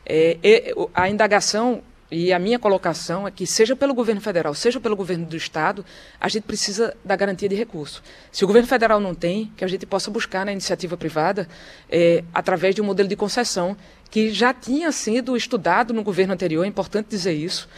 É, 0.05 0.71
a 0.93 1.09
indagação 1.09 1.81
e 2.11 2.31
a 2.31 2.39
minha 2.39 2.57
colocação 2.57 3.27
é 3.27 3.31
que, 3.31 3.45
seja 3.45 3.75
pelo 3.75 3.93
governo 3.93 4.21
federal, 4.21 4.53
seja 4.53 4.79
pelo 4.79 4.95
governo 4.95 5.25
do 5.25 5.35
Estado, 5.35 5.83
a 6.19 6.27
gente 6.27 6.43
precisa 6.43 6.95
da 7.03 7.15
garantia 7.15 7.49
de 7.49 7.55
recurso. 7.55 8.03
Se 8.31 8.43
o 8.43 8.47
governo 8.47 8.67
federal 8.67 8.99
não 8.99 9.13
tem, 9.13 9.51
que 9.57 9.63
a 9.63 9.67
gente 9.67 9.85
possa 9.85 10.09
buscar 10.09 10.45
na 10.45 10.51
iniciativa 10.51 10.95
privada, 10.95 11.47
é, 11.89 12.23
através 12.33 12.73
de 12.73 12.81
um 12.81 12.85
modelo 12.85 13.09
de 13.09 13.15
concessão 13.15 13.75
que 14.09 14.31
já 14.31 14.53
tinha 14.53 14.91
sido 14.91 15.37
estudado 15.37 15.93
no 15.93 16.03
governo 16.03 16.33
anterior, 16.33 16.63
é 16.63 16.67
importante 16.67 17.07
dizer 17.09 17.33
isso, 17.33 17.69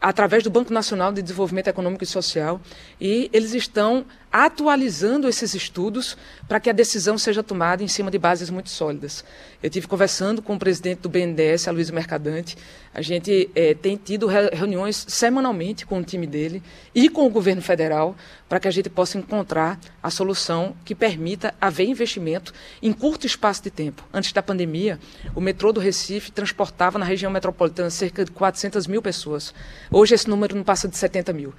através 0.00 0.42
do 0.42 0.50
Banco 0.50 0.72
Nacional 0.72 1.12
de 1.12 1.22
Desenvolvimento 1.22 1.68
Econômico 1.68 2.04
e 2.04 2.06
Social, 2.06 2.60
e 3.00 3.30
eles 3.32 3.54
estão 3.54 4.04
atualizando 4.32 5.28
esses 5.28 5.54
estudos 5.54 6.14
para 6.46 6.60
que 6.60 6.68
a 6.68 6.72
decisão 6.72 7.16
seja 7.16 7.42
tomada 7.42 7.82
em 7.82 7.88
cima 7.88 8.10
de 8.10 8.18
bases 8.18 8.50
muito 8.50 8.68
sólidas. 8.68 9.24
Eu 9.62 9.70
tive 9.70 9.86
conversando 9.86 10.42
com 10.42 10.54
o 10.54 10.58
presidente 10.58 11.00
do 11.00 11.08
BNDES, 11.08 11.66
Luiz 11.68 11.90
Mercadante. 11.90 12.56
A 12.92 13.00
gente 13.00 13.50
é, 13.54 13.72
tem 13.72 13.96
tido 13.96 14.26
reuniões 14.26 15.06
semanalmente 15.08 15.86
com 15.86 15.98
o 15.98 16.04
time 16.04 16.26
dele 16.26 16.62
e 16.94 17.08
com 17.08 17.26
o 17.26 17.30
governo 17.30 17.62
federal 17.62 18.14
para 18.48 18.60
que 18.60 18.68
a 18.68 18.70
gente 18.70 18.90
possa 18.90 19.16
encontrar 19.16 19.80
a 20.02 20.10
solução 20.10 20.76
que 20.84 20.94
permita 20.94 21.54
haver 21.60 21.88
investimento 21.88 22.52
em 22.82 22.92
curto 22.92 23.26
espaço 23.26 23.62
de 23.62 23.70
tempo. 23.70 24.04
Antes 24.12 24.32
da 24.32 24.42
pandemia, 24.42 25.00
o 25.34 25.40
metrô 25.40 25.72
do 25.72 25.80
Recife 25.80 26.30
transportava 26.30 26.98
na 26.98 27.04
região 27.04 27.30
metropolitana 27.30 27.90
cerca 27.90 28.24
de 28.24 28.30
400 28.30 28.86
mil 28.86 29.00
pessoas. 29.00 29.54
Hoje 29.90 30.14
esse 30.14 30.28
número 30.28 30.54
não 30.56 30.64
passa 30.64 30.88
de 30.88 30.96
70 30.96 31.32
mil. 31.32 31.54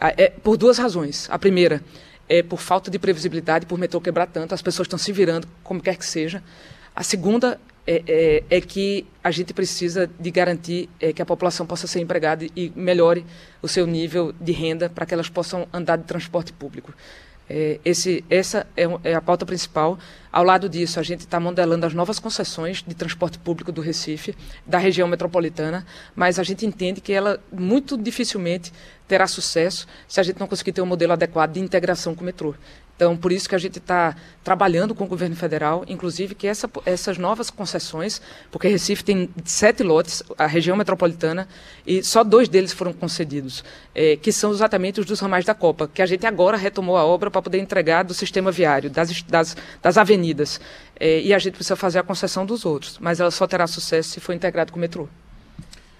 É, 0.00 0.30
por 0.30 0.56
duas 0.56 0.78
razões. 0.78 1.28
A 1.30 1.38
primeira 1.38 1.82
é 2.28 2.42
por 2.42 2.60
falta 2.60 2.90
de 2.90 2.98
previsibilidade, 2.98 3.66
por 3.66 3.78
metrô 3.78 4.00
quebrar 4.00 4.26
tanto, 4.26 4.54
as 4.54 4.62
pessoas 4.62 4.86
estão 4.86 4.98
se 4.98 5.12
virando, 5.12 5.48
como 5.62 5.80
quer 5.80 5.96
que 5.96 6.04
seja. 6.04 6.42
A 6.94 7.02
segunda 7.02 7.60
é, 7.86 8.02
é, 8.06 8.56
é 8.56 8.60
que 8.60 9.06
a 9.22 9.30
gente 9.30 9.54
precisa 9.54 10.10
de 10.18 10.30
garantir 10.30 10.88
é, 11.00 11.12
que 11.12 11.22
a 11.22 11.26
população 11.26 11.64
possa 11.64 11.86
ser 11.86 12.00
empregada 12.00 12.46
e 12.56 12.72
melhore 12.74 13.24
o 13.62 13.68
seu 13.68 13.86
nível 13.86 14.34
de 14.40 14.52
renda 14.52 14.90
para 14.90 15.06
que 15.06 15.14
elas 15.14 15.28
possam 15.28 15.68
andar 15.72 15.96
de 15.96 16.04
transporte 16.04 16.52
público. 16.52 16.92
É, 17.48 17.78
esse, 17.84 18.24
essa 18.28 18.66
é, 18.76 18.84
é, 19.04 19.14
a 19.14 19.20
pauta 19.20 19.46
principal. 19.46 19.98
Ao 20.32 20.42
lado 20.44 20.68
disso, 20.68 21.00
a 21.00 21.02
gente 21.02 21.20
está 21.20 21.38
modelando 21.38 21.86
as 21.86 21.94
novas 21.94 22.18
concessões 22.18 22.82
de 22.86 22.94
transporte 22.94 23.38
público 23.38 23.70
do 23.72 23.80
Recife, 23.80 24.34
da 24.66 24.78
região 24.78 25.08
metropolitana, 25.08 25.86
mas 26.14 26.38
a 26.38 26.42
gente 26.42 26.66
entende 26.66 27.00
que 27.00 27.12
ela 27.12 27.40
muito 27.52 27.96
dificilmente 27.96 28.72
terá 29.08 29.26
sucesso 29.26 29.86
se 30.08 30.18
a 30.18 30.22
gente 30.22 30.40
não 30.40 30.46
conseguir 30.46 30.72
ter 30.72 30.82
um 30.82 30.86
modelo 30.86 31.12
adequado 31.12 31.52
de 31.52 31.60
integração 31.60 32.14
com 32.14 32.22
o 32.22 32.24
metrô. 32.24 32.54
Então, 32.96 33.14
por 33.14 33.30
isso 33.30 33.46
que 33.46 33.54
a 33.54 33.58
gente 33.58 33.78
está 33.78 34.16
trabalhando 34.42 34.94
com 34.94 35.04
o 35.04 35.06
governo 35.06 35.36
federal, 35.36 35.84
inclusive 35.86 36.34
que 36.34 36.46
essa, 36.46 36.68
essas 36.86 37.18
novas 37.18 37.50
concessões, 37.50 38.22
porque 38.50 38.68
Recife 38.68 39.04
tem 39.04 39.28
sete 39.44 39.82
lotes, 39.82 40.22
a 40.38 40.46
região 40.46 40.74
metropolitana, 40.74 41.46
e 41.86 42.02
só 42.02 42.24
dois 42.24 42.48
deles 42.48 42.72
foram 42.72 42.94
concedidos, 42.94 43.62
é, 43.94 44.16
que 44.16 44.32
são 44.32 44.50
exatamente 44.50 44.98
os 44.98 45.04
dos 45.04 45.20
ramais 45.20 45.44
da 45.44 45.54
Copa, 45.54 45.86
que 45.86 46.00
a 46.00 46.06
gente 46.06 46.26
agora 46.26 46.56
retomou 46.56 46.96
a 46.96 47.04
obra 47.04 47.30
para 47.30 47.42
poder 47.42 47.58
entregar 47.58 48.02
do 48.02 48.14
sistema 48.14 48.50
viário, 48.50 48.88
das, 48.88 49.20
das, 49.22 49.54
das 49.82 49.98
avenidas. 49.98 50.58
É, 50.98 51.20
e 51.20 51.34
a 51.34 51.38
gente 51.38 51.54
precisa 51.54 51.76
fazer 51.76 51.98
a 51.98 52.02
concessão 52.02 52.46
dos 52.46 52.64
outros, 52.64 52.98
mas 52.98 53.20
ela 53.20 53.30
só 53.30 53.46
terá 53.46 53.66
sucesso 53.66 54.08
se 54.08 54.20
for 54.20 54.32
integrado 54.32 54.72
com 54.72 54.78
o 54.78 54.80
metrô. 54.80 55.06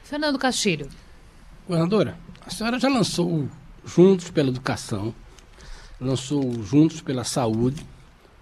Fernando 0.03 0.39
Castilho. 0.39 0.89
Governadora, 1.69 2.17
a 2.47 2.49
senhora 2.49 2.79
já 2.79 2.89
lançou 2.89 3.47
Juntos 3.85 4.31
pela 4.31 4.49
Educação, 4.49 5.15
lançou 6.01 6.63
Juntos 6.63 7.01
pela 7.01 7.25
Saúde. 7.25 7.85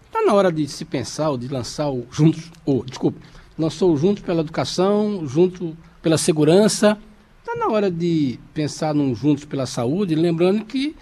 Está 0.06 0.22
na 0.22 0.34
hora 0.34 0.52
de 0.52 0.66
se 0.68 0.84
pensar, 0.84 1.30
ou 1.30 1.38
de 1.38 1.48
lançar 1.48 1.90
o 1.90 2.06
Juntos, 2.10 2.50
ou, 2.64 2.80
oh, 2.80 2.84
desculpa, 2.84 3.18
lançou 3.58 3.96
Juntos 3.96 4.22
pela 4.22 4.40
Educação, 4.40 5.26
Junto 5.26 5.76
pela 6.02 6.18
Segurança. 6.18 6.98
Está 7.40 7.56
na 7.56 7.68
hora 7.68 7.90
de 7.90 8.38
pensar 8.52 8.94
num 8.94 9.14
Juntos 9.14 9.44
pela 9.44 9.66
Saúde, 9.66 10.14
lembrando 10.14 10.64
que 10.64 10.94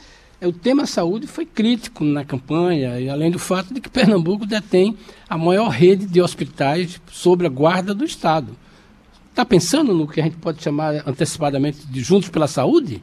é, 0.42 0.46
o 0.48 0.52
tema 0.52 0.86
saúde 0.86 1.28
foi 1.28 1.46
crítico 1.46 2.02
na 2.02 2.24
campanha, 2.24 2.98
e 2.98 3.08
além 3.08 3.30
do 3.30 3.38
fato 3.38 3.72
de 3.72 3.80
que 3.80 3.88
Pernambuco 3.88 4.44
detém 4.44 4.98
a 5.28 5.38
maior 5.38 5.68
rede 5.68 6.04
de 6.04 6.20
hospitais 6.20 7.00
sob 7.12 7.46
a 7.46 7.48
guarda 7.48 7.94
do 7.94 8.04
Estado. 8.04 8.56
Está 9.30 9.44
pensando 9.44 9.94
no 9.94 10.08
que 10.08 10.20
a 10.20 10.24
gente 10.24 10.36
pode 10.38 10.60
chamar 10.60 11.08
antecipadamente 11.08 11.86
de 11.86 12.00
Juntos 12.00 12.28
pela 12.28 12.48
Saúde? 12.48 13.00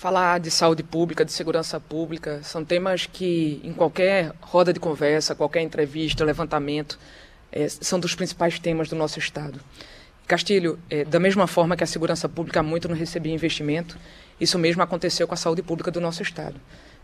Falar 0.00 0.40
de 0.40 0.50
saúde 0.50 0.82
pública, 0.82 1.26
de 1.26 1.30
segurança 1.30 1.78
pública, 1.78 2.40
são 2.42 2.64
temas 2.64 3.04
que, 3.04 3.60
em 3.62 3.70
qualquer 3.74 4.32
roda 4.40 4.72
de 4.72 4.80
conversa, 4.80 5.34
qualquer 5.34 5.60
entrevista, 5.60 6.24
levantamento, 6.24 6.98
é, 7.52 7.68
são 7.68 8.00
dos 8.00 8.14
principais 8.14 8.58
temas 8.58 8.88
do 8.88 8.96
nosso 8.96 9.18
Estado. 9.18 9.60
Castilho, 10.26 10.78
é, 10.88 11.04
da 11.04 11.20
mesma 11.20 11.46
forma 11.46 11.76
que 11.76 11.84
a 11.84 11.86
segurança 11.86 12.30
pública 12.30 12.62
muito 12.62 12.88
não 12.88 12.96
recebia 12.96 13.34
investimento, 13.34 13.98
isso 14.40 14.58
mesmo 14.58 14.82
aconteceu 14.82 15.28
com 15.28 15.34
a 15.34 15.36
saúde 15.36 15.62
pública 15.62 15.90
do 15.90 16.00
nosso 16.00 16.22
Estado. 16.22 16.58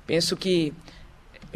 Penso 0.07 0.34
que, 0.34 0.72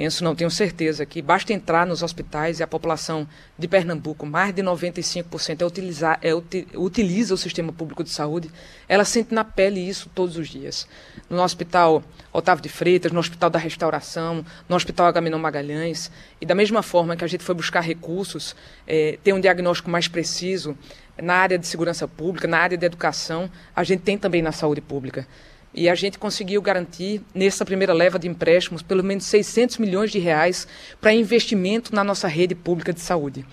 penso 0.01 0.25
não, 0.25 0.35
tenho 0.35 0.51
certeza 0.51 1.05
que 1.05 1.21
basta 1.21 1.53
entrar 1.53 1.87
nos 1.87 2.03
hospitais 2.03 2.59
e 2.59 2.63
a 2.63 2.67
população 2.67 3.29
de 3.59 3.69
Pernambuco, 3.69 4.25
mais 4.25 4.55
de 4.55 4.63
95% 4.63 5.61
é 5.61 5.67
utilizar, 5.67 6.19
é, 6.23 6.33
utiliza 6.75 7.35
o 7.35 7.37
sistema 7.37 7.71
público 7.71 8.03
de 8.03 8.09
saúde, 8.09 8.51
ela 8.89 9.05
sente 9.05 9.35
na 9.35 9.45
pele 9.45 9.79
isso 9.79 10.11
todos 10.15 10.39
os 10.39 10.49
dias. 10.49 10.89
No 11.29 11.43
Hospital 11.43 12.03
Otávio 12.33 12.63
de 12.63 12.71
Freitas, 12.71 13.13
no 13.13 13.21
Hospital 13.21 13.51
da 13.51 13.59
Restauração, 13.59 14.43
no 14.67 14.75
Hospital 14.75 15.05
Agamenon 15.05 15.39
Magalhães, 15.39 16.11
e 16.41 16.47
da 16.47 16.55
mesma 16.55 16.83
forma 16.83 17.15
que 17.15 17.23
a 17.23 17.29
gente 17.29 17.45
foi 17.45 17.55
buscar 17.55 17.83
recursos, 17.83 18.57
é, 18.87 19.19
ter 19.23 19.35
um 19.35 19.41
diagnóstico 19.41 19.91
mais 19.91 20.09
preciso, 20.09 20.79
na 21.21 21.35
área 21.35 21.59
de 21.59 21.67
segurança 21.67 22.09
pública, 22.09 22.49
na 22.49 22.57
área 22.57 22.79
de 22.79 22.87
educação, 22.87 23.51
a 23.77 23.85
gente 23.85 24.01
tem 24.01 24.17
também 24.17 24.41
na 24.41 24.51
saúde 24.51 24.81
pública. 24.81 25.29
E 25.73 25.89
a 25.89 25.95
gente 25.95 26.19
conseguiu 26.19 26.61
garantir, 26.61 27.23
nessa 27.33 27.65
primeira 27.65 27.93
leva 27.93 28.19
de 28.19 28.27
empréstimos, 28.27 28.83
pelo 28.83 29.05
menos 29.05 29.25
600 29.27 29.79
milhões 29.79 30.11
de 30.11 30.19
reais 30.19 30.67
para 31.01 31.13
investimento 31.13 31.95
na 31.95 32.03
nossa 32.03 32.27
rede 32.27 32.55
pública 32.55 32.93
de 32.93 33.01
saúde. 33.01 33.45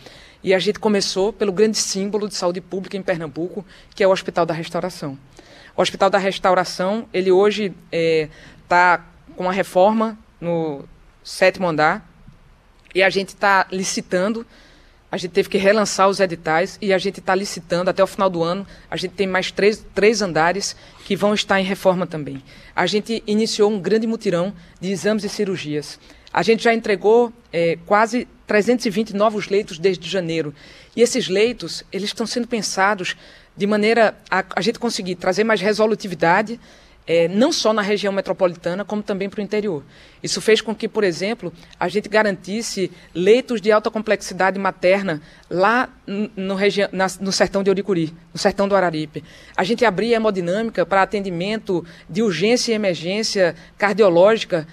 E 0.44 0.54
a 0.54 0.60
gente 0.60 0.80
começou 0.80 1.32
pelo 1.32 1.52
grande 1.52 1.78
símbolo 1.78 2.28
de 2.28 2.36
saúde 2.36 2.62
pública 2.62 2.98
em 2.98 3.04
Pernambuco, 3.04 3.66
que 3.94 4.04
é 4.04 4.08
o 4.08 4.12
Hospital 4.12 4.46
da 4.46 4.54
Restauração. 4.54 5.18
O 5.76 5.82
Hospital 5.82 6.10
da 6.10 6.18
Restauração, 6.18 7.08
ele 7.14 7.32
hoje 7.32 7.66
está 7.66 7.76
é, 7.92 8.30
tá 8.68 9.06
com 9.36 9.44
uma 9.44 9.54
reforma 9.54 10.18
no 10.42 10.86
sétimo 11.24 11.68
andar, 11.68 12.08
e 12.96 13.04
a 13.04 13.10
gente 13.10 13.30
está 13.30 13.68
licitando 13.72 14.46
a 15.12 15.16
gente 15.16 15.32
teve 15.32 15.48
que 15.48 15.58
relançar 15.58 16.10
os 16.10 16.20
editais 16.20 16.78
e 16.82 16.94
a 16.94 16.98
gente 16.98 17.20
está 17.20 17.34
licitando 17.34 17.90
até 17.90 18.04
o 18.04 18.08
final 18.08 18.30
do 18.30 18.44
ano. 18.44 18.68
A 18.92 18.98
gente 18.98 19.12
tem 19.12 19.26
mais 19.26 19.52
três, 19.52 19.86
três 19.96 20.22
andares 20.22 20.76
que 21.06 21.16
vão 21.16 21.34
estar 21.34 21.60
em 21.60 21.64
reforma 21.64 22.06
também. 22.06 22.44
A 22.76 22.86
gente 22.86 23.24
iniciou 23.26 23.72
um 23.72 23.80
grande 23.80 24.06
mutirão 24.06 24.54
de 24.82 24.92
exames 24.92 25.24
e 25.24 25.30
cirurgias. 25.30 25.98
A 26.34 26.44
gente 26.44 26.64
já 26.64 26.74
entregou 26.74 27.32
é, 27.54 27.78
quase 27.86 28.28
320 28.46 29.16
novos 29.16 29.48
leitos 29.48 29.80
desde 29.80 30.10
janeiro. 30.10 30.54
E 30.94 31.02
esses 31.02 31.30
leitos, 31.30 31.84
eles 31.92 32.10
estão 32.10 32.28
sendo 32.28 32.48
pensados 32.48 33.16
de 33.56 33.66
maneira 33.66 34.18
a, 34.30 34.44
a 34.56 34.62
gente 34.62 34.78
conseguir 34.78 35.16
trazer 35.16 35.46
mais 35.46 35.62
resolutividade 35.62 36.60
é, 37.08 37.28
não 37.30 37.54
só 37.54 37.72
na 37.72 37.82
região 37.82 38.12
metropolitana, 38.12 38.84
como 38.84 39.02
também 39.02 39.30
para 39.30 39.40
o 39.40 39.44
interior. 39.44 39.84
Isso 40.22 40.42
fez 40.42 40.60
com 40.60 40.76
que, 40.76 40.90
por 40.90 41.06
exemplo, 41.06 41.54
a 41.80 41.88
gente 41.88 42.10
garantisse 42.10 42.92
leitos 43.16 43.62
de 43.62 43.72
alta 43.72 43.90
complexidade 43.90 44.60
materna 44.60 45.22
lá 45.50 45.90
no, 46.06 46.58
na, 46.92 47.08
no 47.22 47.32
sertão 47.32 47.64
de 47.64 47.70
Oricuri, 47.70 48.14
no 48.34 48.40
sertão 48.40 48.68
do 48.68 48.76
Araripe. 48.76 49.24
A 49.56 49.64
gente 49.64 49.86
abria 49.86 50.18
hemodinâmica 50.18 50.86
para 50.86 51.02
atendimento 51.02 51.86
de 52.10 52.22
urgência 52.22 52.74
e 52.74 52.76
emergência 52.76 53.56
cardiológica 53.78 54.68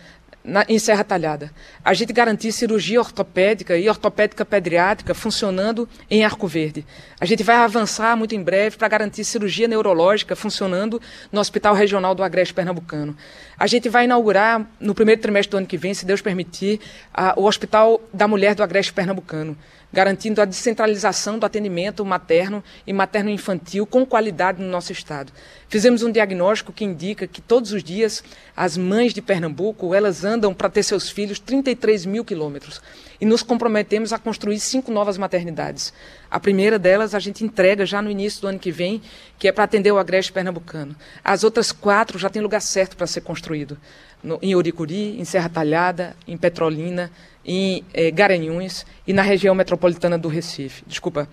na, 0.45 0.64
em 0.68 0.78
Serra 0.78 1.03
Talhada. 1.03 1.51
A 1.82 1.95
gente 1.95 2.12
garantir 2.12 2.53
cirurgia 2.53 3.01
ortopédica 3.01 3.78
e 3.78 3.88
ortopédica 3.88 4.45
pediátrica 4.45 5.14
funcionando 5.14 5.88
em 6.11 6.22
Arco 6.22 6.47
Verde. 6.47 6.86
A 7.18 7.24
gente 7.24 7.42
vai 7.42 7.57
avançar 7.57 8.14
muito 8.16 8.34
em 8.34 8.42
breve 8.42 8.76
para 8.76 8.86
garantir 8.86 9.24
cirurgia 9.24 9.66
neurológica 9.66 10.36
funcionando 10.36 11.01
no 11.32 11.40
Hospital 11.40 11.74
Regional 11.74 12.14
do 12.14 12.22
Agreste 12.22 12.53
Pernambucano. 12.53 13.16
A 13.59 13.66
gente 13.66 13.88
vai 13.88 14.05
inaugurar, 14.05 14.68
no 14.78 14.95
primeiro 14.95 15.22
trimestre 15.22 15.51
do 15.51 15.57
ano 15.57 15.66
que 15.66 15.78
vem, 15.78 15.95
se 15.95 16.05
Deus 16.05 16.20
permitir, 16.20 16.78
a, 17.12 17.32
o 17.40 17.45
Hospital 17.45 18.01
da 18.12 18.28
Mulher 18.28 18.55
do 18.55 18.62
Agreste 18.62 18.92
Pernambucano 18.92 19.57
garantindo 19.95 20.42
a 20.42 20.45
descentralização 20.45 21.38
do 21.38 21.47
atendimento 21.47 22.05
materno 22.05 22.62
e 22.84 22.92
materno-infantil 22.92 23.86
com 23.86 24.05
qualidade 24.05 24.61
no 24.61 24.68
nosso 24.68 24.90
estado. 24.90 25.32
Fizemos 25.68 26.03
um 26.03 26.11
diagnóstico 26.11 26.72
que 26.72 26.84
indica 26.84 27.28
que 27.28 27.40
todos 27.40 27.72
os 27.72 27.82
dias 27.82 28.22
as 28.57 28.76
mães 28.76 29.14
de 29.14 29.22
Pernambuco 29.22 29.95
elas 29.95 30.24
andam 30.24 30.53
para 30.53 30.68
ter 30.68 30.82
seus 30.82 31.09
filhos 31.09 31.38
33 31.38 32.07
mil 32.07 32.24
quilômetros 32.24 32.82
e 33.20 33.24
nos 33.24 33.42
comprometemos 33.42 34.12
a 34.12 34.18
construir 34.18 34.59
cinco 34.59 34.90
novas 34.90 35.16
maternidades. 35.16 35.92
A 36.28 36.40
primeira 36.40 36.76
delas 36.76 37.14
a 37.14 37.20
gente 37.20 37.45
entrega 37.45 37.86
já 37.86 38.03
no 38.03 38.11
início 38.11 38.40
do 38.40 38.49
ano 38.49 38.59
que 38.59 38.72
vem, 38.72 39.01
que 39.38 39.47
é 39.47 39.53
para 39.53 39.62
atender 39.62 39.92
o 39.92 39.99
agreste 39.99 40.32
pernambucano. 40.32 40.97
As 41.22 41.45
outras 41.45 41.70
quatro 41.70 42.18
já 42.18 42.28
têm 42.28 42.42
lugar 42.42 42.61
certo 42.61 42.97
para 42.97 43.07
ser 43.07 43.20
construído, 43.20 43.78
no, 44.22 44.40
em 44.42 44.57
Oricuri, 44.57 45.20
em 45.20 45.24
Serra 45.24 45.49
Talhada, 45.49 46.16
em 46.26 46.36
Petrolina, 46.36 47.12
em 47.45 47.84
eh, 47.92 48.11
Garanhuns 48.11 48.86
e 49.07 49.12
na 49.12 49.22
região 49.22 49.55
metropolitana 49.55 50.16
do 50.16 50.28
Recife. 50.28 50.82
Desculpa, 50.86 51.28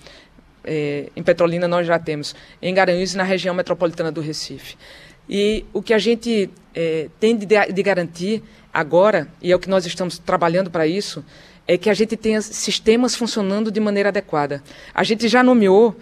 eh, 0.63 1.09
em 1.15 1.23
Petrolina 1.23 1.67
nós 1.67 1.87
já 1.87 1.97
temos, 1.97 2.35
em 2.61 2.73
Garanhuns 2.73 3.13
e 3.13 3.17
na 3.17 3.23
região 3.23 3.55
metropolitana 3.55 4.11
do 4.11 4.21
Recife. 4.21 4.75
E 5.29 5.65
o 5.71 5.81
que 5.81 5.93
a 5.93 5.97
gente 5.97 6.49
eh, 6.75 7.07
tem 7.19 7.35
de, 7.35 7.45
de 7.45 7.83
garantir 7.83 8.43
agora, 8.73 9.27
e 9.41 9.51
é 9.51 9.55
o 9.55 9.59
que 9.59 9.69
nós 9.69 9.85
estamos 9.85 10.19
trabalhando 10.19 10.69
para 10.69 10.85
isso, 10.85 11.23
é 11.67 11.77
que 11.77 11.89
a 11.89 11.93
gente 11.93 12.17
tenha 12.17 12.41
sistemas 12.41 13.15
funcionando 13.15 13.71
de 13.71 13.79
maneira 13.79 14.09
adequada. 14.09 14.61
A 14.93 15.03
gente 15.03 15.27
já 15.27 15.41
nomeou 15.43 15.95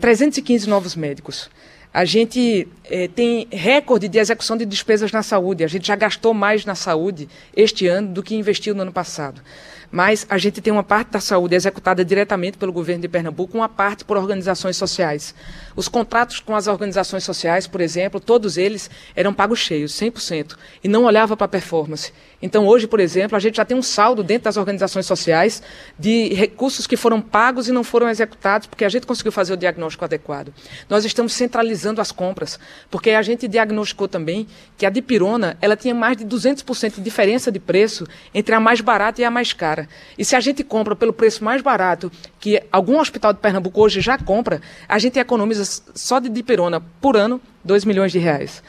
315 0.00 0.68
novos 0.68 0.94
médicos. 0.94 1.50
A 1.92 2.04
gente 2.04 2.68
eh, 2.84 3.08
tem 3.08 3.48
recorde 3.50 4.08
de 4.08 4.18
execução 4.18 4.56
de 4.56 4.64
despesas 4.64 5.10
na 5.10 5.22
saúde. 5.22 5.64
A 5.64 5.68
gente 5.68 5.88
já 5.88 5.96
gastou 5.96 6.32
mais 6.32 6.64
na 6.64 6.74
saúde 6.76 7.28
este 7.56 7.88
ano 7.88 8.12
do 8.12 8.22
que 8.22 8.34
investiu 8.36 8.74
no 8.74 8.82
ano 8.82 8.92
passado 8.92 9.42
mas 9.90 10.24
a 10.28 10.38
gente 10.38 10.60
tem 10.60 10.72
uma 10.72 10.84
parte 10.84 11.10
da 11.10 11.20
saúde 11.20 11.54
executada 11.54 12.04
diretamente 12.04 12.56
pelo 12.56 12.72
governo 12.72 13.02
de 13.02 13.08
Pernambuco, 13.08 13.58
uma 13.58 13.68
parte 13.68 14.04
por 14.04 14.16
organizações 14.16 14.76
sociais. 14.76 15.34
Os 15.74 15.88
contratos 15.88 16.38
com 16.40 16.54
as 16.54 16.66
organizações 16.66 17.24
sociais, 17.24 17.66
por 17.66 17.80
exemplo, 17.80 18.20
todos 18.20 18.56
eles 18.56 18.88
eram 19.16 19.34
pagos 19.34 19.58
cheios, 19.58 19.92
100%, 19.92 20.56
e 20.84 20.88
não 20.88 21.04
olhava 21.04 21.36
para 21.36 21.46
a 21.46 21.48
performance. 21.48 22.12
Então, 22.42 22.66
hoje, 22.66 22.86
por 22.86 23.00
exemplo, 23.00 23.36
a 23.36 23.40
gente 23.40 23.56
já 23.56 23.64
tem 23.64 23.76
um 23.76 23.82
saldo 23.82 24.22
dentro 24.22 24.44
das 24.44 24.56
organizações 24.56 25.06
sociais 25.06 25.62
de 25.98 26.32
recursos 26.34 26.86
que 26.86 26.96
foram 26.96 27.20
pagos 27.20 27.68
e 27.68 27.72
não 27.72 27.84
foram 27.84 28.08
executados, 28.08 28.66
porque 28.66 28.84
a 28.84 28.88
gente 28.88 29.06
conseguiu 29.06 29.32
fazer 29.32 29.52
o 29.52 29.56
diagnóstico 29.56 30.04
adequado. 30.04 30.52
Nós 30.88 31.04
estamos 31.04 31.32
centralizando 31.32 32.00
as 32.00 32.12
compras, 32.12 32.58
porque 32.90 33.10
a 33.10 33.22
gente 33.22 33.46
diagnosticou 33.46 34.08
também 34.08 34.46
que 34.78 34.86
a 34.86 34.90
dipirona 34.90 35.56
ela 35.60 35.76
tinha 35.76 35.94
mais 35.94 36.16
de 36.16 36.24
200% 36.24 36.94
de 36.94 37.02
diferença 37.02 37.52
de 37.52 37.58
preço 37.58 38.06
entre 38.32 38.54
a 38.54 38.60
mais 38.60 38.80
barata 38.80 39.20
e 39.20 39.24
a 39.24 39.30
mais 39.30 39.52
cara 39.52 39.79
cara. 39.80 39.88
E 40.18 40.24
se 40.24 40.36
a 40.36 40.40
gente 40.40 40.62
compra 40.62 40.94
pelo 40.94 41.12
preço 41.12 41.42
mais 41.44 41.62
barato, 41.62 42.10
que 42.38 42.62
algum 42.70 42.98
hospital 42.98 43.32
de 43.32 43.40
Pernambuco 43.40 43.80
hoje 43.80 44.00
já 44.00 44.18
compra, 44.18 44.60
a 44.88 44.98
gente 44.98 45.18
economiza 45.18 45.82
só 45.94 46.18
de 46.18 46.28
dipirona 46.28 46.80
por 47.00 47.16
ano 47.16 47.40
2 47.64 47.84
milhões 47.84 48.12
de 48.12 48.18
reais. 48.18 48.62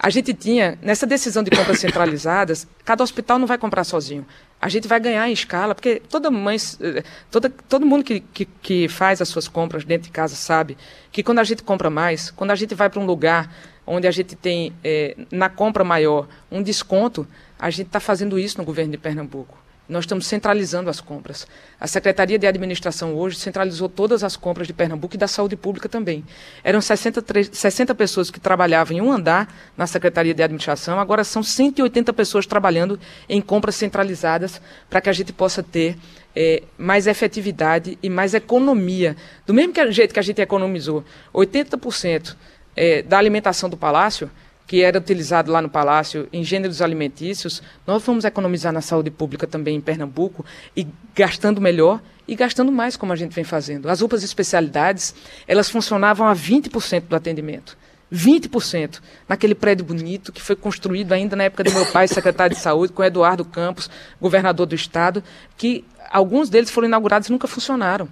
A 0.00 0.10
gente 0.10 0.32
tinha, 0.32 0.78
nessa 0.80 1.06
decisão 1.06 1.42
de 1.42 1.50
compras 1.50 1.80
centralizadas, 1.80 2.68
cada 2.84 3.02
hospital 3.02 3.38
não 3.38 3.46
vai 3.46 3.58
comprar 3.58 3.82
sozinho. 3.82 4.24
A 4.60 4.68
gente 4.68 4.86
vai 4.86 5.00
ganhar 5.00 5.28
em 5.28 5.32
escala, 5.32 5.74
porque 5.74 6.02
toda 6.08 6.30
mãe, 6.30 6.56
toda, 7.30 7.50
todo 7.68 7.86
mundo 7.86 8.04
que, 8.04 8.20
que, 8.20 8.44
que 8.44 8.88
faz 8.88 9.20
as 9.20 9.28
suas 9.28 9.48
compras 9.48 9.84
dentro 9.84 10.04
de 10.04 10.12
casa 10.12 10.34
sabe 10.34 10.76
que 11.10 11.22
quando 11.22 11.38
a 11.38 11.44
gente 11.44 11.62
compra 11.62 11.90
mais, 11.90 12.30
quando 12.30 12.50
a 12.50 12.56
gente 12.56 12.74
vai 12.74 12.88
para 12.88 13.00
um 13.00 13.06
lugar 13.06 13.52
onde 13.86 14.06
a 14.06 14.10
gente 14.10 14.36
tem, 14.36 14.72
é, 14.84 15.16
na 15.32 15.48
compra 15.48 15.82
maior, 15.82 16.28
um 16.50 16.62
desconto, 16.62 17.26
a 17.58 17.70
gente 17.70 17.86
está 17.86 17.98
fazendo 17.98 18.38
isso 18.38 18.58
no 18.58 18.64
governo 18.64 18.92
de 18.92 18.98
Pernambuco. 18.98 19.56
Nós 19.88 20.04
estamos 20.04 20.26
centralizando 20.26 20.90
as 20.90 21.00
compras. 21.00 21.46
A 21.80 21.86
Secretaria 21.86 22.38
de 22.38 22.46
Administração 22.46 23.14
hoje 23.14 23.36
centralizou 23.36 23.88
todas 23.88 24.22
as 24.22 24.36
compras 24.36 24.66
de 24.66 24.74
Pernambuco 24.74 25.14
e 25.14 25.18
da 25.18 25.26
saúde 25.26 25.56
pública 25.56 25.88
também. 25.88 26.22
Eram 26.62 26.80
63, 26.80 27.48
60 27.50 27.94
pessoas 27.94 28.30
que 28.30 28.38
trabalhavam 28.38 28.96
em 28.96 29.00
um 29.00 29.10
andar 29.10 29.52
na 29.76 29.86
Secretaria 29.86 30.34
de 30.34 30.42
Administração, 30.42 31.00
agora 31.00 31.24
são 31.24 31.42
180 31.42 32.12
pessoas 32.12 32.44
trabalhando 32.44 33.00
em 33.28 33.40
compras 33.40 33.76
centralizadas 33.76 34.60
para 34.90 35.00
que 35.00 35.08
a 35.08 35.12
gente 35.12 35.32
possa 35.32 35.62
ter 35.62 35.96
é, 36.36 36.62
mais 36.76 37.06
efetividade 37.06 37.98
e 38.02 38.10
mais 38.10 38.34
economia. 38.34 39.16
Do 39.46 39.54
mesmo 39.54 39.72
jeito 39.90 40.12
que 40.12 40.20
a 40.20 40.22
gente 40.22 40.40
economizou 40.42 41.02
80% 41.34 42.36
é, 42.76 43.02
da 43.02 43.16
alimentação 43.16 43.70
do 43.70 43.76
Palácio, 43.76 44.30
que 44.68 44.82
era 44.82 44.98
utilizado 44.98 45.50
lá 45.50 45.62
no 45.62 45.68
Palácio 45.70 46.28
em 46.30 46.44
gêneros 46.44 46.82
alimentícios, 46.82 47.62
nós 47.86 48.02
vamos 48.02 48.26
economizar 48.26 48.70
na 48.70 48.82
saúde 48.82 49.10
pública 49.10 49.46
também 49.46 49.74
em 49.74 49.80
Pernambuco 49.80 50.44
e 50.76 50.86
gastando 51.16 51.58
melhor 51.58 52.02
e 52.28 52.36
gastando 52.36 52.70
mais, 52.70 52.94
como 52.94 53.10
a 53.10 53.16
gente 53.16 53.34
vem 53.34 53.44
fazendo. 53.44 53.88
As 53.88 54.02
UPAs 54.02 54.22
especialidades, 54.22 55.14
elas 55.48 55.70
funcionavam 55.70 56.28
a 56.28 56.34
20% 56.34 57.04
do 57.08 57.16
atendimento. 57.16 57.78
20% 58.12 59.00
naquele 59.26 59.54
prédio 59.54 59.86
bonito 59.86 60.32
que 60.32 60.42
foi 60.42 60.54
construído 60.54 61.12
ainda 61.12 61.34
na 61.34 61.44
época 61.44 61.64
do 61.64 61.72
meu 61.72 61.86
pai, 61.86 62.06
secretário 62.06 62.54
de 62.54 62.60
saúde, 62.60 62.92
com 62.92 63.02
Eduardo 63.02 63.46
Campos, 63.46 63.88
governador 64.20 64.66
do 64.66 64.74
estado, 64.74 65.24
que 65.56 65.82
alguns 66.10 66.50
deles 66.50 66.70
foram 66.70 66.88
inaugurados 66.88 67.28
e 67.28 67.32
nunca 67.32 67.48
funcionaram 67.48 68.06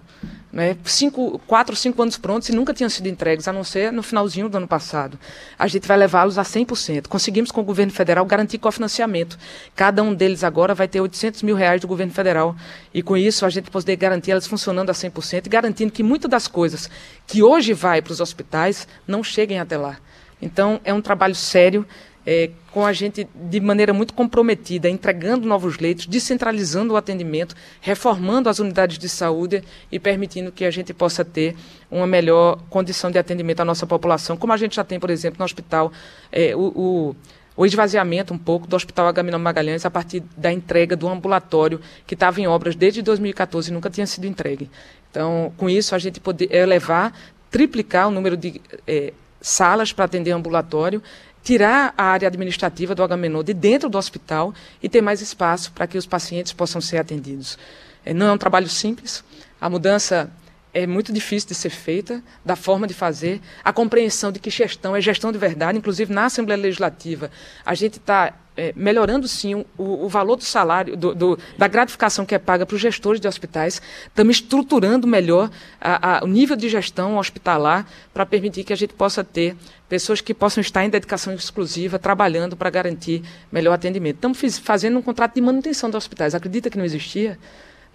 né, 0.57 0.75
cinco, 0.87 1.39
quatro, 1.47 1.77
cinco 1.77 2.01
anos 2.01 2.17
prontos 2.17 2.49
e 2.49 2.53
nunca 2.53 2.73
tinham 2.73 2.89
sido 2.89 3.07
entregues, 3.09 3.47
a 3.47 3.53
não 3.53 3.63
ser 3.63 3.93
no 3.93 4.03
finalzinho 4.03 4.49
do 4.49 4.57
ano 4.57 4.67
passado. 4.67 5.19
A 5.59 5.67
gente 5.67 5.87
vai 5.87 5.99
levá-los 5.99 6.39
a 6.39 6.43
100%. 6.43 7.09
Conseguimos 7.09 7.51
com 7.51 7.61
o 7.61 7.65
governo 7.65 7.93
federal 7.93 8.25
garantir 8.25 8.57
cofinanciamento. 8.57 9.39
Cada 9.75 10.03
um 10.03 10.15
deles 10.15 10.43
agora 10.43 10.75
vai 10.75 10.89
ter 10.89 10.99
800 10.99 11.43
mil 11.43 11.55
reais 11.55 11.83
do 11.83 11.87
governo 11.87 12.11
federal. 12.11 12.57
E 12.95 13.03
com 13.03 13.19
isso 13.19 13.45
a 13.45 13.51
gente 13.51 13.71
poder 13.71 13.97
garantir 13.97 14.31
elas 14.31 14.47
funcionando 14.47 14.89
a 14.89 14.95
100% 14.95 15.45
e 15.45 15.51
garantindo 15.51 15.93
que 15.93 16.03
muitas 16.03 16.31
das 16.31 16.49
coisas 16.49 16.89
que 17.27 17.43
hoje 17.43 17.75
vai 17.75 18.01
para 18.01 18.15
os 18.15 18.21
hospitais 18.21 18.89
não 19.07 19.23
cheguem 19.23 19.61
até 19.61 19.77
lá. 19.77 19.99
Então 20.41 20.81
é 20.85 20.95
um 20.95 21.03
trabalho 21.03 21.35
sério 21.35 21.87
é, 22.27 22.51
com 22.72 22.85
a 22.85 22.93
gente 22.93 23.27
de 23.35 23.61
maneira 23.61 23.93
muito 23.93 24.12
comprometida, 24.12 24.89
entregando 24.91 25.47
novos 25.47 25.79
leitos, 25.79 26.07
descentralizando 26.07 26.95
o 26.95 26.97
atendimento, 26.97 27.55
reformando 27.81 28.49
as 28.49 28.59
unidades 28.59 28.99
de 28.99 29.09
saúde 29.09 29.62
e 29.91 29.99
permitindo 30.01 30.51
que 30.51 30.64
a 30.64 30.70
gente 30.70 30.93
possa 30.93 31.24
ter 31.24 31.55
uma 31.91 32.07
melhor 32.07 32.59
condição 32.68 33.11
de 33.11 33.18
atendimento 33.18 33.61
à 33.61 33.64
nossa 33.64 33.87
população, 33.87 34.37
como 34.37 34.53
a 34.53 34.57
gente 34.57 34.74
já 34.74 34.85
tem, 34.85 34.99
por 34.99 35.11
exemplo, 35.11 35.39
no 35.39 35.45
hospital, 35.45 35.93
é, 36.33 36.55
o, 36.57 36.72
o 36.74 37.16
o 37.57 37.64
esvaziamento 37.64 38.35
um 38.35 38.39
pouco 38.39 38.66
do 38.66 38.77
Hospital 38.77 39.07
Agamenon 39.07 39.39
Magalhães 39.39 39.87
a 39.87 39.91
partir 39.91 40.22
da 40.37 40.53
entrega 40.53 40.95
do 40.95 41.09
ambulatório 41.09 41.81
que 42.07 42.12
estava 42.12 42.39
em 42.39 42.47
obras 42.47 42.77
desde 42.77 43.01
2014 43.01 43.70
e 43.70 43.72
nunca 43.72 43.89
tinha 43.89 44.07
sido 44.07 44.27
entregue. 44.27 44.70
Então, 45.11 45.51
com 45.57 45.70
isso, 45.70 45.95
a 45.95 45.99
gente 45.99 46.20
poder 46.20 46.55
elevar, 46.55 47.14
triplicar 47.51 48.09
o 48.09 48.11
número 48.11 48.37
de 48.37 48.61
é, 48.87 49.14
salas 49.41 49.93
para 49.93 50.05
atender 50.05 50.33
ambulatório 50.33 51.03
tirar 51.47 51.95
a 51.97 52.07
área 52.07 52.27
administrativa 52.27 52.93
do 52.93 53.05
Agamenon 53.05 53.41
de 53.45 53.55
dentro 53.55 53.89
do 53.89 53.97
hospital 53.97 54.53
e 54.83 54.89
ter 54.89 55.01
mais 55.01 55.21
espaço 55.21 55.71
para 55.71 55.87
que 55.87 55.97
os 55.97 56.05
pacientes 56.05 56.53
possam 56.53 56.81
ser 56.81 56.99
atendidos. 56.99 57.57
É, 58.05 58.13
não 58.13 58.27
é 58.27 58.33
um 58.33 58.37
trabalho 58.37 58.69
simples, 58.69 59.23
a 59.61 59.71
mudança 59.71 60.29
é 60.75 60.89
muito 60.89 61.13
difícil 61.13 61.49
de 61.49 61.55
ser 61.55 61.71
feita, 61.71 62.21
da 62.45 62.57
forma 62.57 62.85
de 62.85 62.95
fazer, 62.95 63.41
a 63.63 63.73
compreensão 63.73 64.33
de 64.33 64.41
que 64.41 64.51
gestão 64.51 64.97
é 64.97 65.01
gestão 65.01 65.31
de 65.31 65.39
verdade, 65.39 65.79
inclusive 65.79 66.13
na 66.13 66.25
Assembleia 66.25 66.61
Legislativa, 66.61 67.31
a 67.65 67.75
gente 67.75 67.99
está 67.99 68.35
é, 68.57 68.73
melhorando 68.75 69.29
sim 69.29 69.55
o, 69.55 69.65
o, 69.79 70.09
valor 70.09 70.37
do 70.37 70.45
salário, 70.45 70.97
do, 70.97 71.15
do, 71.15 71.39
da 71.59 71.69
gratificação 71.69 72.25
que 72.25 72.35
é 72.35 72.39
paga 72.39 72.65
para 72.65 72.75
os 72.75 72.81
gestores 72.81 73.21
de 73.21 73.29
hospitais. 73.29 73.83
Estamos 74.07 74.37
estruturando 74.37 75.07
melhor 75.07 75.51
a, 75.81 76.19
a, 76.19 76.25
o 76.25 76.27
nível 76.27 76.57
de 76.57 76.69
gestão 76.69 77.19
hospitalar 77.19 77.87
para 78.15 78.25
permitir 78.25 78.65
que 78.65 78.73
a 78.73 78.77
gente 78.77 78.95
possa 78.95 79.23
ter 79.23 79.57
pessoas 79.89 80.21
que 80.21 80.35
possam 80.35 80.61
estar 80.61 80.85
em 80.85 80.91
dedicação 80.91 81.33
exclusiva, 81.35 81.99
trabalhando 81.99 82.57
para 82.57 82.71
garantir 82.71 83.23
melhor 83.53 83.75
atendimento. 83.75 84.17
Estamos 84.17 84.59
fazendo 84.59 84.99
um 84.99 85.03
contrato 85.03 85.35
de 85.35 85.41
manutenção 85.41 85.91
dos 85.91 85.99
hospitais. 85.99 86.35
Acredita 86.35 86.71
que 86.71 86.79
não 86.79 86.85
existia? 86.85 87.39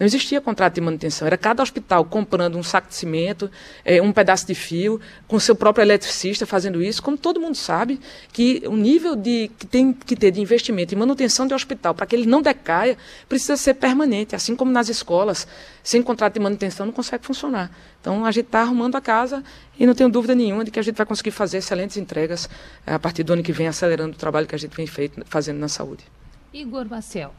Não 0.02 0.06
existia 0.08 0.42
contrato 0.42 0.74
de 0.74 0.82
manutenção, 0.82 1.28
era 1.28 1.38
cada 1.38 1.62
hospital 1.62 2.04
comprando 2.06 2.58
um 2.58 2.64
saco 2.64 2.90
de 2.90 2.96
cimento, 2.96 3.52
é, 3.86 4.02
um 4.02 4.12
pedaço 4.12 4.48
de 4.48 4.56
fio, 4.56 5.00
com 5.28 5.40
seu 5.40 5.56
próprio 5.56 5.84
eletricista 5.84 6.44
fazendo 6.44 6.82
isso, 6.82 7.04
como 7.04 7.16
todo 7.16 7.40
mundo 7.40 7.54
sabe, 7.54 8.00
que 8.34 8.64
o 8.66 8.76
nível 8.76 9.16
de, 9.16 9.52
que 9.60 9.68
tem 9.68 9.94
que 9.94 10.16
ter 10.16 10.32
de 10.32 10.42
investimento 10.42 10.96
em 10.96 10.98
manutenção 10.98 11.46
de 11.46 11.54
hospital, 11.54 11.94
para 11.94 12.08
que 12.08 12.16
ele 12.16 12.26
não 12.26 12.42
decaia, 12.42 12.98
precisa 13.30 13.56
ser 13.56 13.76
permanente, 13.76 14.36
assim 14.36 14.56
como 14.56 14.72
nas 14.72 14.90
escolas, 14.90 15.48
sem 15.84 16.02
contrato 16.02 16.34
de 16.34 16.40
manutenção 16.40 16.88
não 16.88 16.94
consegue 16.94 17.24
funcionar. 17.24 17.70
Então 18.02 18.26
a 18.26 18.32
gente 18.32 18.48
está 18.48 18.62
arrumando 18.62 18.96
a 18.96 19.02
casa 19.02 19.44
e 19.80 19.86
não 19.86 19.94
tenho 19.94 20.10
dúvida 20.10 20.34
nenhuma 20.34 20.66
de 20.66 20.72
que 20.72 20.80
a 20.80 20.82
gente 20.82 20.96
vai 20.96 21.06
conseguir 21.06 21.30
fazer 21.30 21.60
excelentes 21.60 21.96
entregas 21.98 22.50
a 22.88 22.98
partir 22.98 23.22
do 23.22 23.34
ano 23.34 23.44
que 23.44 23.52
vem, 23.52 23.68
acelerando 23.68 24.16
o 24.16 24.18
trabalho 24.18 24.48
que 24.48 24.56
a 24.56 24.58
gente 24.58 24.76
vem 24.76 24.88
feito, 24.88 25.22
fazendo 25.26 25.60
na 25.60 25.68
saúde. 25.68 26.04
Igor 26.52 26.88
Marcel. 26.90 27.36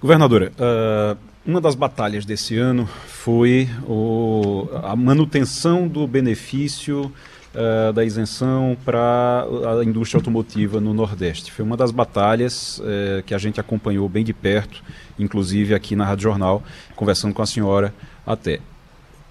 Governadora, 0.00 0.52
uh, 0.52 1.18
uma 1.46 1.60
das 1.60 1.74
batalhas 1.74 2.24
desse 2.24 2.56
ano 2.56 2.86
foi 3.06 3.68
o, 3.86 4.68
a 4.82 4.94
manutenção 4.94 5.88
do 5.88 6.06
benefício 6.06 7.12
uh, 7.54 7.92
da 7.92 8.04
isenção 8.04 8.76
para 8.84 9.46
a 9.78 9.84
indústria 9.84 10.18
automotiva 10.18 10.80
no 10.80 10.92
Nordeste. 10.92 11.50
Foi 11.52 11.64
uma 11.64 11.76
das 11.76 11.90
batalhas 11.90 12.78
uh, 12.78 13.22
que 13.24 13.34
a 13.34 13.38
gente 13.38 13.60
acompanhou 13.60 14.08
bem 14.08 14.24
de 14.24 14.32
perto, 14.32 14.82
inclusive 15.18 15.74
aqui 15.74 15.96
na 15.96 16.04
Rádio 16.04 16.24
Jornal, 16.24 16.62
conversando 16.94 17.34
com 17.34 17.42
a 17.42 17.46
senhora 17.46 17.94
até. 18.26 18.60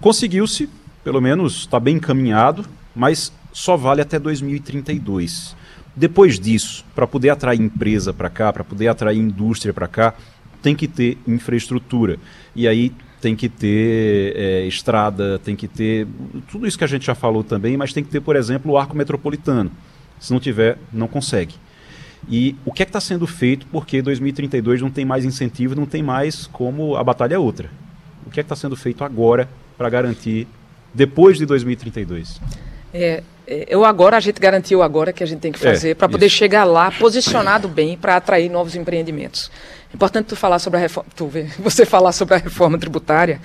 Conseguiu-se, 0.00 0.68
pelo 1.04 1.20
menos 1.20 1.60
está 1.60 1.78
bem 1.78 1.96
encaminhado, 1.96 2.64
mas 2.94 3.32
só 3.52 3.76
vale 3.76 4.00
até 4.00 4.18
2032. 4.18 5.56
Depois 5.94 6.38
disso, 6.38 6.84
para 6.94 7.08
poder 7.08 7.30
atrair 7.30 7.60
empresa 7.60 8.12
para 8.12 8.30
cá, 8.30 8.52
para 8.52 8.62
poder 8.62 8.86
atrair 8.86 9.18
indústria 9.18 9.74
para 9.74 9.88
cá, 9.88 10.14
tem 10.62 10.74
que 10.74 10.88
ter 10.88 11.18
infraestrutura. 11.26 12.18
E 12.54 12.66
aí 12.66 12.92
tem 13.20 13.34
que 13.34 13.48
ter 13.48 14.36
é, 14.36 14.64
estrada, 14.66 15.38
tem 15.38 15.56
que 15.56 15.66
ter 15.66 16.06
tudo 16.50 16.66
isso 16.66 16.78
que 16.78 16.84
a 16.84 16.88
gente 16.88 17.06
já 17.06 17.14
falou 17.14 17.42
também, 17.42 17.76
mas 17.76 17.92
tem 17.92 18.04
que 18.04 18.10
ter, 18.10 18.20
por 18.20 18.36
exemplo, 18.36 18.72
o 18.72 18.78
arco 18.78 18.96
metropolitano. 18.96 19.70
Se 20.20 20.32
não 20.32 20.40
tiver, 20.40 20.78
não 20.92 21.08
consegue. 21.08 21.54
E 22.28 22.56
o 22.64 22.72
que 22.72 22.82
é 22.82 22.84
que 22.84 22.90
está 22.90 23.00
sendo 23.00 23.26
feito 23.26 23.66
porque 23.70 24.02
2032 24.02 24.80
não 24.80 24.90
tem 24.90 25.04
mais 25.04 25.24
incentivo, 25.24 25.74
não 25.74 25.86
tem 25.86 26.02
mais 26.02 26.46
como 26.46 26.96
a 26.96 27.04
batalha 27.04 27.34
é 27.34 27.38
outra. 27.38 27.70
O 28.26 28.30
que 28.30 28.40
é 28.40 28.42
que 28.42 28.46
está 28.46 28.56
sendo 28.56 28.76
feito 28.76 29.04
agora 29.04 29.48
para 29.76 29.88
garantir 29.88 30.46
depois 30.92 31.38
de 31.38 31.46
2032? 31.46 32.40
É, 32.92 33.22
é, 33.46 33.66
eu 33.68 33.84
agora, 33.84 34.16
a 34.16 34.20
gente 34.20 34.40
garantiu 34.40 34.82
agora 34.82 35.12
que 35.12 35.22
a 35.22 35.26
gente 35.26 35.40
tem 35.40 35.52
que 35.52 35.58
é, 35.66 35.72
fazer 35.72 35.90
é, 35.90 35.94
para 35.94 36.08
poder 36.08 36.28
chegar 36.28 36.64
lá 36.64 36.90
posicionado 36.90 37.68
bem 37.68 37.96
para 37.96 38.16
atrair 38.16 38.50
novos 38.50 38.74
empreendimentos. 38.74 39.50
É 39.90 39.94
importante 39.94 40.26
tu 40.26 40.36
falar 40.36 40.58
sobre 40.58 40.78
a 40.78 40.80
reforma, 40.80 41.08
tu, 41.16 41.30
você 41.58 41.86
falar 41.86 42.12
sobre 42.12 42.34
a 42.34 42.38
reforma 42.38 42.78
tributária, 42.78 43.40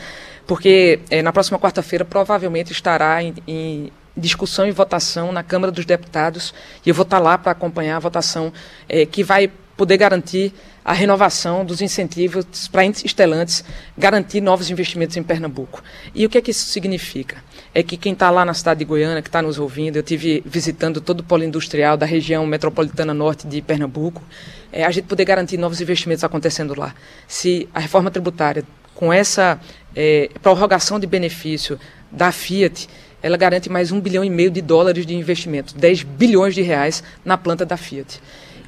porque 0.45 0.99
é, 1.09 1.21
na 1.21 1.31
próxima 1.31 1.57
quarta-feira 1.57 2.03
provavelmente 2.03 2.71
estará 2.71 3.23
em, 3.23 3.33
em, 3.47 3.91
discussão 4.15 4.67
e 4.67 4.71
votação 4.71 5.31
na 5.31 5.41
Câmara 5.41 5.71
dos 5.71 5.85
Deputados 5.85 6.53
e 6.85 6.89
eu 6.89 6.93
vou 6.93 7.01
estar 7.01 7.17
lá 7.17 7.35
para 7.35 7.51
acompanhar 7.51 7.95
a 7.95 7.99
votação 7.99 8.53
é, 8.87 9.07
que 9.07 9.23
vai 9.23 9.51
poder 9.75 9.97
garantir 9.97 10.53
a 10.85 10.93
renovação 10.93 11.65
dos 11.65 11.81
incentivos 11.81 12.67
para 12.67 12.85
estelantes, 12.85 13.63
garantir 13.97 14.41
novos 14.41 14.69
investimentos 14.69 15.17
em 15.17 15.23
Pernambuco. 15.23 15.81
E 16.13 16.25
o 16.25 16.29
que 16.29 16.37
é 16.37 16.41
que 16.41 16.51
isso 16.51 16.67
significa? 16.67 17.37
É 17.75 17.81
que 17.81 17.97
quem 17.97 18.13
está 18.13 18.29
lá 18.29 18.45
na 18.45 18.53
cidade 18.53 18.79
de 18.79 18.85
Goiânia, 18.85 19.21
que 19.21 19.29
está 19.29 19.41
nos 19.41 19.57
ouvindo, 19.57 19.95
eu 19.95 20.03
tive 20.03 20.43
visitando 20.45 21.01
todo 21.01 21.21
o 21.21 21.23
polo 21.23 21.43
industrial 21.43 21.97
da 21.97 22.05
região 22.05 22.45
metropolitana 22.45 23.13
norte 23.13 23.47
de 23.47 23.61
Pernambuco, 23.63 24.21
é 24.71 24.83
a 24.83 24.91
gente 24.91 25.05
poder 25.05 25.25
garantir 25.25 25.57
novos 25.57 25.81
investimentos 25.81 26.23
acontecendo 26.23 26.77
lá. 26.77 26.93
Se 27.27 27.67
a 27.73 27.79
reforma 27.79 28.11
tributária, 28.11 28.63
com 28.93 29.11
essa 29.11 29.59
é, 29.95 30.29
prorrogação 30.41 30.99
de 30.99 31.07
benefício 31.07 31.79
da 32.11 32.31
Fiat, 32.31 32.87
ela 33.23 33.37
garante 33.37 33.69
mais 33.69 33.91
um 33.91 33.99
bilhão 33.99 34.23
e 34.23 34.29
meio 34.29 34.51
de 34.51 34.61
dólares 34.61 35.05
de 35.05 35.15
investimento, 35.15 35.75
10 35.75 36.03
bilhões 36.03 36.53
de 36.53 36.61
reais 36.61 37.03
na 37.25 37.37
planta 37.37 37.65
da 37.65 37.77
Fiat. 37.77 38.21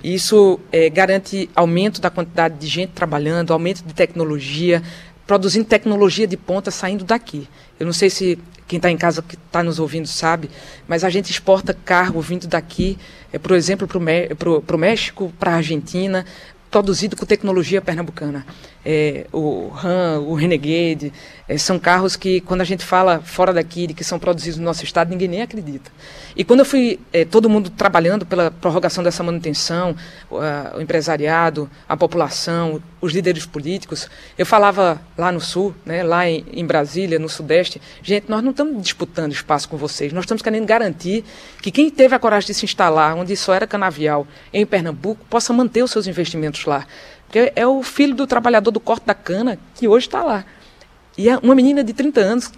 Isso 0.03 0.59
é, 0.71 0.89
garante 0.89 1.49
aumento 1.55 1.99
da 1.99 2.09
quantidade 2.09 2.57
de 2.57 2.67
gente 2.67 2.91
trabalhando, 2.91 3.51
aumento 3.51 3.83
de 3.83 3.93
tecnologia, 3.93 4.81
produzindo 5.27 5.65
tecnologia 5.65 6.25
de 6.25 6.37
ponta 6.37 6.71
saindo 6.71 7.03
daqui. 7.03 7.47
Eu 7.79 7.85
não 7.85 7.93
sei 7.93 8.09
se 8.09 8.39
quem 8.67 8.77
está 8.77 8.89
em 8.89 8.97
casa 8.97 9.21
que 9.21 9.35
está 9.35 9.61
nos 9.63 9.79
ouvindo 9.79 10.07
sabe, 10.07 10.49
mas 10.87 11.03
a 11.03 11.09
gente 11.09 11.29
exporta 11.31 11.73
carro 11.73 12.19
vindo 12.21 12.47
daqui, 12.47 12.97
é, 13.31 13.37
por 13.37 13.55
exemplo, 13.55 13.87
para 13.87 14.75
o 14.75 14.79
México, 14.79 15.31
para 15.39 15.51
a 15.51 15.55
Argentina, 15.55 16.25
produzido 16.71 17.15
com 17.15 17.25
tecnologia 17.25 17.81
pernambucana. 17.81 18.45
É, 18.83 19.27
o 19.31 19.69
RAM, 19.69 20.19
o 20.21 20.33
Renegade, 20.33 21.13
é, 21.47 21.57
são 21.57 21.77
carros 21.77 22.15
que, 22.15 22.41
quando 22.41 22.61
a 22.61 22.65
gente 22.65 22.83
fala 22.83 23.21
fora 23.21 23.53
daqui, 23.53 23.87
de 23.87 23.93
que 23.93 24.03
são 24.03 24.17
produzidos 24.17 24.57
no 24.57 24.65
nosso 24.65 24.83
estado, 24.83 25.09
ninguém 25.09 25.27
nem 25.27 25.41
acredita. 25.41 25.91
E 26.35 26.43
quando 26.43 26.61
eu 26.61 26.65
fui, 26.65 26.99
é, 27.13 27.23
todo 27.23 27.49
mundo 27.49 27.69
trabalhando 27.69 28.25
pela 28.25 28.49
prorrogação 28.49 29.03
dessa 29.03 29.21
manutenção, 29.21 29.95
o, 30.29 30.37
o 30.77 30.81
empresariado, 30.81 31.69
a 31.87 31.95
população, 31.95 32.81
os 32.99 33.13
líderes 33.13 33.45
políticos, 33.45 34.09
eu 34.37 34.45
falava 34.45 34.99
lá 35.15 35.31
no 35.31 35.39
Sul, 35.39 35.75
né, 35.85 36.01
lá 36.03 36.27
em, 36.27 36.43
em 36.51 36.65
Brasília, 36.65 37.19
no 37.19 37.29
Sudeste, 37.29 37.79
gente, 38.01 38.25
nós 38.27 38.43
não 38.43 38.49
estamos 38.51 38.81
disputando 38.81 39.31
espaço 39.31 39.69
com 39.69 39.77
vocês, 39.77 40.11
nós 40.11 40.23
estamos 40.23 40.41
querendo 40.41 40.65
garantir 40.65 41.23
que 41.61 41.69
quem 41.69 41.91
teve 41.91 42.15
a 42.15 42.19
coragem 42.19 42.47
de 42.47 42.53
se 42.55 42.65
instalar 42.65 43.15
onde 43.15 43.35
só 43.35 43.53
era 43.53 43.67
canavial, 43.67 44.27
em 44.51 44.65
Pernambuco, 44.65 45.23
possa 45.29 45.53
manter 45.53 45.83
os 45.83 45.91
seus 45.91 46.07
investimentos 46.07 46.65
lá. 46.65 46.87
Porque 47.27 47.51
é 47.55 47.67
o 47.67 47.83
filho 47.83 48.15
do 48.15 48.25
trabalhador 48.25 48.71
do 48.71 48.79
corte 48.79 49.05
da 49.05 49.13
cana 49.13 49.59
que 49.75 49.87
hoje 49.87 50.07
está 50.07 50.23
lá. 50.23 50.45
E 51.17 51.29
é 51.29 51.37
uma 51.37 51.55
menina 51.55 51.83
de 51.83 51.93
30 51.93 52.19
anos 52.19 52.51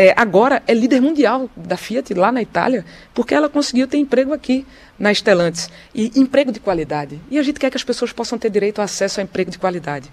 é, 0.00 0.14
agora 0.16 0.62
é 0.64 0.72
líder 0.72 1.00
mundial 1.00 1.50
da 1.56 1.76
Fiat 1.76 2.14
lá 2.14 2.30
na 2.30 2.40
Itália, 2.40 2.84
porque 3.12 3.34
ela 3.34 3.48
conseguiu 3.48 3.88
ter 3.88 3.98
emprego 3.98 4.32
aqui 4.32 4.64
na 4.96 5.12
Stellantis. 5.12 5.68
E 5.92 6.12
emprego 6.14 6.52
de 6.52 6.60
qualidade. 6.60 7.20
E 7.28 7.36
a 7.36 7.42
gente 7.42 7.58
quer 7.58 7.68
que 7.68 7.76
as 7.76 7.82
pessoas 7.82 8.12
possam 8.12 8.38
ter 8.38 8.48
direito 8.48 8.80
a 8.80 8.84
acesso 8.84 9.18
a 9.18 9.24
emprego 9.24 9.50
de 9.50 9.58
qualidade. 9.58 10.08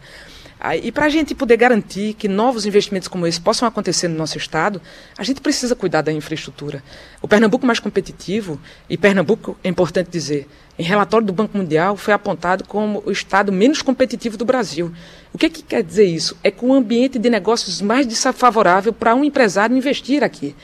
E 0.82 0.92
para 0.92 1.06
a 1.06 1.10
gente 1.10 1.36
poder 1.36 1.58
garantir 1.58 2.16
que 2.16 2.28
novos 2.28 2.66
investimentos 2.66 3.08
como 3.08 3.28
esse 3.28 3.40
possam 3.40 3.68
acontecer 3.68 4.08
no 4.08 4.16
nosso 4.16 4.38
estado, 4.40 4.82
a 5.16 5.24
gente 5.24 5.40
precisa 5.40 5.76
cuidar 5.76 6.02
da 6.02 6.12
infraestrutura. 6.12 6.84
O 7.22 7.28
Pernambuco 7.28 7.68
mais 7.68 7.80
competitivo, 7.80 8.60
e 8.90 8.98
Pernambuco, 8.98 9.56
é 9.64 9.70
importante 9.70 10.10
dizer, 10.10 10.48
em 10.80 10.84
relatório 10.84 11.28
do 11.28 11.34
Banco 11.34 11.56
Mundial, 11.56 11.96
foi 11.96 12.14
apontado 12.14 12.64
como 12.64 13.04
o 13.06 13.12
estado 13.12 13.52
menos 13.52 13.84
competitivo 13.84 14.38
do 14.38 14.46
Brasil. 14.46 14.92
O 15.36 15.38
que, 15.38 15.50
que 15.50 15.62
quer 15.62 15.84
dizer 15.84 16.06
isso? 16.06 16.38
É 16.42 16.50
com 16.50 16.68
um 16.68 16.74
ambiente 16.74 17.20
de 17.20 17.30
negócios 17.30 17.82
mais 17.82 18.08
desfavorável 18.08 18.94
para 18.94 19.14
um 19.14 19.22
empresário 19.22 19.76
investir 19.76 20.24
aqui. 20.24 20.56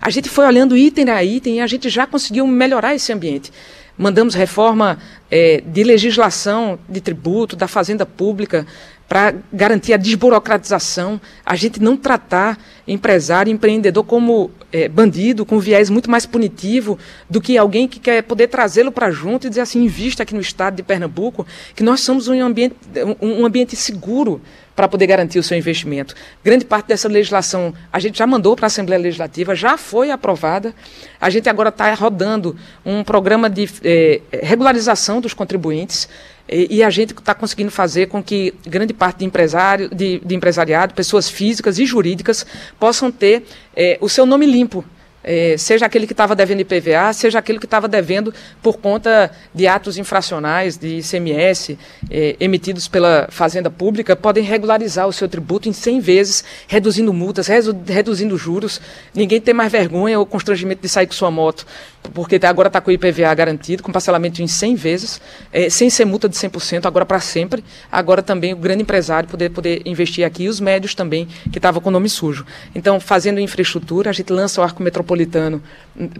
A 0.00 0.08
gente 0.08 0.30
foi 0.30 0.46
olhando 0.46 0.74
item 0.74 1.10
a 1.10 1.22
item 1.22 1.56
e 1.56 1.60
a 1.60 1.66
gente 1.66 1.90
já 1.90 2.06
conseguiu 2.06 2.46
melhorar 2.46 2.94
esse 2.94 3.12
ambiente. 3.12 3.52
Mandamos 3.98 4.34
reforma 4.34 4.98
é, 5.30 5.62
de 5.66 5.84
legislação 5.84 6.78
de 6.88 7.02
tributo, 7.02 7.54
da 7.54 7.68
fazenda 7.68 8.06
pública, 8.06 8.66
para 9.08 9.34
garantir 9.52 9.92
a 9.92 9.96
desburocratização, 9.96 11.20
a 11.44 11.54
gente 11.54 11.80
não 11.80 11.96
tratar 11.96 12.58
empresário, 12.86 13.52
empreendedor 13.52 14.04
como 14.04 14.50
é, 14.72 14.88
bandido, 14.88 15.46
com 15.46 15.58
viés 15.58 15.88
muito 15.88 16.10
mais 16.10 16.26
punitivo 16.26 16.98
do 17.28 17.40
que 17.40 17.56
alguém 17.56 17.86
que 17.86 18.00
quer 18.00 18.22
poder 18.22 18.48
trazê-lo 18.48 18.90
para 18.90 19.10
junto 19.10 19.46
e 19.46 19.50
dizer 19.50 19.62
assim, 19.62 19.84
invista 19.84 20.22
aqui 20.22 20.34
no 20.34 20.40
estado 20.40 20.76
de 20.76 20.82
Pernambuco, 20.82 21.46
que 21.74 21.82
nós 21.82 22.00
somos 22.00 22.28
um 22.28 22.42
ambiente, 22.42 22.76
um, 23.20 23.44
ambiente 23.46 23.76
seguro 23.76 24.40
para 24.74 24.88
poder 24.88 25.06
garantir 25.06 25.38
o 25.38 25.42
seu 25.42 25.56
investimento. 25.56 26.14
Grande 26.42 26.64
parte 26.64 26.86
dessa 26.86 27.08
legislação 27.08 27.72
a 27.92 28.00
gente 28.00 28.18
já 28.18 28.26
mandou 28.26 28.56
para 28.56 28.66
a 28.66 28.68
Assembleia 28.68 29.00
Legislativa, 29.00 29.54
já 29.54 29.78
foi 29.78 30.10
aprovada. 30.10 30.74
A 31.20 31.30
gente 31.30 31.48
agora 31.48 31.68
está 31.68 31.92
rodando 31.94 32.56
um 32.84 33.04
programa 33.04 33.48
de 33.48 33.70
eh, 33.84 34.20
regularização 34.42 35.20
dos 35.20 35.32
contribuintes. 35.32 36.08
E, 36.48 36.76
e 36.76 36.82
a 36.82 36.90
gente 36.90 37.12
está 37.12 37.34
conseguindo 37.34 37.70
fazer 37.70 38.06
com 38.06 38.22
que 38.22 38.54
grande 38.66 38.92
parte 38.92 39.18
de, 39.18 39.24
empresário, 39.24 39.88
de, 39.88 40.20
de 40.20 40.34
empresariado, 40.34 40.94
pessoas 40.94 41.28
físicas 41.28 41.78
e 41.78 41.86
jurídicas, 41.86 42.46
possam 42.78 43.10
ter 43.10 43.44
eh, 43.74 43.98
o 44.00 44.08
seu 44.08 44.26
nome 44.26 44.46
limpo 44.46 44.84
é, 45.24 45.56
seja 45.56 45.86
aquele 45.86 46.06
que 46.06 46.12
estava 46.12 46.36
devendo 46.36 46.60
IPVA, 46.60 47.10
seja 47.14 47.38
aquele 47.38 47.58
que 47.58 47.64
estava 47.64 47.88
devendo 47.88 48.32
por 48.62 48.76
conta 48.76 49.30
de 49.54 49.66
atos 49.66 49.96
infracionais 49.96 50.76
de 50.76 50.98
ICMS 50.98 51.78
é, 52.10 52.36
emitidos 52.38 52.86
pela 52.86 53.26
Fazenda 53.30 53.70
Pública, 53.70 54.14
podem 54.14 54.44
regularizar 54.44 55.08
o 55.08 55.12
seu 55.12 55.26
tributo 55.26 55.68
em 55.68 55.72
100 55.72 56.00
vezes, 56.00 56.44
reduzindo 56.68 57.12
multas, 57.14 57.48
reduzindo 57.86 58.36
juros. 58.36 58.80
Ninguém 59.14 59.40
tem 59.40 59.54
mais 59.54 59.72
vergonha 59.72 60.18
ou 60.18 60.26
constrangimento 60.26 60.82
de 60.82 60.88
sair 60.90 61.06
com 61.06 61.14
sua 61.14 61.30
moto, 61.30 61.66
porque 62.12 62.38
agora 62.44 62.68
está 62.68 62.80
com 62.80 62.90
o 62.90 62.92
IPVA 62.92 63.32
garantido, 63.34 63.82
com 63.82 63.90
parcelamento 63.90 64.42
em 64.42 64.46
100 64.46 64.74
vezes, 64.74 65.20
é, 65.52 65.70
sem 65.70 65.88
ser 65.88 66.04
multa 66.04 66.28
de 66.28 66.36
100%, 66.36 66.86
agora 66.86 67.06
para 67.06 67.20
sempre. 67.20 67.64
Agora 67.90 68.22
também 68.22 68.52
o 68.52 68.56
grande 68.56 68.82
empresário 68.82 69.28
poder, 69.28 69.50
poder 69.50 69.82
investir 69.84 70.24
aqui 70.24 70.44
e 70.44 70.48
os 70.48 70.60
médios 70.60 70.94
também, 70.94 71.26
que 71.50 71.58
estavam 71.58 71.80
com 71.80 71.88
o 71.88 71.92
nome 71.92 72.08
sujo. 72.08 72.44
Então, 72.74 73.00
fazendo 73.00 73.40
infraestrutura, 73.40 74.10
a 74.10 74.12
gente 74.12 74.32
lança 74.32 74.60
o 74.60 74.64
arco 74.64 74.82
metropolitano 74.82 75.04
metropolitano, 75.04 75.62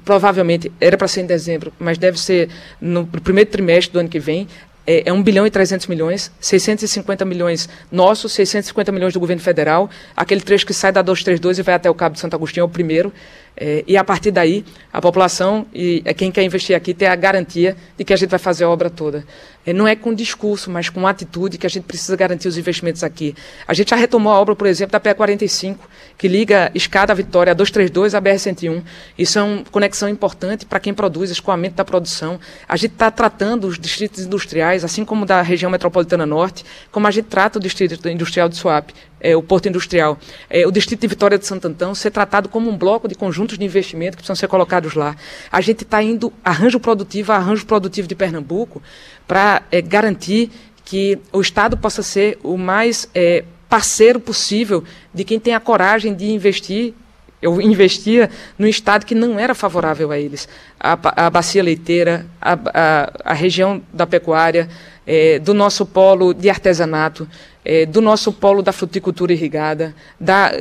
provavelmente 0.04 0.70
era 0.80 0.96
para 0.96 1.08
ser 1.08 1.22
em 1.22 1.26
dezembro, 1.26 1.72
mas 1.78 1.98
deve 1.98 2.18
ser 2.18 2.48
no 2.80 3.06
primeiro 3.06 3.50
trimestre 3.50 3.92
do 3.92 3.98
ano 3.98 4.08
que 4.08 4.18
vem. 4.18 4.46
É, 4.86 5.08
é 5.08 5.12
1 5.12 5.22
bilhão 5.22 5.46
e 5.46 5.50
300 5.50 5.86
milhões, 5.86 6.30
650 6.38 7.24
milhões 7.24 7.68
nossos, 7.90 8.32
650 8.32 8.92
milhões 8.92 9.14
do 9.14 9.20
governo 9.20 9.40
federal. 9.40 9.88
Aquele 10.14 10.42
trecho 10.42 10.66
que 10.66 10.74
sai 10.74 10.92
da 10.92 11.00
232 11.00 11.58
e 11.58 11.62
vai 11.62 11.74
até 11.74 11.88
o 11.88 11.94
Cabo 11.94 12.14
de 12.14 12.20
Santo 12.20 12.34
Agostinho 12.34 12.62
é 12.62 12.66
o 12.66 12.68
primeiro. 12.68 13.10
É, 13.56 13.84
e 13.86 13.96
a 13.96 14.02
partir 14.02 14.32
daí, 14.32 14.64
a 14.92 15.00
população 15.00 15.66
e 15.72 16.02
é 16.04 16.12
quem 16.12 16.32
quer 16.32 16.42
investir 16.42 16.74
aqui 16.74 16.92
tem 16.92 17.06
a 17.06 17.14
garantia 17.14 17.76
de 17.96 18.04
que 18.04 18.12
a 18.12 18.16
gente 18.16 18.30
vai 18.30 18.38
fazer 18.38 18.64
a 18.64 18.68
obra 18.68 18.90
toda. 18.90 19.24
É, 19.64 19.72
não 19.72 19.86
é 19.86 19.94
com 19.94 20.12
discurso, 20.12 20.70
mas 20.70 20.88
com 20.88 21.06
atitude 21.06 21.56
que 21.56 21.66
a 21.66 21.70
gente 21.70 21.84
precisa 21.84 22.16
garantir 22.16 22.48
os 22.48 22.58
investimentos 22.58 23.04
aqui. 23.04 23.34
A 23.66 23.72
gente 23.72 23.90
já 23.90 23.96
retomou 23.96 24.32
a 24.32 24.40
obra, 24.40 24.56
por 24.56 24.66
exemplo, 24.66 24.92
da 24.92 25.00
PE45, 25.00 25.76
que 26.18 26.26
liga 26.26 26.70
Escada 26.74 27.14
Vitória 27.14 27.52
a 27.52 27.54
232 27.54 28.14
à 28.14 28.20
BR-101. 28.20 28.82
Isso 29.16 29.38
é 29.38 29.42
uma 29.42 29.64
conexão 29.70 30.08
importante 30.08 30.66
para 30.66 30.80
quem 30.80 30.92
produz, 30.92 31.30
escoamento 31.30 31.76
da 31.76 31.84
produção. 31.84 32.38
A 32.68 32.76
gente 32.76 32.92
está 32.92 33.10
tratando 33.10 33.66
os 33.66 33.78
distritos 33.78 34.24
industriais, 34.24 34.84
assim 34.84 35.04
como 35.04 35.24
da 35.24 35.40
região 35.42 35.70
metropolitana 35.70 36.26
norte, 36.26 36.64
como 36.90 37.06
a 37.06 37.10
gente 37.10 37.26
trata 37.26 37.58
o 37.58 37.62
distrito 37.62 38.08
industrial 38.08 38.48
de 38.48 38.56
Suape 38.56 38.92
é, 39.24 39.34
o 39.34 39.42
Porto 39.42 39.66
Industrial, 39.66 40.18
é, 40.50 40.66
o 40.66 40.70
Distrito 40.70 41.00
de 41.00 41.06
Vitória 41.06 41.38
de 41.38 41.46
Santo 41.46 41.66
Antão, 41.66 41.94
ser 41.94 42.10
tratado 42.10 42.46
como 42.46 42.68
um 42.68 42.76
bloco 42.76 43.08
de 43.08 43.14
conjuntos 43.44 43.58
de 43.58 43.64
investimento 43.64 44.12
que 44.12 44.22
precisam 44.22 44.36
ser 44.36 44.48
colocados 44.48 44.94
lá. 44.94 45.14
A 45.52 45.60
gente 45.60 45.84
está 45.84 46.02
indo 46.02 46.32
arranjo 46.42 46.80
produtivo 46.80 47.32
arranjo 47.32 47.66
produtivo 47.66 48.08
de 48.08 48.14
Pernambuco 48.14 48.82
para 49.28 49.62
é, 49.70 49.80
garantir 49.82 50.50
que 50.84 51.18
o 51.32 51.40
Estado 51.40 51.76
possa 51.76 52.02
ser 52.02 52.38
o 52.42 52.56
mais 52.56 53.08
é, 53.14 53.44
parceiro 53.68 54.18
possível 54.18 54.82
de 55.12 55.24
quem 55.24 55.38
tem 55.38 55.54
a 55.54 55.60
coragem 55.60 56.14
de 56.14 56.30
investir 56.30 56.94
eu 57.42 57.60
investia 57.60 58.30
no 58.58 58.66
estado 58.66 59.04
que 59.04 59.14
não 59.14 59.38
era 59.38 59.54
favorável 59.54 60.10
a 60.10 60.18
eles. 60.18 60.48
A, 60.80 61.26
a 61.26 61.28
bacia 61.28 61.62
leiteira, 61.62 62.24
a, 62.40 62.54
a, 62.54 63.12
a 63.22 63.34
região 63.34 63.82
da 63.92 64.06
pecuária, 64.06 64.66
é, 65.06 65.38
do 65.38 65.52
nosso 65.52 65.84
polo 65.84 66.32
de 66.32 66.48
artesanato, 66.48 67.28
é, 67.62 67.84
do 67.84 68.00
nosso 68.00 68.32
polo 68.32 68.62
da 68.62 68.72
fruticultura 68.72 69.34
irrigada, 69.34 69.94
da 70.18 70.52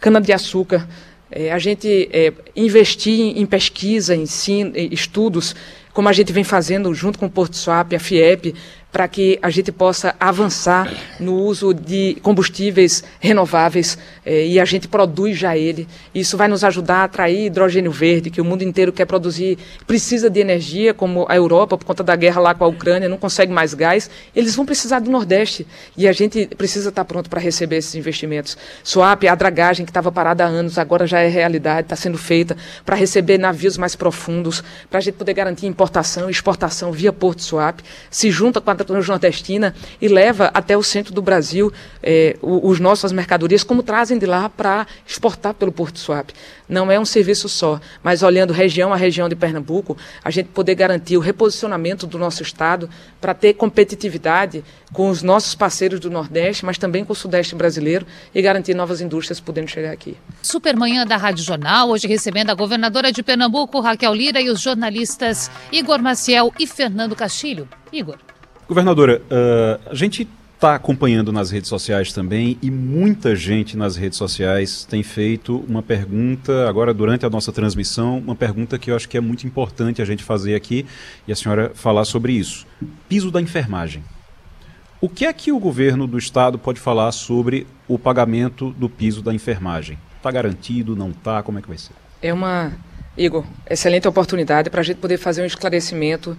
cana-de-açúcar. 0.00 0.86
É, 1.36 1.50
a 1.50 1.58
gente 1.58 2.08
é, 2.12 2.32
investir 2.54 3.36
em 3.36 3.44
pesquisa, 3.44 4.14
ensino, 4.14 4.72
estudos, 4.76 5.56
como 5.92 6.08
a 6.08 6.12
gente 6.12 6.32
vem 6.32 6.44
fazendo 6.44 6.94
junto 6.94 7.18
com 7.18 7.26
o 7.26 7.30
Porto 7.30 7.56
Swap, 7.56 7.92
a 7.92 7.98
FIEP, 7.98 8.54
para 8.94 9.08
que 9.08 9.40
a 9.42 9.50
gente 9.50 9.72
possa 9.72 10.14
avançar 10.20 10.88
no 11.18 11.34
uso 11.34 11.74
de 11.74 12.16
combustíveis 12.22 13.02
renováveis 13.18 13.98
eh, 14.24 14.46
e 14.46 14.60
a 14.60 14.64
gente 14.64 14.86
produz 14.86 15.36
já 15.36 15.56
ele. 15.56 15.88
Isso 16.14 16.36
vai 16.36 16.46
nos 16.46 16.62
ajudar 16.62 16.98
a 16.98 17.04
atrair 17.04 17.46
hidrogênio 17.46 17.90
verde, 17.90 18.30
que 18.30 18.40
o 18.40 18.44
mundo 18.44 18.62
inteiro 18.62 18.92
quer 18.92 19.04
produzir, 19.04 19.58
precisa 19.84 20.30
de 20.30 20.38
energia, 20.38 20.94
como 20.94 21.26
a 21.28 21.34
Europa, 21.34 21.76
por 21.76 21.84
conta 21.84 22.04
da 22.04 22.14
guerra 22.14 22.40
lá 22.40 22.54
com 22.54 22.64
a 22.64 22.68
Ucrânia, 22.68 23.08
não 23.08 23.16
consegue 23.16 23.52
mais 23.52 23.74
gás. 23.74 24.08
Eles 24.32 24.54
vão 24.54 24.64
precisar 24.64 25.00
do 25.00 25.10
Nordeste 25.10 25.66
e 25.96 26.06
a 26.06 26.12
gente 26.12 26.46
precisa 26.56 26.90
estar 26.90 27.04
pronto 27.04 27.28
para 27.28 27.40
receber 27.40 27.78
esses 27.78 27.96
investimentos. 27.96 28.56
Swap, 28.84 29.24
a 29.24 29.34
dragagem 29.34 29.84
que 29.84 29.90
estava 29.90 30.12
parada 30.12 30.44
há 30.44 30.46
anos, 30.46 30.78
agora 30.78 31.04
já 31.04 31.18
é 31.18 31.26
realidade, 31.26 31.86
está 31.86 31.96
sendo 31.96 32.16
feita 32.16 32.56
para 32.86 32.94
receber 32.94 33.38
navios 33.38 33.76
mais 33.76 33.96
profundos, 33.96 34.62
para 34.88 35.00
a 35.00 35.02
gente 35.02 35.16
poder 35.16 35.34
garantir 35.34 35.66
importação 35.66 36.28
e 36.28 36.30
exportação 36.30 36.92
via 36.92 37.12
Porto 37.12 37.42
Swap. 37.42 37.80
Se 38.08 38.30
junta 38.30 38.60
com 38.60 38.70
a 38.70 38.83
transnordestina 38.84 39.74
e 40.00 40.08
leva 40.08 40.50
até 40.54 40.76
o 40.76 40.82
centro 40.82 41.12
do 41.12 41.22
Brasil 41.22 41.72
eh, 42.02 42.36
os 42.40 42.78
nossas 42.80 43.12
mercadorias, 43.12 43.62
como 43.62 43.82
trazem 43.82 44.18
de 44.18 44.26
lá 44.26 44.48
para 44.48 44.86
exportar 45.06 45.54
pelo 45.54 45.72
Porto 45.72 45.98
Swap. 45.98 46.30
Não 46.68 46.90
é 46.90 46.98
um 46.98 47.04
serviço 47.04 47.48
só, 47.48 47.80
mas 48.02 48.22
olhando 48.22 48.52
região 48.52 48.92
a 48.92 48.96
região 48.96 49.28
de 49.28 49.36
Pernambuco, 49.36 49.96
a 50.22 50.30
gente 50.30 50.48
poder 50.48 50.74
garantir 50.74 51.16
o 51.16 51.20
reposicionamento 51.20 52.06
do 52.06 52.18
nosso 52.18 52.42
Estado 52.42 52.88
para 53.20 53.34
ter 53.34 53.54
competitividade 53.54 54.64
com 54.92 55.10
os 55.10 55.22
nossos 55.22 55.54
parceiros 55.54 56.00
do 56.00 56.10
Nordeste, 56.10 56.64
mas 56.64 56.78
também 56.78 57.04
com 57.04 57.12
o 57.12 57.16
Sudeste 57.16 57.54
brasileiro 57.54 58.06
e 58.34 58.40
garantir 58.40 58.74
novas 58.74 59.00
indústrias 59.00 59.40
podendo 59.40 59.68
chegar 59.68 59.92
aqui. 59.92 60.16
Supermanhã 60.42 61.06
da 61.06 61.16
Rádio 61.16 61.44
Jornal, 61.44 61.90
hoje 61.90 62.06
recebendo 62.06 62.50
a 62.50 62.54
governadora 62.54 63.12
de 63.12 63.22
Pernambuco, 63.22 63.80
Raquel 63.80 64.14
Lira, 64.14 64.40
e 64.40 64.48
os 64.48 64.60
jornalistas 64.60 65.50
Igor 65.70 66.00
Maciel 66.00 66.52
e 66.58 66.66
Fernando 66.66 67.14
Castilho. 67.14 67.68
Igor. 67.92 68.18
Governadora, 68.66 69.20
uh, 69.20 69.90
a 69.90 69.94
gente 69.94 70.26
está 70.54 70.74
acompanhando 70.74 71.30
nas 71.30 71.50
redes 71.50 71.68
sociais 71.68 72.12
também 72.14 72.56
e 72.62 72.70
muita 72.70 73.36
gente 73.36 73.76
nas 73.76 73.96
redes 73.96 74.16
sociais 74.16 74.86
tem 74.88 75.02
feito 75.02 75.62
uma 75.68 75.82
pergunta, 75.82 76.66
agora 76.66 76.94
durante 76.94 77.26
a 77.26 77.30
nossa 77.30 77.52
transmissão, 77.52 78.18
uma 78.18 78.34
pergunta 78.34 78.78
que 78.78 78.90
eu 78.90 78.96
acho 78.96 79.06
que 79.06 79.18
é 79.18 79.20
muito 79.20 79.46
importante 79.46 80.00
a 80.00 80.04
gente 80.06 80.24
fazer 80.24 80.54
aqui 80.54 80.86
e 81.28 81.32
a 81.32 81.36
senhora 81.36 81.72
falar 81.74 82.06
sobre 82.06 82.32
isso. 82.32 82.66
Piso 83.06 83.30
da 83.30 83.42
enfermagem. 83.42 84.02
O 84.98 85.08
que 85.10 85.26
é 85.26 85.32
que 85.34 85.52
o 85.52 85.58
governo 85.58 86.06
do 86.06 86.16
estado 86.16 86.58
pode 86.58 86.80
falar 86.80 87.12
sobre 87.12 87.66
o 87.86 87.98
pagamento 87.98 88.70
do 88.70 88.88
piso 88.88 89.20
da 89.20 89.34
enfermagem? 89.34 89.98
Está 90.16 90.30
garantido, 90.30 90.96
não 90.96 91.10
está? 91.10 91.42
Como 91.42 91.58
é 91.58 91.60
que 91.62 91.68
vai 91.68 91.76
ser? 91.76 91.92
É 92.22 92.32
uma, 92.32 92.72
Igor, 93.14 93.44
excelente 93.68 94.08
oportunidade 94.08 94.70
para 94.70 94.80
a 94.80 94.84
gente 94.84 94.96
poder 94.96 95.18
fazer 95.18 95.42
um 95.42 95.46
esclarecimento 95.46 96.34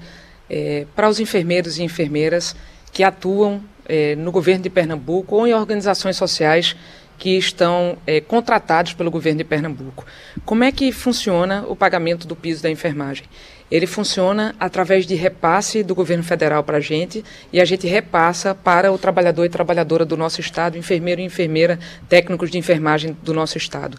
é, 0.49 0.85
para 0.95 1.09
os 1.09 1.19
enfermeiros 1.19 1.77
e 1.77 1.83
enfermeiras 1.83 2.55
que 2.91 3.03
atuam 3.03 3.61
é, 3.87 4.15
no 4.15 4.31
governo 4.31 4.63
de 4.63 4.69
Pernambuco 4.69 5.35
ou 5.35 5.47
em 5.47 5.53
organizações 5.53 6.17
sociais 6.17 6.75
que 7.17 7.37
estão 7.37 7.97
é, 8.05 8.19
contratados 8.19 8.93
pelo 8.93 9.09
governo 9.09 9.37
de 9.37 9.43
Pernambuco. 9.43 10.05
Como 10.43 10.63
é 10.63 10.71
que 10.71 10.91
funciona 10.91 11.65
o 11.67 11.75
pagamento 11.75 12.27
do 12.27 12.35
piso 12.35 12.61
da 12.61 12.69
enfermagem? 12.69 13.25
Ele 13.71 13.87
funciona 13.87 14.53
através 14.59 15.05
de 15.05 15.15
repasse 15.15 15.81
do 15.81 15.95
governo 15.95 16.23
federal 16.23 16.63
para 16.63 16.77
a 16.77 16.81
gente 16.81 17.23
e 17.51 17.59
a 17.59 17.65
gente 17.65 17.87
repassa 17.87 18.53
para 18.53 18.91
o 18.91 18.97
trabalhador 18.97 19.45
e 19.45 19.49
trabalhadora 19.49 20.05
do 20.05 20.15
nosso 20.15 20.39
estado, 20.39 20.77
enfermeiro 20.77 21.21
e 21.21 21.23
enfermeira, 21.23 21.79
técnicos 22.07 22.51
de 22.51 22.57
enfermagem 22.57 23.17
do 23.23 23.33
nosso 23.33 23.57
estado. 23.57 23.97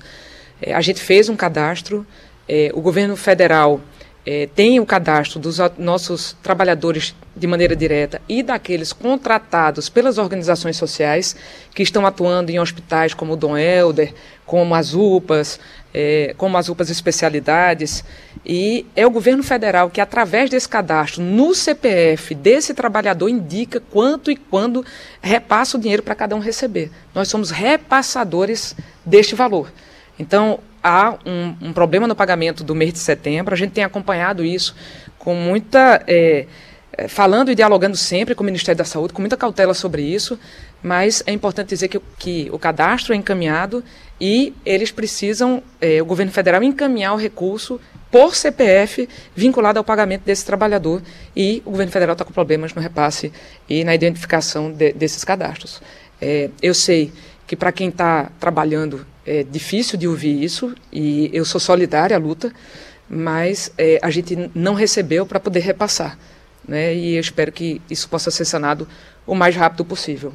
É, 0.61 0.73
a 0.73 0.81
gente 0.81 1.01
fez 1.01 1.29
um 1.29 1.37
cadastro, 1.37 2.07
é, 2.49 2.71
o 2.75 2.81
governo 2.81 3.17
federal 3.17 3.81
é, 4.27 4.49
tem 4.53 4.81
o 4.81 4.87
cadastro 4.87 5.39
dos 5.39 5.59
nossos 5.79 6.37
trabalhadores 6.43 7.15
de 7.37 7.47
maneira 7.47 7.77
direta 7.77 8.21
e 8.29 8.43
daqueles 8.43 8.93
contratados 8.93 9.89
pelas 9.89 10.19
organizações 10.19 10.77
sociais 10.77 11.37
que 11.73 11.83
estão 11.83 12.05
atuando 12.05 12.51
em 12.51 12.59
hospitais 12.59 13.15
como 13.15 13.35
o 13.35 13.37
Dom 13.37 13.57
Helder, 13.57 14.13
como 14.45 14.75
as 14.75 14.95
UPAs, 14.95 15.61
é, 15.95 16.35
como 16.37 16.57
as 16.57 16.69
UPAs 16.69 16.91
especialidades. 16.91 18.03
E 18.45 18.85
é 18.97 19.07
o 19.07 19.11
governo 19.11 19.45
federal 19.45 19.91
que, 19.91 20.01
através 20.01 20.51
desse 20.51 20.69
cadastro, 20.69 21.23
no 21.23 21.55
CPF 21.55 22.35
desse 22.35 22.75
trabalhador, 22.75 23.29
indica 23.29 23.81
quanto 23.81 24.31
e 24.31 24.37
quando 24.37 24.85
repassa 25.21 25.77
o 25.77 25.81
dinheiro 25.81 26.03
para 26.03 26.17
cada 26.17 26.35
um 26.35 26.41
receber. 26.41 26.91
Nós 27.15 27.29
somos 27.29 27.51
repassadores 27.53 28.75
deste 29.05 29.37
valor. 29.37 29.73
Então, 30.19 30.59
há 30.83 31.19
um, 31.25 31.69
um, 31.69 31.73
problema 31.73 32.07
no 32.07 32.15
pagamento 32.15 32.65
do 32.65 32.75
mês 32.75 32.93
de 32.93 32.99
setembro. 32.99 33.55
A 33.55 33.57
gente 33.57 33.73
tem 33.73 33.85
acompanhado 33.85 34.45
isso 34.45 34.75
com 35.19 35.35
muita. 35.35 36.03
É, 36.07 36.47
falando 37.09 37.51
e 37.51 37.55
dialogando 37.55 37.97
sempre 37.97 38.35
com 38.35 38.43
o 38.43 38.47
Ministério 38.47 38.79
da 38.79 38.85
Saúde, 38.85 39.13
com 39.13 39.21
muita 39.21 39.37
cautela 39.37 39.75
sobre 39.75 40.03
isso, 40.03 40.39
mas 40.83 41.23
é 41.27 41.33
importante 41.33 41.69
dizer 41.69 41.89
que, 41.89 42.01
que 42.19 42.49
o 42.51 42.59
cadastro 42.59 43.13
é 43.13 43.17
encaminhado 43.17 43.85
e 44.21 44.55
eles 44.65 44.91
precisam, 44.91 45.63
é, 45.81 46.01
o 46.01 46.07
governo 46.07 46.33
federal, 46.33 46.63
encaminhar 46.63 47.13
o 47.13 47.17
recurso 47.17 47.79
por 48.11 48.35
CPF 48.35 49.09
vinculado 49.35 49.79
ao 49.79 49.85
pagamento 49.85 50.23
desse 50.23 50.45
trabalhador 50.47 51.03
e 51.35 51.63
o 51.67 51.71
governo 51.71 51.93
federal 51.93 52.15
está 52.15 52.25
com 52.25 52.33
problemas 52.33 52.73
no 52.73 52.81
repasse 52.81 53.33
e 53.69 53.85
na 53.85 53.95
identificação 53.95 54.73
de, 54.73 54.93
desses 54.93 55.23
cadastros. 55.23 55.83
É, 56.21 56.49
eu 56.63 56.73
sei 56.73 57.13
que 57.47 57.55
para 57.55 57.73
quem 57.73 57.89
está 57.89 58.31
trabalhando 58.41 59.07
é 59.27 59.43
difícil 59.43 59.99
de 59.99 60.07
ouvir 60.07 60.43
isso 60.43 60.75
e 60.93 61.29
eu 61.33 61.45
sou 61.45 61.61
solidária 61.61 62.17
à 62.17 62.21
luta, 62.21 62.53
mas 63.09 63.73
é, 63.77 63.99
a 64.03 64.11
gente 64.11 64.51
não 64.55 64.75
recebeu 64.75 65.27
para 65.27 65.41
poder 65.41 65.61
repassar. 65.61 66.17
Né? 66.67 66.95
E 66.95 67.15
eu 67.15 67.21
espero 67.21 67.51
que 67.51 67.81
isso 67.91 68.09
possa 68.09 68.31
ser 68.31 68.45
sanado 68.45 68.89
o 69.27 69.35
mais 69.35 69.57
rápido 69.57 69.85
possível. 69.85 70.33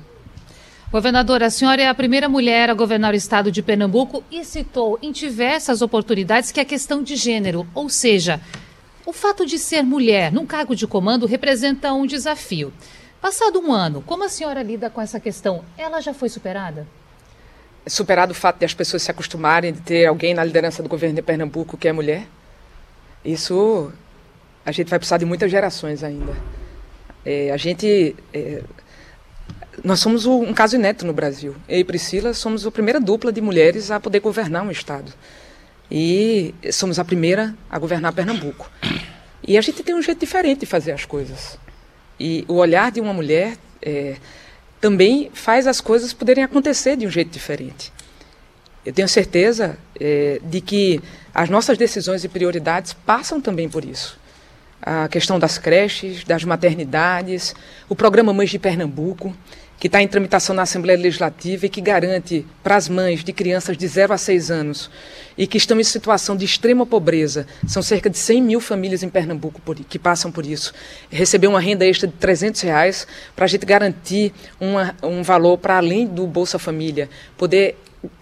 Governadora, 0.91 1.45
a 1.45 1.49
senhora 1.49 1.81
é 1.81 1.87
a 1.87 1.95
primeira 1.95 2.27
mulher 2.27 2.69
a 2.69 2.73
governar 2.73 3.13
o 3.13 3.17
estado 3.17 3.49
de 3.49 3.61
Pernambuco 3.61 4.21
e 4.29 4.43
citou 4.43 4.99
em 5.01 5.13
diversas 5.13 5.81
oportunidades 5.81 6.51
que 6.51 6.59
a 6.59 6.65
questão 6.65 7.01
de 7.01 7.15
gênero, 7.15 7.65
ou 7.73 7.87
seja, 7.87 8.41
o 9.05 9.13
fato 9.13 9.45
de 9.45 9.57
ser 9.57 9.83
mulher 9.83 10.33
num 10.33 10.45
cargo 10.45 10.75
de 10.75 10.85
comando 10.85 11.25
representa 11.25 11.93
um 11.93 12.05
desafio. 12.05 12.73
Passado 13.21 13.61
um 13.61 13.71
ano, 13.71 14.03
como 14.05 14.25
a 14.25 14.29
senhora 14.29 14.61
lida 14.61 14.89
com 14.89 14.99
essa 14.99 15.19
questão? 15.19 15.63
Ela 15.77 16.01
já 16.01 16.13
foi 16.13 16.27
superada? 16.27 16.85
Superado 17.87 18.31
o 18.31 18.35
fato 18.35 18.59
de 18.59 18.65
as 18.65 18.73
pessoas 18.73 19.01
se 19.03 19.11
acostumarem 19.11 19.73
de 19.73 19.81
ter 19.81 20.05
alguém 20.05 20.33
na 20.33 20.43
liderança 20.43 20.83
do 20.83 20.89
governo 20.89 21.15
de 21.15 21.21
Pernambuco 21.21 21.77
que 21.77 21.87
é 21.87 21.91
mulher, 21.91 22.27
isso 23.23 23.91
a 24.65 24.71
gente 24.71 24.89
vai 24.89 24.99
precisar 24.99 25.17
de 25.17 25.25
muitas 25.25 25.49
gerações 25.49 26.03
ainda. 26.03 26.35
É, 27.25 27.51
a 27.51 27.57
gente. 27.57 28.15
É, 28.33 28.63
nós 29.83 29.99
somos 29.99 30.25
o, 30.25 30.39
um 30.39 30.53
caso 30.53 30.75
inédito 30.75 31.05
no 31.05 31.13
Brasil. 31.13 31.55
Eu 31.67 31.79
e 31.79 31.83
Priscila 31.83 32.33
somos 32.33 32.65
a 32.65 32.71
primeira 32.71 32.99
dupla 32.99 33.31
de 33.31 33.41
mulheres 33.41 33.89
a 33.89 33.99
poder 33.99 34.19
governar 34.19 34.63
um 34.63 34.71
Estado. 34.71 35.11
E 35.89 36.53
somos 36.71 36.99
a 36.99 37.05
primeira 37.05 37.55
a 37.69 37.77
governar 37.79 38.13
Pernambuco. 38.13 38.69
E 39.45 39.57
a 39.57 39.61
gente 39.61 39.83
tem 39.83 39.95
um 39.95 40.01
jeito 40.01 40.19
diferente 40.19 40.61
de 40.61 40.65
fazer 40.65 40.91
as 40.91 41.05
coisas. 41.05 41.57
E 42.19 42.45
o 42.47 42.55
olhar 42.55 42.91
de 42.91 43.01
uma 43.01 43.13
mulher. 43.13 43.57
É, 43.81 44.15
também 44.81 45.29
faz 45.33 45.67
as 45.67 45.79
coisas 45.79 46.11
poderem 46.11 46.43
acontecer 46.43 46.97
de 46.97 47.05
um 47.05 47.09
jeito 47.09 47.29
diferente. 47.29 47.93
Eu 48.83 48.91
tenho 48.91 49.07
certeza 49.07 49.77
é, 49.99 50.41
de 50.43 50.59
que 50.59 50.99
as 51.33 51.49
nossas 51.49 51.77
decisões 51.77 52.23
e 52.23 52.27
prioridades 52.27 52.93
passam 52.93 53.39
também 53.39 53.69
por 53.69 53.85
isso. 53.85 54.19
A 54.81 55.07
questão 55.07 55.37
das 55.37 55.59
creches, 55.59 56.23
das 56.23 56.43
maternidades, 56.43 57.53
o 57.87 57.95
programa 57.95 58.33
Mães 58.33 58.49
de 58.49 58.57
Pernambuco, 58.57 59.35
que 59.81 59.87
está 59.87 59.99
em 59.99 60.07
tramitação 60.07 60.55
na 60.55 60.61
Assembleia 60.61 60.99
Legislativa 60.99 61.65
e 61.65 61.69
que 61.69 61.81
garante 61.81 62.45
para 62.61 62.75
as 62.75 62.87
mães 62.87 63.23
de 63.23 63.33
crianças 63.33 63.75
de 63.75 63.87
0 63.87 64.13
a 64.13 64.17
6 64.17 64.51
anos 64.51 64.91
e 65.35 65.47
que 65.47 65.57
estão 65.57 65.79
em 65.79 65.83
situação 65.83 66.37
de 66.37 66.45
extrema 66.45 66.85
pobreza, 66.85 67.47
são 67.65 67.81
cerca 67.81 68.07
de 68.07 68.15
100 68.19 68.43
mil 68.43 68.61
famílias 68.61 69.01
em 69.01 69.09
Pernambuco 69.09 69.59
por, 69.61 69.75
que 69.75 69.97
passam 69.97 70.31
por 70.31 70.45
isso, 70.45 70.71
receber 71.09 71.47
uma 71.47 71.59
renda 71.59 71.83
extra 71.83 72.07
de 72.07 72.13
300 72.13 72.61
reais 72.61 73.07
para 73.35 73.45
a 73.45 73.47
gente 73.47 73.65
garantir 73.65 74.31
uma, 74.59 74.95
um 75.01 75.23
valor 75.23 75.57
para 75.57 75.77
além 75.77 76.05
do 76.05 76.27
Bolsa 76.27 76.59
Família, 76.59 77.09
poder 77.35 77.75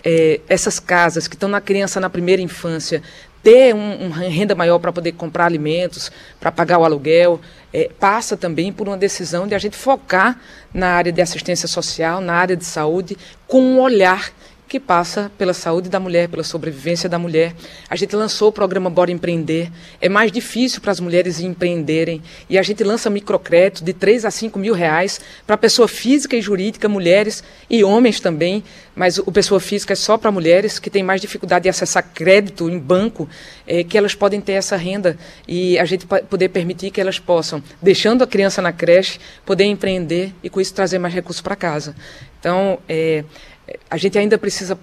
é, 0.03 0.39
essas 0.47 0.79
casas 0.79 1.27
que 1.27 1.35
estão 1.35 1.49
na 1.49 1.59
criança 1.59 1.99
na 1.99 2.09
primeira 2.09 2.41
infância 2.41 3.01
ter 3.43 3.73
um, 3.73 4.07
uma 4.07 4.17
renda 4.17 4.53
maior 4.55 4.79
para 4.79 4.91
poder 4.91 5.13
comprar 5.13 5.45
alimentos, 5.45 6.11
para 6.39 6.51
pagar 6.51 6.77
o 6.79 6.85
aluguel, 6.85 7.39
é, 7.73 7.89
passa 7.99 8.35
também 8.35 8.71
por 8.71 8.87
uma 8.87 8.97
decisão 8.97 9.47
de 9.47 9.55
a 9.55 9.59
gente 9.59 9.77
focar 9.77 10.39
na 10.73 10.89
área 10.89 11.11
de 11.11 11.21
assistência 11.21 11.67
social, 11.67 12.21
na 12.21 12.33
área 12.33 12.55
de 12.55 12.65
saúde, 12.65 13.17
com 13.47 13.61
um 13.61 13.79
olhar 13.79 14.31
que 14.69 14.79
passa 14.79 15.31
pela 15.35 15.53
saúde 15.53 15.89
da 15.89 15.99
mulher, 15.99 16.29
pela 16.29 16.43
sobrevivência 16.43 17.09
da 17.09 17.17
mulher. 17.17 17.55
A 17.89 17.95
gente 17.95 18.15
lançou 18.15 18.49
o 18.49 18.51
programa 18.51 18.87
Bora 18.87 19.11
Empreender. 19.11 19.71
É 19.99 20.07
mais 20.07 20.31
difícil 20.31 20.79
para 20.79 20.91
as 20.91 20.99
mulheres 20.99 21.39
empreenderem. 21.39 22.21
E 22.47 22.57
a 22.57 22.61
gente 22.61 22.83
lança 22.83 23.09
microcrédito 23.09 23.83
de 23.83 23.93
3 23.93 24.25
a 24.25 24.31
5 24.31 24.59
mil 24.59 24.75
reais 24.75 25.19
para 25.45 25.57
pessoa 25.57 25.87
física 25.87 26.35
e 26.37 26.41
jurídica, 26.41 26.87
mulheres 26.87 27.43
e 27.67 27.83
homens 27.83 28.19
também. 28.19 28.63
Mas 28.95 29.17
o 29.17 29.31
pessoa 29.31 29.59
física 29.59 29.93
é 29.93 29.95
só 29.95 30.17
para 30.17 30.31
mulheres 30.31 30.77
que 30.77 30.89
têm 30.89 31.01
mais 31.01 31.19
dificuldade 31.19 31.63
de 31.63 31.69
acessar 31.69 32.03
crédito 32.13 32.69
em 32.69 32.77
banco, 32.77 33.27
é, 33.65 33.83
que 33.83 33.97
elas 33.97 34.13
podem 34.13 34.39
ter 34.39 34.53
essa 34.53 34.77
renda. 34.77 35.17
E 35.47 35.79
a 35.79 35.85
gente 35.85 36.05
poder 36.05 36.49
permitir 36.49 36.91
que 36.91 37.01
elas 37.01 37.17
possam, 37.17 37.63
deixando 37.81 38.23
a 38.23 38.27
criança 38.27 38.61
na 38.61 38.71
creche, 38.71 39.19
poder 39.43 39.63
empreender 39.63 40.31
e 40.43 40.49
com 40.49 40.61
isso 40.61 40.73
trazer 40.75 40.99
mais 40.99 41.13
recursos 41.13 41.41
para 41.41 41.55
casa. 41.55 41.95
Então, 42.39 42.79
é, 42.87 43.23
a 43.89 43.97
gente 43.97 44.17
ainda 44.17 44.37
precisa 44.37 44.79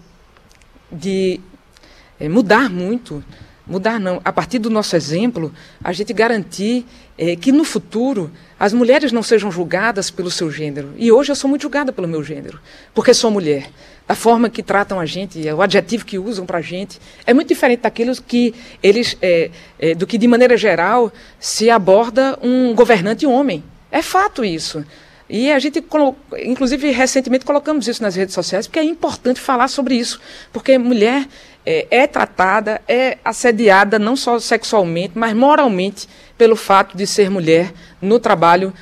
de 0.90 1.40
é, 2.20 2.28
mudar 2.28 2.70
muito, 2.70 3.24
mudar 3.66 3.98
não, 3.98 4.20
a 4.24 4.32
partir 4.32 4.58
do 4.58 4.70
nosso 4.70 4.94
exemplo, 4.94 5.52
a 5.82 5.92
gente 5.92 6.12
garantir 6.12 6.86
é, 7.18 7.34
que 7.34 7.50
no 7.50 7.64
futuro 7.64 8.30
as 8.58 8.72
mulheres 8.72 9.12
não 9.12 9.22
sejam 9.22 9.50
julgadas 9.50 10.10
pelo 10.10 10.30
seu 10.30 10.50
gênero. 10.50 10.94
E 10.96 11.10
hoje 11.10 11.32
eu 11.32 11.36
sou 11.36 11.50
muito 11.50 11.62
julgada 11.62 11.92
pelo 11.92 12.06
meu 12.06 12.22
gênero, 12.22 12.60
porque 12.94 13.12
sou 13.12 13.30
mulher. 13.30 13.70
A 14.08 14.14
forma 14.14 14.48
que 14.48 14.62
tratam 14.62 15.00
a 15.00 15.06
gente, 15.06 15.40
o 15.50 15.60
adjetivo 15.60 16.04
que 16.04 16.16
usam 16.16 16.46
para 16.46 16.58
a 16.58 16.62
gente, 16.62 17.00
é 17.26 17.34
muito 17.34 17.48
diferente 17.48 17.80
daquilo 17.80 18.14
que 18.22 18.54
eles, 18.80 19.16
é, 19.20 19.50
é, 19.80 19.94
do 19.94 20.06
que 20.06 20.16
de 20.16 20.28
maneira 20.28 20.56
geral 20.56 21.12
se 21.40 21.68
aborda 21.68 22.38
um 22.40 22.72
governante 22.72 23.26
homem. 23.26 23.64
É 23.90 24.02
fato 24.02 24.44
isso. 24.44 24.84
E 25.28 25.50
a 25.50 25.58
gente, 25.58 25.84
inclusive, 26.44 26.90
recentemente 26.92 27.44
colocamos 27.44 27.88
isso 27.88 28.02
nas 28.02 28.14
redes 28.14 28.34
sociais, 28.34 28.66
porque 28.66 28.78
é 28.78 28.84
importante 28.84 29.40
falar 29.40 29.68
sobre 29.68 29.96
isso, 29.96 30.20
porque 30.52 30.78
mulher 30.78 31.26
é, 31.64 31.86
é, 31.90 32.06
tratada, 32.06 32.80
é 32.86 33.18
assediada 33.24 33.98
não 33.98 34.14
só 34.14 34.38
sexualmente, 34.38 35.18
mas 35.18 35.34
moralmente 35.34 36.08
pelo 36.38 36.54
fato 36.54 36.96
de 36.96 37.06
ser 37.06 37.28
mulher 37.28 37.72
no 38.00 38.20
trabalho 38.20 38.72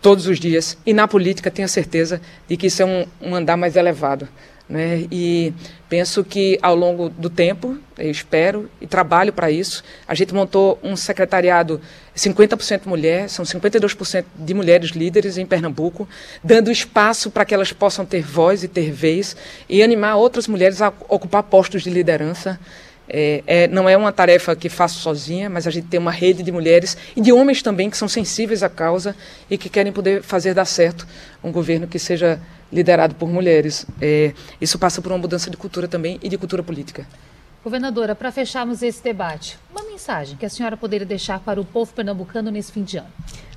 todos 0.00 0.26
os 0.26 0.40
dias. 0.40 0.76
E 0.84 0.92
na 0.92 1.06
política, 1.06 1.50
tenho 1.50 1.68
certeza 1.68 2.20
de 2.48 2.56
que 2.56 2.66
isso 2.66 2.82
é 2.82 2.84
um, 2.84 3.06
um 3.20 3.34
andar 3.36 3.56
mais 3.56 3.76
elevado. 3.76 4.28
Né? 4.68 5.06
E 5.10 5.52
penso 5.88 6.24
que 6.24 6.58
ao 6.62 6.74
longo 6.74 7.08
do 7.10 7.30
tempo, 7.30 7.78
eu 7.96 8.10
espero 8.10 8.68
e 8.80 8.86
trabalho 8.86 9.32
para 9.32 9.50
isso, 9.50 9.84
a 10.08 10.14
gente 10.14 10.34
montou 10.34 10.78
um 10.82 10.96
secretariado 10.96 11.80
50% 12.16 12.82
mulher, 12.86 13.28
são 13.28 13.44
52% 13.44 14.24
de 14.36 14.54
mulheres 14.54 14.90
líderes 14.90 15.38
em 15.38 15.46
Pernambuco, 15.46 16.08
dando 16.44 16.70
espaço 16.70 17.30
para 17.30 17.44
que 17.44 17.54
elas 17.54 17.72
possam 17.72 18.04
ter 18.04 18.22
voz 18.22 18.62
e 18.62 18.68
ter 18.68 18.90
vez 18.90 19.34
e 19.68 19.82
animar 19.82 20.16
outras 20.16 20.46
mulheres 20.46 20.82
a 20.82 20.92
ocupar 21.08 21.42
postos 21.44 21.82
de 21.82 21.90
liderança. 21.90 22.60
É, 23.08 23.42
é, 23.46 23.68
não 23.68 23.88
é 23.88 23.96
uma 23.96 24.12
tarefa 24.12 24.54
que 24.54 24.68
faço 24.68 25.00
sozinha, 25.00 25.50
mas 25.50 25.66
a 25.66 25.70
gente 25.70 25.88
tem 25.88 25.98
uma 25.98 26.12
rede 26.12 26.42
de 26.42 26.52
mulheres 26.52 26.96
e 27.16 27.20
de 27.20 27.32
homens 27.32 27.62
também 27.62 27.90
que 27.90 27.96
são 27.96 28.08
sensíveis 28.08 28.62
à 28.62 28.68
causa 28.68 29.16
e 29.50 29.58
que 29.58 29.68
querem 29.68 29.92
poder 29.92 30.22
fazer 30.22 30.54
dar 30.54 30.64
certo 30.64 31.06
um 31.42 31.50
governo 31.50 31.86
que 31.86 31.98
seja 31.98 32.40
liderado 32.72 33.14
por 33.14 33.28
mulheres. 33.28 33.86
É, 34.00 34.32
isso 34.60 34.78
passa 34.78 35.02
por 35.02 35.12
uma 35.12 35.18
mudança 35.18 35.50
de 35.50 35.56
cultura 35.56 35.88
também 35.88 36.18
e 36.22 36.28
de 36.28 36.38
cultura 36.38 36.62
política. 36.62 37.06
Governadora, 37.62 38.16
para 38.16 38.32
fecharmos 38.32 38.82
esse 38.82 39.00
debate, 39.00 39.56
uma 39.70 39.84
mensagem 39.84 40.36
que 40.36 40.44
a 40.44 40.48
senhora 40.48 40.76
poderia 40.76 41.06
deixar 41.06 41.38
para 41.38 41.60
o 41.60 41.64
povo 41.64 41.92
pernambucano 41.92 42.50
nesse 42.50 42.72
fim 42.72 42.82
de 42.82 42.96
ano. 42.96 43.06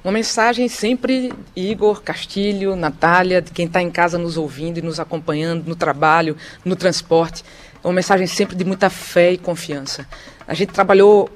Uma 0.03 0.11
mensagem 0.11 0.67
sempre, 0.67 1.33
Igor, 1.55 2.03
Castilho, 2.03 2.75
Natália, 2.75 3.41
de 3.41 3.51
quem 3.51 3.65
está 3.65 3.81
em 3.81 3.89
casa 3.89 4.19
nos 4.19 4.37
ouvindo 4.37 4.77
e 4.77 4.81
nos 4.83 4.99
acompanhando 4.99 5.67
no 5.67 5.75
trabalho, 5.75 6.37
no 6.63 6.75
transporte. 6.75 7.43
É 7.83 7.87
uma 7.87 7.95
mensagem 7.95 8.27
sempre 8.27 8.55
de 8.55 8.63
muita 8.63 8.91
fé 8.91 9.31
e 9.31 9.39
confiança. 9.39 10.07
A 10.47 10.53
gente 10.53 10.71
trabalhou 10.71 11.27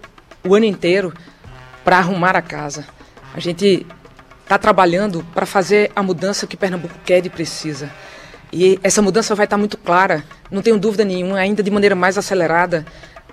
o 0.48 0.54
ano 0.54 0.66
inteiro 0.66 1.12
para 1.84 1.98
arrumar 1.98 2.36
a 2.36 2.42
casa. 2.42 2.86
A 3.34 3.40
gente 3.40 3.88
está 4.44 4.60
trabalhando 4.60 5.26
para 5.34 5.48
fazer 5.48 5.92
a 5.96 6.04
mudança 6.04 6.46
que 6.46 6.56
Pernambuco 6.56 6.94
quer 7.04 7.26
e 7.26 7.30
precisa. 7.30 7.92
E 8.52 8.80
essa 8.84 9.02
mudança 9.02 9.36
vai 9.36 9.46
estar 9.46 9.58
muito 9.58 9.78
clara, 9.78 10.24
não 10.50 10.62
tenho 10.62 10.80
dúvida 10.80 11.06
nenhuma, 11.06 11.38
ainda 11.38 11.62
de 11.62 11.70
maneira 11.70 11.96
mais 11.96 12.18
acelerada 12.18 12.86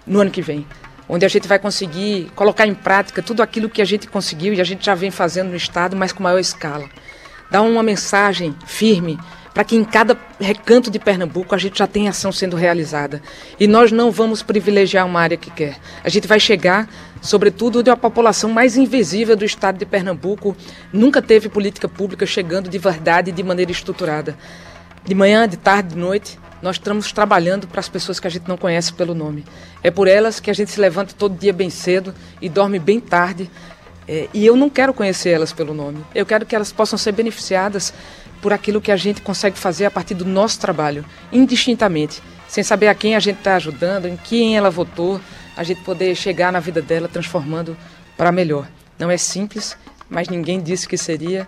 no 0.07 0.21
ano 0.21 0.31
que 0.31 0.43
vem. 0.43 0.67
onde 1.09 1.25
a 1.25 1.29
gente 1.29 1.47
vai 1.47 1.59
conseguir 1.59 2.31
colocar 2.35 2.67
em 2.67 2.75
prática 2.75 3.23
tudo 3.23 3.43
aquilo 3.43 3.69
que 3.69 3.81
a 3.81 3.85
gente 3.85 4.09
conseguiu 4.09 4.53
e 4.53 4.61
a 4.61 4.65
gente 4.65 4.85
já 4.85 4.95
vem 4.95 5.11
fazendo 5.11 5.51
no 5.51 5.57
Estado, 5.57 5.97
mas 5.97 6.13
com 6.13 6.23
maior 6.23 6.39
escala. 6.39 6.89
Dar 7.51 7.63
uma 7.63 7.83
mensagem 7.83 8.57
firme 8.67 9.19
para 9.55 9.65
que 9.65 9.75
em 9.75 9.85
cada 9.85 10.19
recanto 10.39 10.91
de 10.91 10.99
Pernambuco 10.99 11.55
a 11.55 11.59
gente 11.59 11.79
já 11.79 11.87
tenha 11.87 12.11
ação 12.11 12.31
sendo 12.31 12.57
realizada. 12.57 13.23
E 13.59 13.67
nós 13.67 13.91
não 13.91 14.11
vamos 14.11 14.43
privilegiar 14.43 15.07
uma 15.07 15.21
área 15.21 15.37
que 15.37 15.51
quer. 15.51 15.79
A 16.05 16.11
gente 16.11 16.29
vai 16.29 16.39
chegar, 16.39 16.87
sobretudo, 17.23 17.83
de 17.83 17.89
uma 17.89 17.97
população 17.97 18.51
mais 18.51 18.77
invisível 18.77 19.35
do 19.35 19.47
estado 19.47 19.79
de 19.79 19.87
Pernambuco. 19.87 20.55
Nunca 20.93 21.23
teve 21.23 21.49
política 21.49 21.89
pública 21.89 22.27
chegando 22.27 22.69
de 22.69 22.77
verdade 22.77 23.31
e 23.31 23.33
de 23.33 23.43
maneira 23.43 23.73
estruturada. 23.73 24.37
De 25.07 25.15
manhã, 25.15 25.49
de 25.49 25.57
tarde, 25.57 25.91
de 25.91 25.97
noite, 25.97 26.37
nós 26.61 26.77
estamos 26.77 27.13
trabalhando 27.13 27.69
para 27.69 27.79
as 27.79 27.89
pessoas 27.89 28.19
que 28.19 28.27
a 28.27 28.31
gente 28.31 28.49
não 28.49 28.57
conhece 28.57 28.93
pelo 28.93 29.15
nome. 29.15 29.45
É 29.81 29.89
por 29.89 30.09
elas 30.09 30.41
que 30.41 30.51
a 30.51 30.53
gente 30.53 30.73
se 30.73 30.81
levanta 30.81 31.15
todo 31.17 31.39
dia 31.39 31.53
bem 31.53 31.71
cedo 31.71 32.13
e 32.43 32.49
dorme 32.49 32.81
bem 32.81 32.99
tarde. 32.99 33.49
É, 34.09 34.29
e 34.35 34.45
eu 34.45 34.57
não 34.57 34.69
quero 34.69 34.93
conhecer 34.93 35.31
elas 35.31 35.53
pelo 35.53 35.73
nome. 35.73 36.05
Eu 36.13 36.27
quero 36.27 36.45
que 36.45 36.57
elas 36.57 36.73
possam 36.73 36.99
ser 36.99 37.13
beneficiadas 37.13 37.95
por 38.43 38.53
aquilo 38.53 38.81
que 38.81 38.91
a 38.91 38.97
gente 38.97 39.23
consegue 39.23 39.57
fazer 39.57 39.85
a 39.85 39.93
partir 39.93 40.15
do 40.15 40.25
nosso 40.25 40.59
trabalho, 40.59 41.05
indistintamente, 41.33 42.21
sem 42.49 42.65
saber 42.65 42.89
a 42.89 42.95
quem 42.95 43.15
a 43.15 43.21
gente 43.21 43.39
está 43.39 43.55
ajudando, 43.55 44.07
em 44.07 44.17
quem 44.17 44.57
ela 44.57 44.71
votou, 44.71 45.21
a 45.57 45.63
gente 45.63 45.83
poder 45.83 46.17
chegar 46.17 46.51
na 46.53 46.59
vida 46.59 46.83
dela 46.83 47.07
transformando 47.07 47.77
para 48.17 48.33
melhor. 48.33 48.67
Não 48.99 49.09
é 49.09 49.17
simples, 49.17 49.77
mas 50.11 50.29
ninguém 50.29 50.61
disse 50.61 50.89
que 50.89 50.99
seria. 50.99 51.47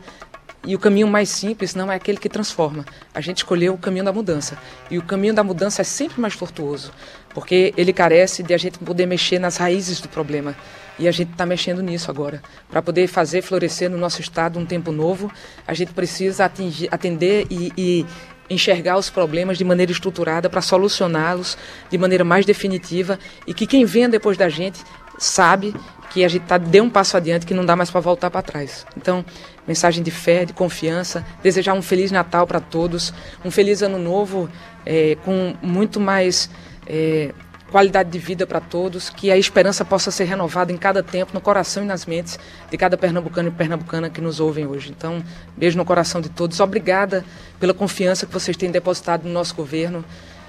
E 0.67 0.75
o 0.75 0.79
caminho 0.79 1.07
mais 1.07 1.29
simples 1.29 1.75
não 1.75 1.91
é 1.91 1.95
aquele 1.95 2.19
que 2.19 2.29
transforma. 2.29 2.85
A 3.15 3.21
gente 3.21 3.39
escolheu 3.39 3.75
o 3.75 3.79
caminho 3.79 4.05
da 4.05 4.13
mudança. 4.13 4.59
E 4.91 4.99
o 4.99 5.03
caminho 5.03 5.33
da 5.33 5.45
mudança 5.45 5.83
é 5.83 5.85
sempre 5.85 6.21
mais 6.21 6.37
tortuoso, 6.37 6.93
porque 7.33 7.73
ele 7.77 7.93
carece 7.93 8.43
de 8.43 8.53
a 8.53 8.59
gente 8.59 8.79
poder 8.79 9.07
mexer 9.07 9.39
nas 9.39 9.57
raízes 9.57 10.01
do 10.01 10.09
problema. 10.09 10.57
E 10.99 11.07
a 11.07 11.13
gente 11.13 11.31
está 11.31 11.47
mexendo 11.47 11.81
nisso 11.81 12.11
agora. 12.11 12.43
Para 12.69 12.83
poder 12.83 13.07
fazer 13.07 13.41
florescer 13.41 13.89
no 13.89 13.97
nosso 13.97 14.21
estado 14.21 14.59
um 14.59 14.67
tempo 14.67 14.91
novo, 14.91 15.31
a 15.67 15.73
gente 15.73 15.93
precisa 15.93 16.45
atingir, 16.45 16.89
atender 16.91 17.47
e, 17.49 17.73
e 17.79 18.07
enxergar 18.51 18.99
os 18.99 19.09
problemas 19.09 19.59
de 19.59 19.65
maneira 19.65 19.93
estruturada 19.93 20.51
para 20.51 20.61
solucioná-los 20.61 21.57
de 21.91 21.99
maneira 21.99 22.25
mais 22.25 22.45
definitiva 22.45 23.19
e 23.47 23.55
que 23.55 23.67
quem 23.67 23.85
venha 23.85 24.09
depois 24.09 24.37
da 24.37 24.49
gente 24.49 24.81
sabe 25.19 25.75
que 26.11 26.25
a 26.25 26.29
gente 26.29 26.45
tá, 26.45 26.59
deu 26.59 26.85
um 26.85 26.91
passo 26.91 27.17
adiante 27.17 27.47
que 27.47 27.55
não 27.55 27.65
dá 27.65 27.77
mais 27.77 27.91
para 27.91 28.01
voltar 28.01 28.31
para 28.31 28.43
trás. 28.43 28.87
Então, 28.97 29.25
mensagem 29.67 30.03
de 30.03 30.11
fé, 30.11 30.45
de 30.45 30.53
confiança, 30.53 31.25
desejar 31.43 31.75
um 31.75 31.83
feliz 31.83 32.11
Natal 32.11 32.47
para 32.47 32.61
todos, 32.61 33.13
um 33.45 33.51
feliz 33.51 33.83
ano 33.83 33.99
novo 33.99 34.49
é, 34.85 35.17
com 35.25 35.55
muito 35.63 36.01
mais 36.01 36.51
é, 36.87 37.33
qualidade 37.71 38.11
de 38.11 38.19
vida 38.19 38.47
para 38.47 38.61
todos, 38.61 39.11
que 39.11 39.31
a 39.31 39.37
esperança 39.37 39.85
possa 39.85 40.11
ser 40.11 40.25
renovada 40.25 40.73
em 40.73 40.77
cada 40.77 41.03
tempo, 41.03 41.33
no 41.35 41.41
coração 41.41 41.83
e 41.83 41.87
nas 41.87 42.07
mentes 42.07 42.39
de 42.71 42.77
cada 42.79 42.97
pernambucano 42.97 43.49
e 43.49 43.53
pernambucana 43.53 44.09
que 44.09 44.21
nos 44.21 44.41
ouvem 44.41 44.67
hoje. 44.67 44.91
Então, 44.97 45.23
beijo 45.57 45.77
no 45.77 45.85
coração 45.85 46.21
de 46.21 46.31
todos. 46.31 46.59
Obrigada 46.61 47.25
pela 47.61 47.75
confiança 47.75 48.27
que 48.27 48.33
vocês 48.33 48.57
têm 48.57 48.71
depositado 48.71 49.25
no 49.25 49.33
nosso 49.33 49.55
governo. 49.55 50.05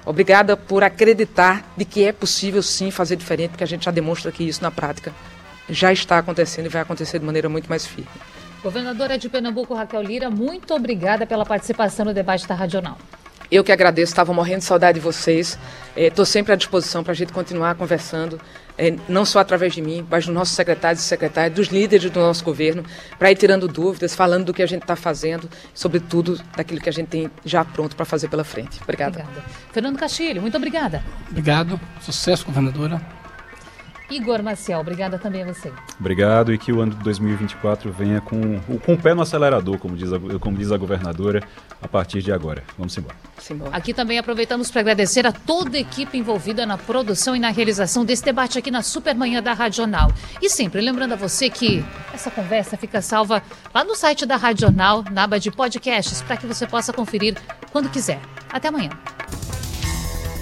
Obrigada 0.05 0.55
por 0.55 0.83
acreditar 0.83 1.73
de 1.75 1.83
que 1.83 2.05
é 2.05 2.13
possível 2.13 2.63
sim 2.63 2.89
fazer 2.89 3.17
diferente, 3.17 3.51
porque 3.51 3.63
a 3.63 3.67
gente 3.67 3.85
já 3.85 3.91
demonstra 3.91 4.31
que 4.31 4.43
isso 4.43 4.63
na 4.63 4.71
prática 4.71 5.13
já 5.69 5.91
está 5.91 6.17
acontecendo 6.17 6.65
e 6.65 6.69
vai 6.69 6.81
acontecer 6.81 7.19
de 7.19 7.25
maneira 7.25 7.49
muito 7.49 7.69
mais 7.69 7.85
firme. 7.85 8.09
Governadora 8.61 9.17
de 9.17 9.29
Pernambuco, 9.29 9.73
Raquel 9.73 10.01
Lira, 10.01 10.29
muito 10.29 10.73
obrigada 10.73 11.25
pela 11.25 11.45
participação 11.45 12.05
no 12.05 12.13
debate 12.13 12.47
da 12.47 12.55
Radional. 12.55 12.97
Eu 13.51 13.63
que 13.63 13.71
agradeço, 13.71 14.11
estava 14.11 14.31
morrendo 14.31 14.59
de 14.59 14.65
saudade 14.65 14.99
de 14.99 15.03
vocês. 15.03 15.57
Estou 15.95 16.23
é, 16.23 16.25
sempre 16.25 16.53
à 16.53 16.55
disposição 16.55 17.03
para 17.03 17.13
a 17.13 17.15
gente 17.15 17.33
continuar 17.33 17.73
conversando, 17.73 18.39
é, 18.77 18.95
não 19.07 19.25
só 19.25 19.39
através 19.39 19.73
de 19.73 19.81
mim, 19.81 20.05
mas 20.09 20.25
dos 20.25 20.35
nossos 20.35 20.55
secretários 20.55 21.03
e 21.03 21.07
secretárias, 21.07 21.55
dos 21.55 21.67
líderes 21.69 22.11
do 22.11 22.19
nosso 22.19 22.43
governo, 22.43 22.83
para 23.17 23.31
ir 23.31 23.35
tirando 23.35 23.67
dúvidas, 23.67 24.13
falando 24.13 24.45
do 24.45 24.53
que 24.53 24.61
a 24.61 24.67
gente 24.67 24.83
está 24.83 24.95
fazendo, 24.95 25.49
sobretudo 25.73 26.39
daquilo 26.55 26.79
que 26.79 26.89
a 26.89 26.93
gente 26.93 27.07
tem 27.07 27.31
já 27.43 27.65
pronto 27.65 27.95
para 27.95 28.05
fazer 28.05 28.27
pela 28.27 28.43
frente. 28.43 28.79
Obrigada. 28.83 29.21
Obrigada. 29.21 29.49
Fernando 29.71 29.97
Castilho, 29.97 30.41
muito 30.41 30.55
obrigada. 30.55 31.03
Obrigado. 31.31 31.79
Sucesso, 32.01 32.45
governadora. 32.45 33.18
Igor 34.09 34.41
Maciel, 34.41 34.79
obrigada 34.79 35.19
também 35.19 35.43
a 35.43 35.45
você. 35.45 35.71
Obrigado 35.99 36.53
e 36.53 36.57
que 36.57 36.71
o 36.71 36.81
ano 36.81 36.95
de 36.95 37.03
2024 37.03 37.91
venha 37.91 38.19
com, 38.21 38.59
com 38.79 38.93
o 38.93 38.97
pé 38.97 39.13
no 39.13 39.21
acelerador, 39.21 39.77
como 39.77 39.95
diz, 39.95 40.11
a, 40.11 40.19
como 40.39 40.57
diz 40.57 40.71
a 40.71 40.77
governadora, 40.77 41.41
a 41.81 41.87
partir 41.87 42.21
de 42.21 42.31
agora. 42.31 42.63
Vamos 42.77 42.97
embora. 42.97 43.15
embora. 43.49 43.75
Aqui 43.75 43.93
também 43.93 44.17
aproveitamos 44.17 44.71
para 44.71 44.81
agradecer 44.81 45.25
a 45.27 45.31
toda 45.31 45.77
a 45.77 45.79
equipe 45.79 46.17
envolvida 46.17 46.65
na 46.65 46.77
produção 46.77 47.35
e 47.35 47.39
na 47.39 47.49
realização 47.49 48.03
desse 48.03 48.23
debate 48.23 48.57
aqui 48.57 48.71
na 48.71 48.81
Supermanhã 48.81 49.41
da 49.41 49.53
Radional. 49.53 50.11
E 50.41 50.49
sempre 50.49 50.81
lembrando 50.81 51.13
a 51.13 51.15
você 51.15 51.49
que 51.49 51.83
essa 52.13 52.31
conversa 52.31 52.77
fica 52.77 53.01
salva 53.01 53.43
lá 53.73 53.83
no 53.83 53.95
site 53.95 54.25
da 54.25 54.35
Radional, 54.35 55.03
na 55.11 55.23
aba 55.23 55.39
de 55.39 55.51
podcasts, 55.51 56.21
para 56.21 56.37
que 56.37 56.47
você 56.47 56.65
possa 56.65 56.91
conferir 56.91 57.37
quando 57.71 57.89
quiser. 57.89 58.19
Até 58.51 58.67
amanhã. 58.69 58.89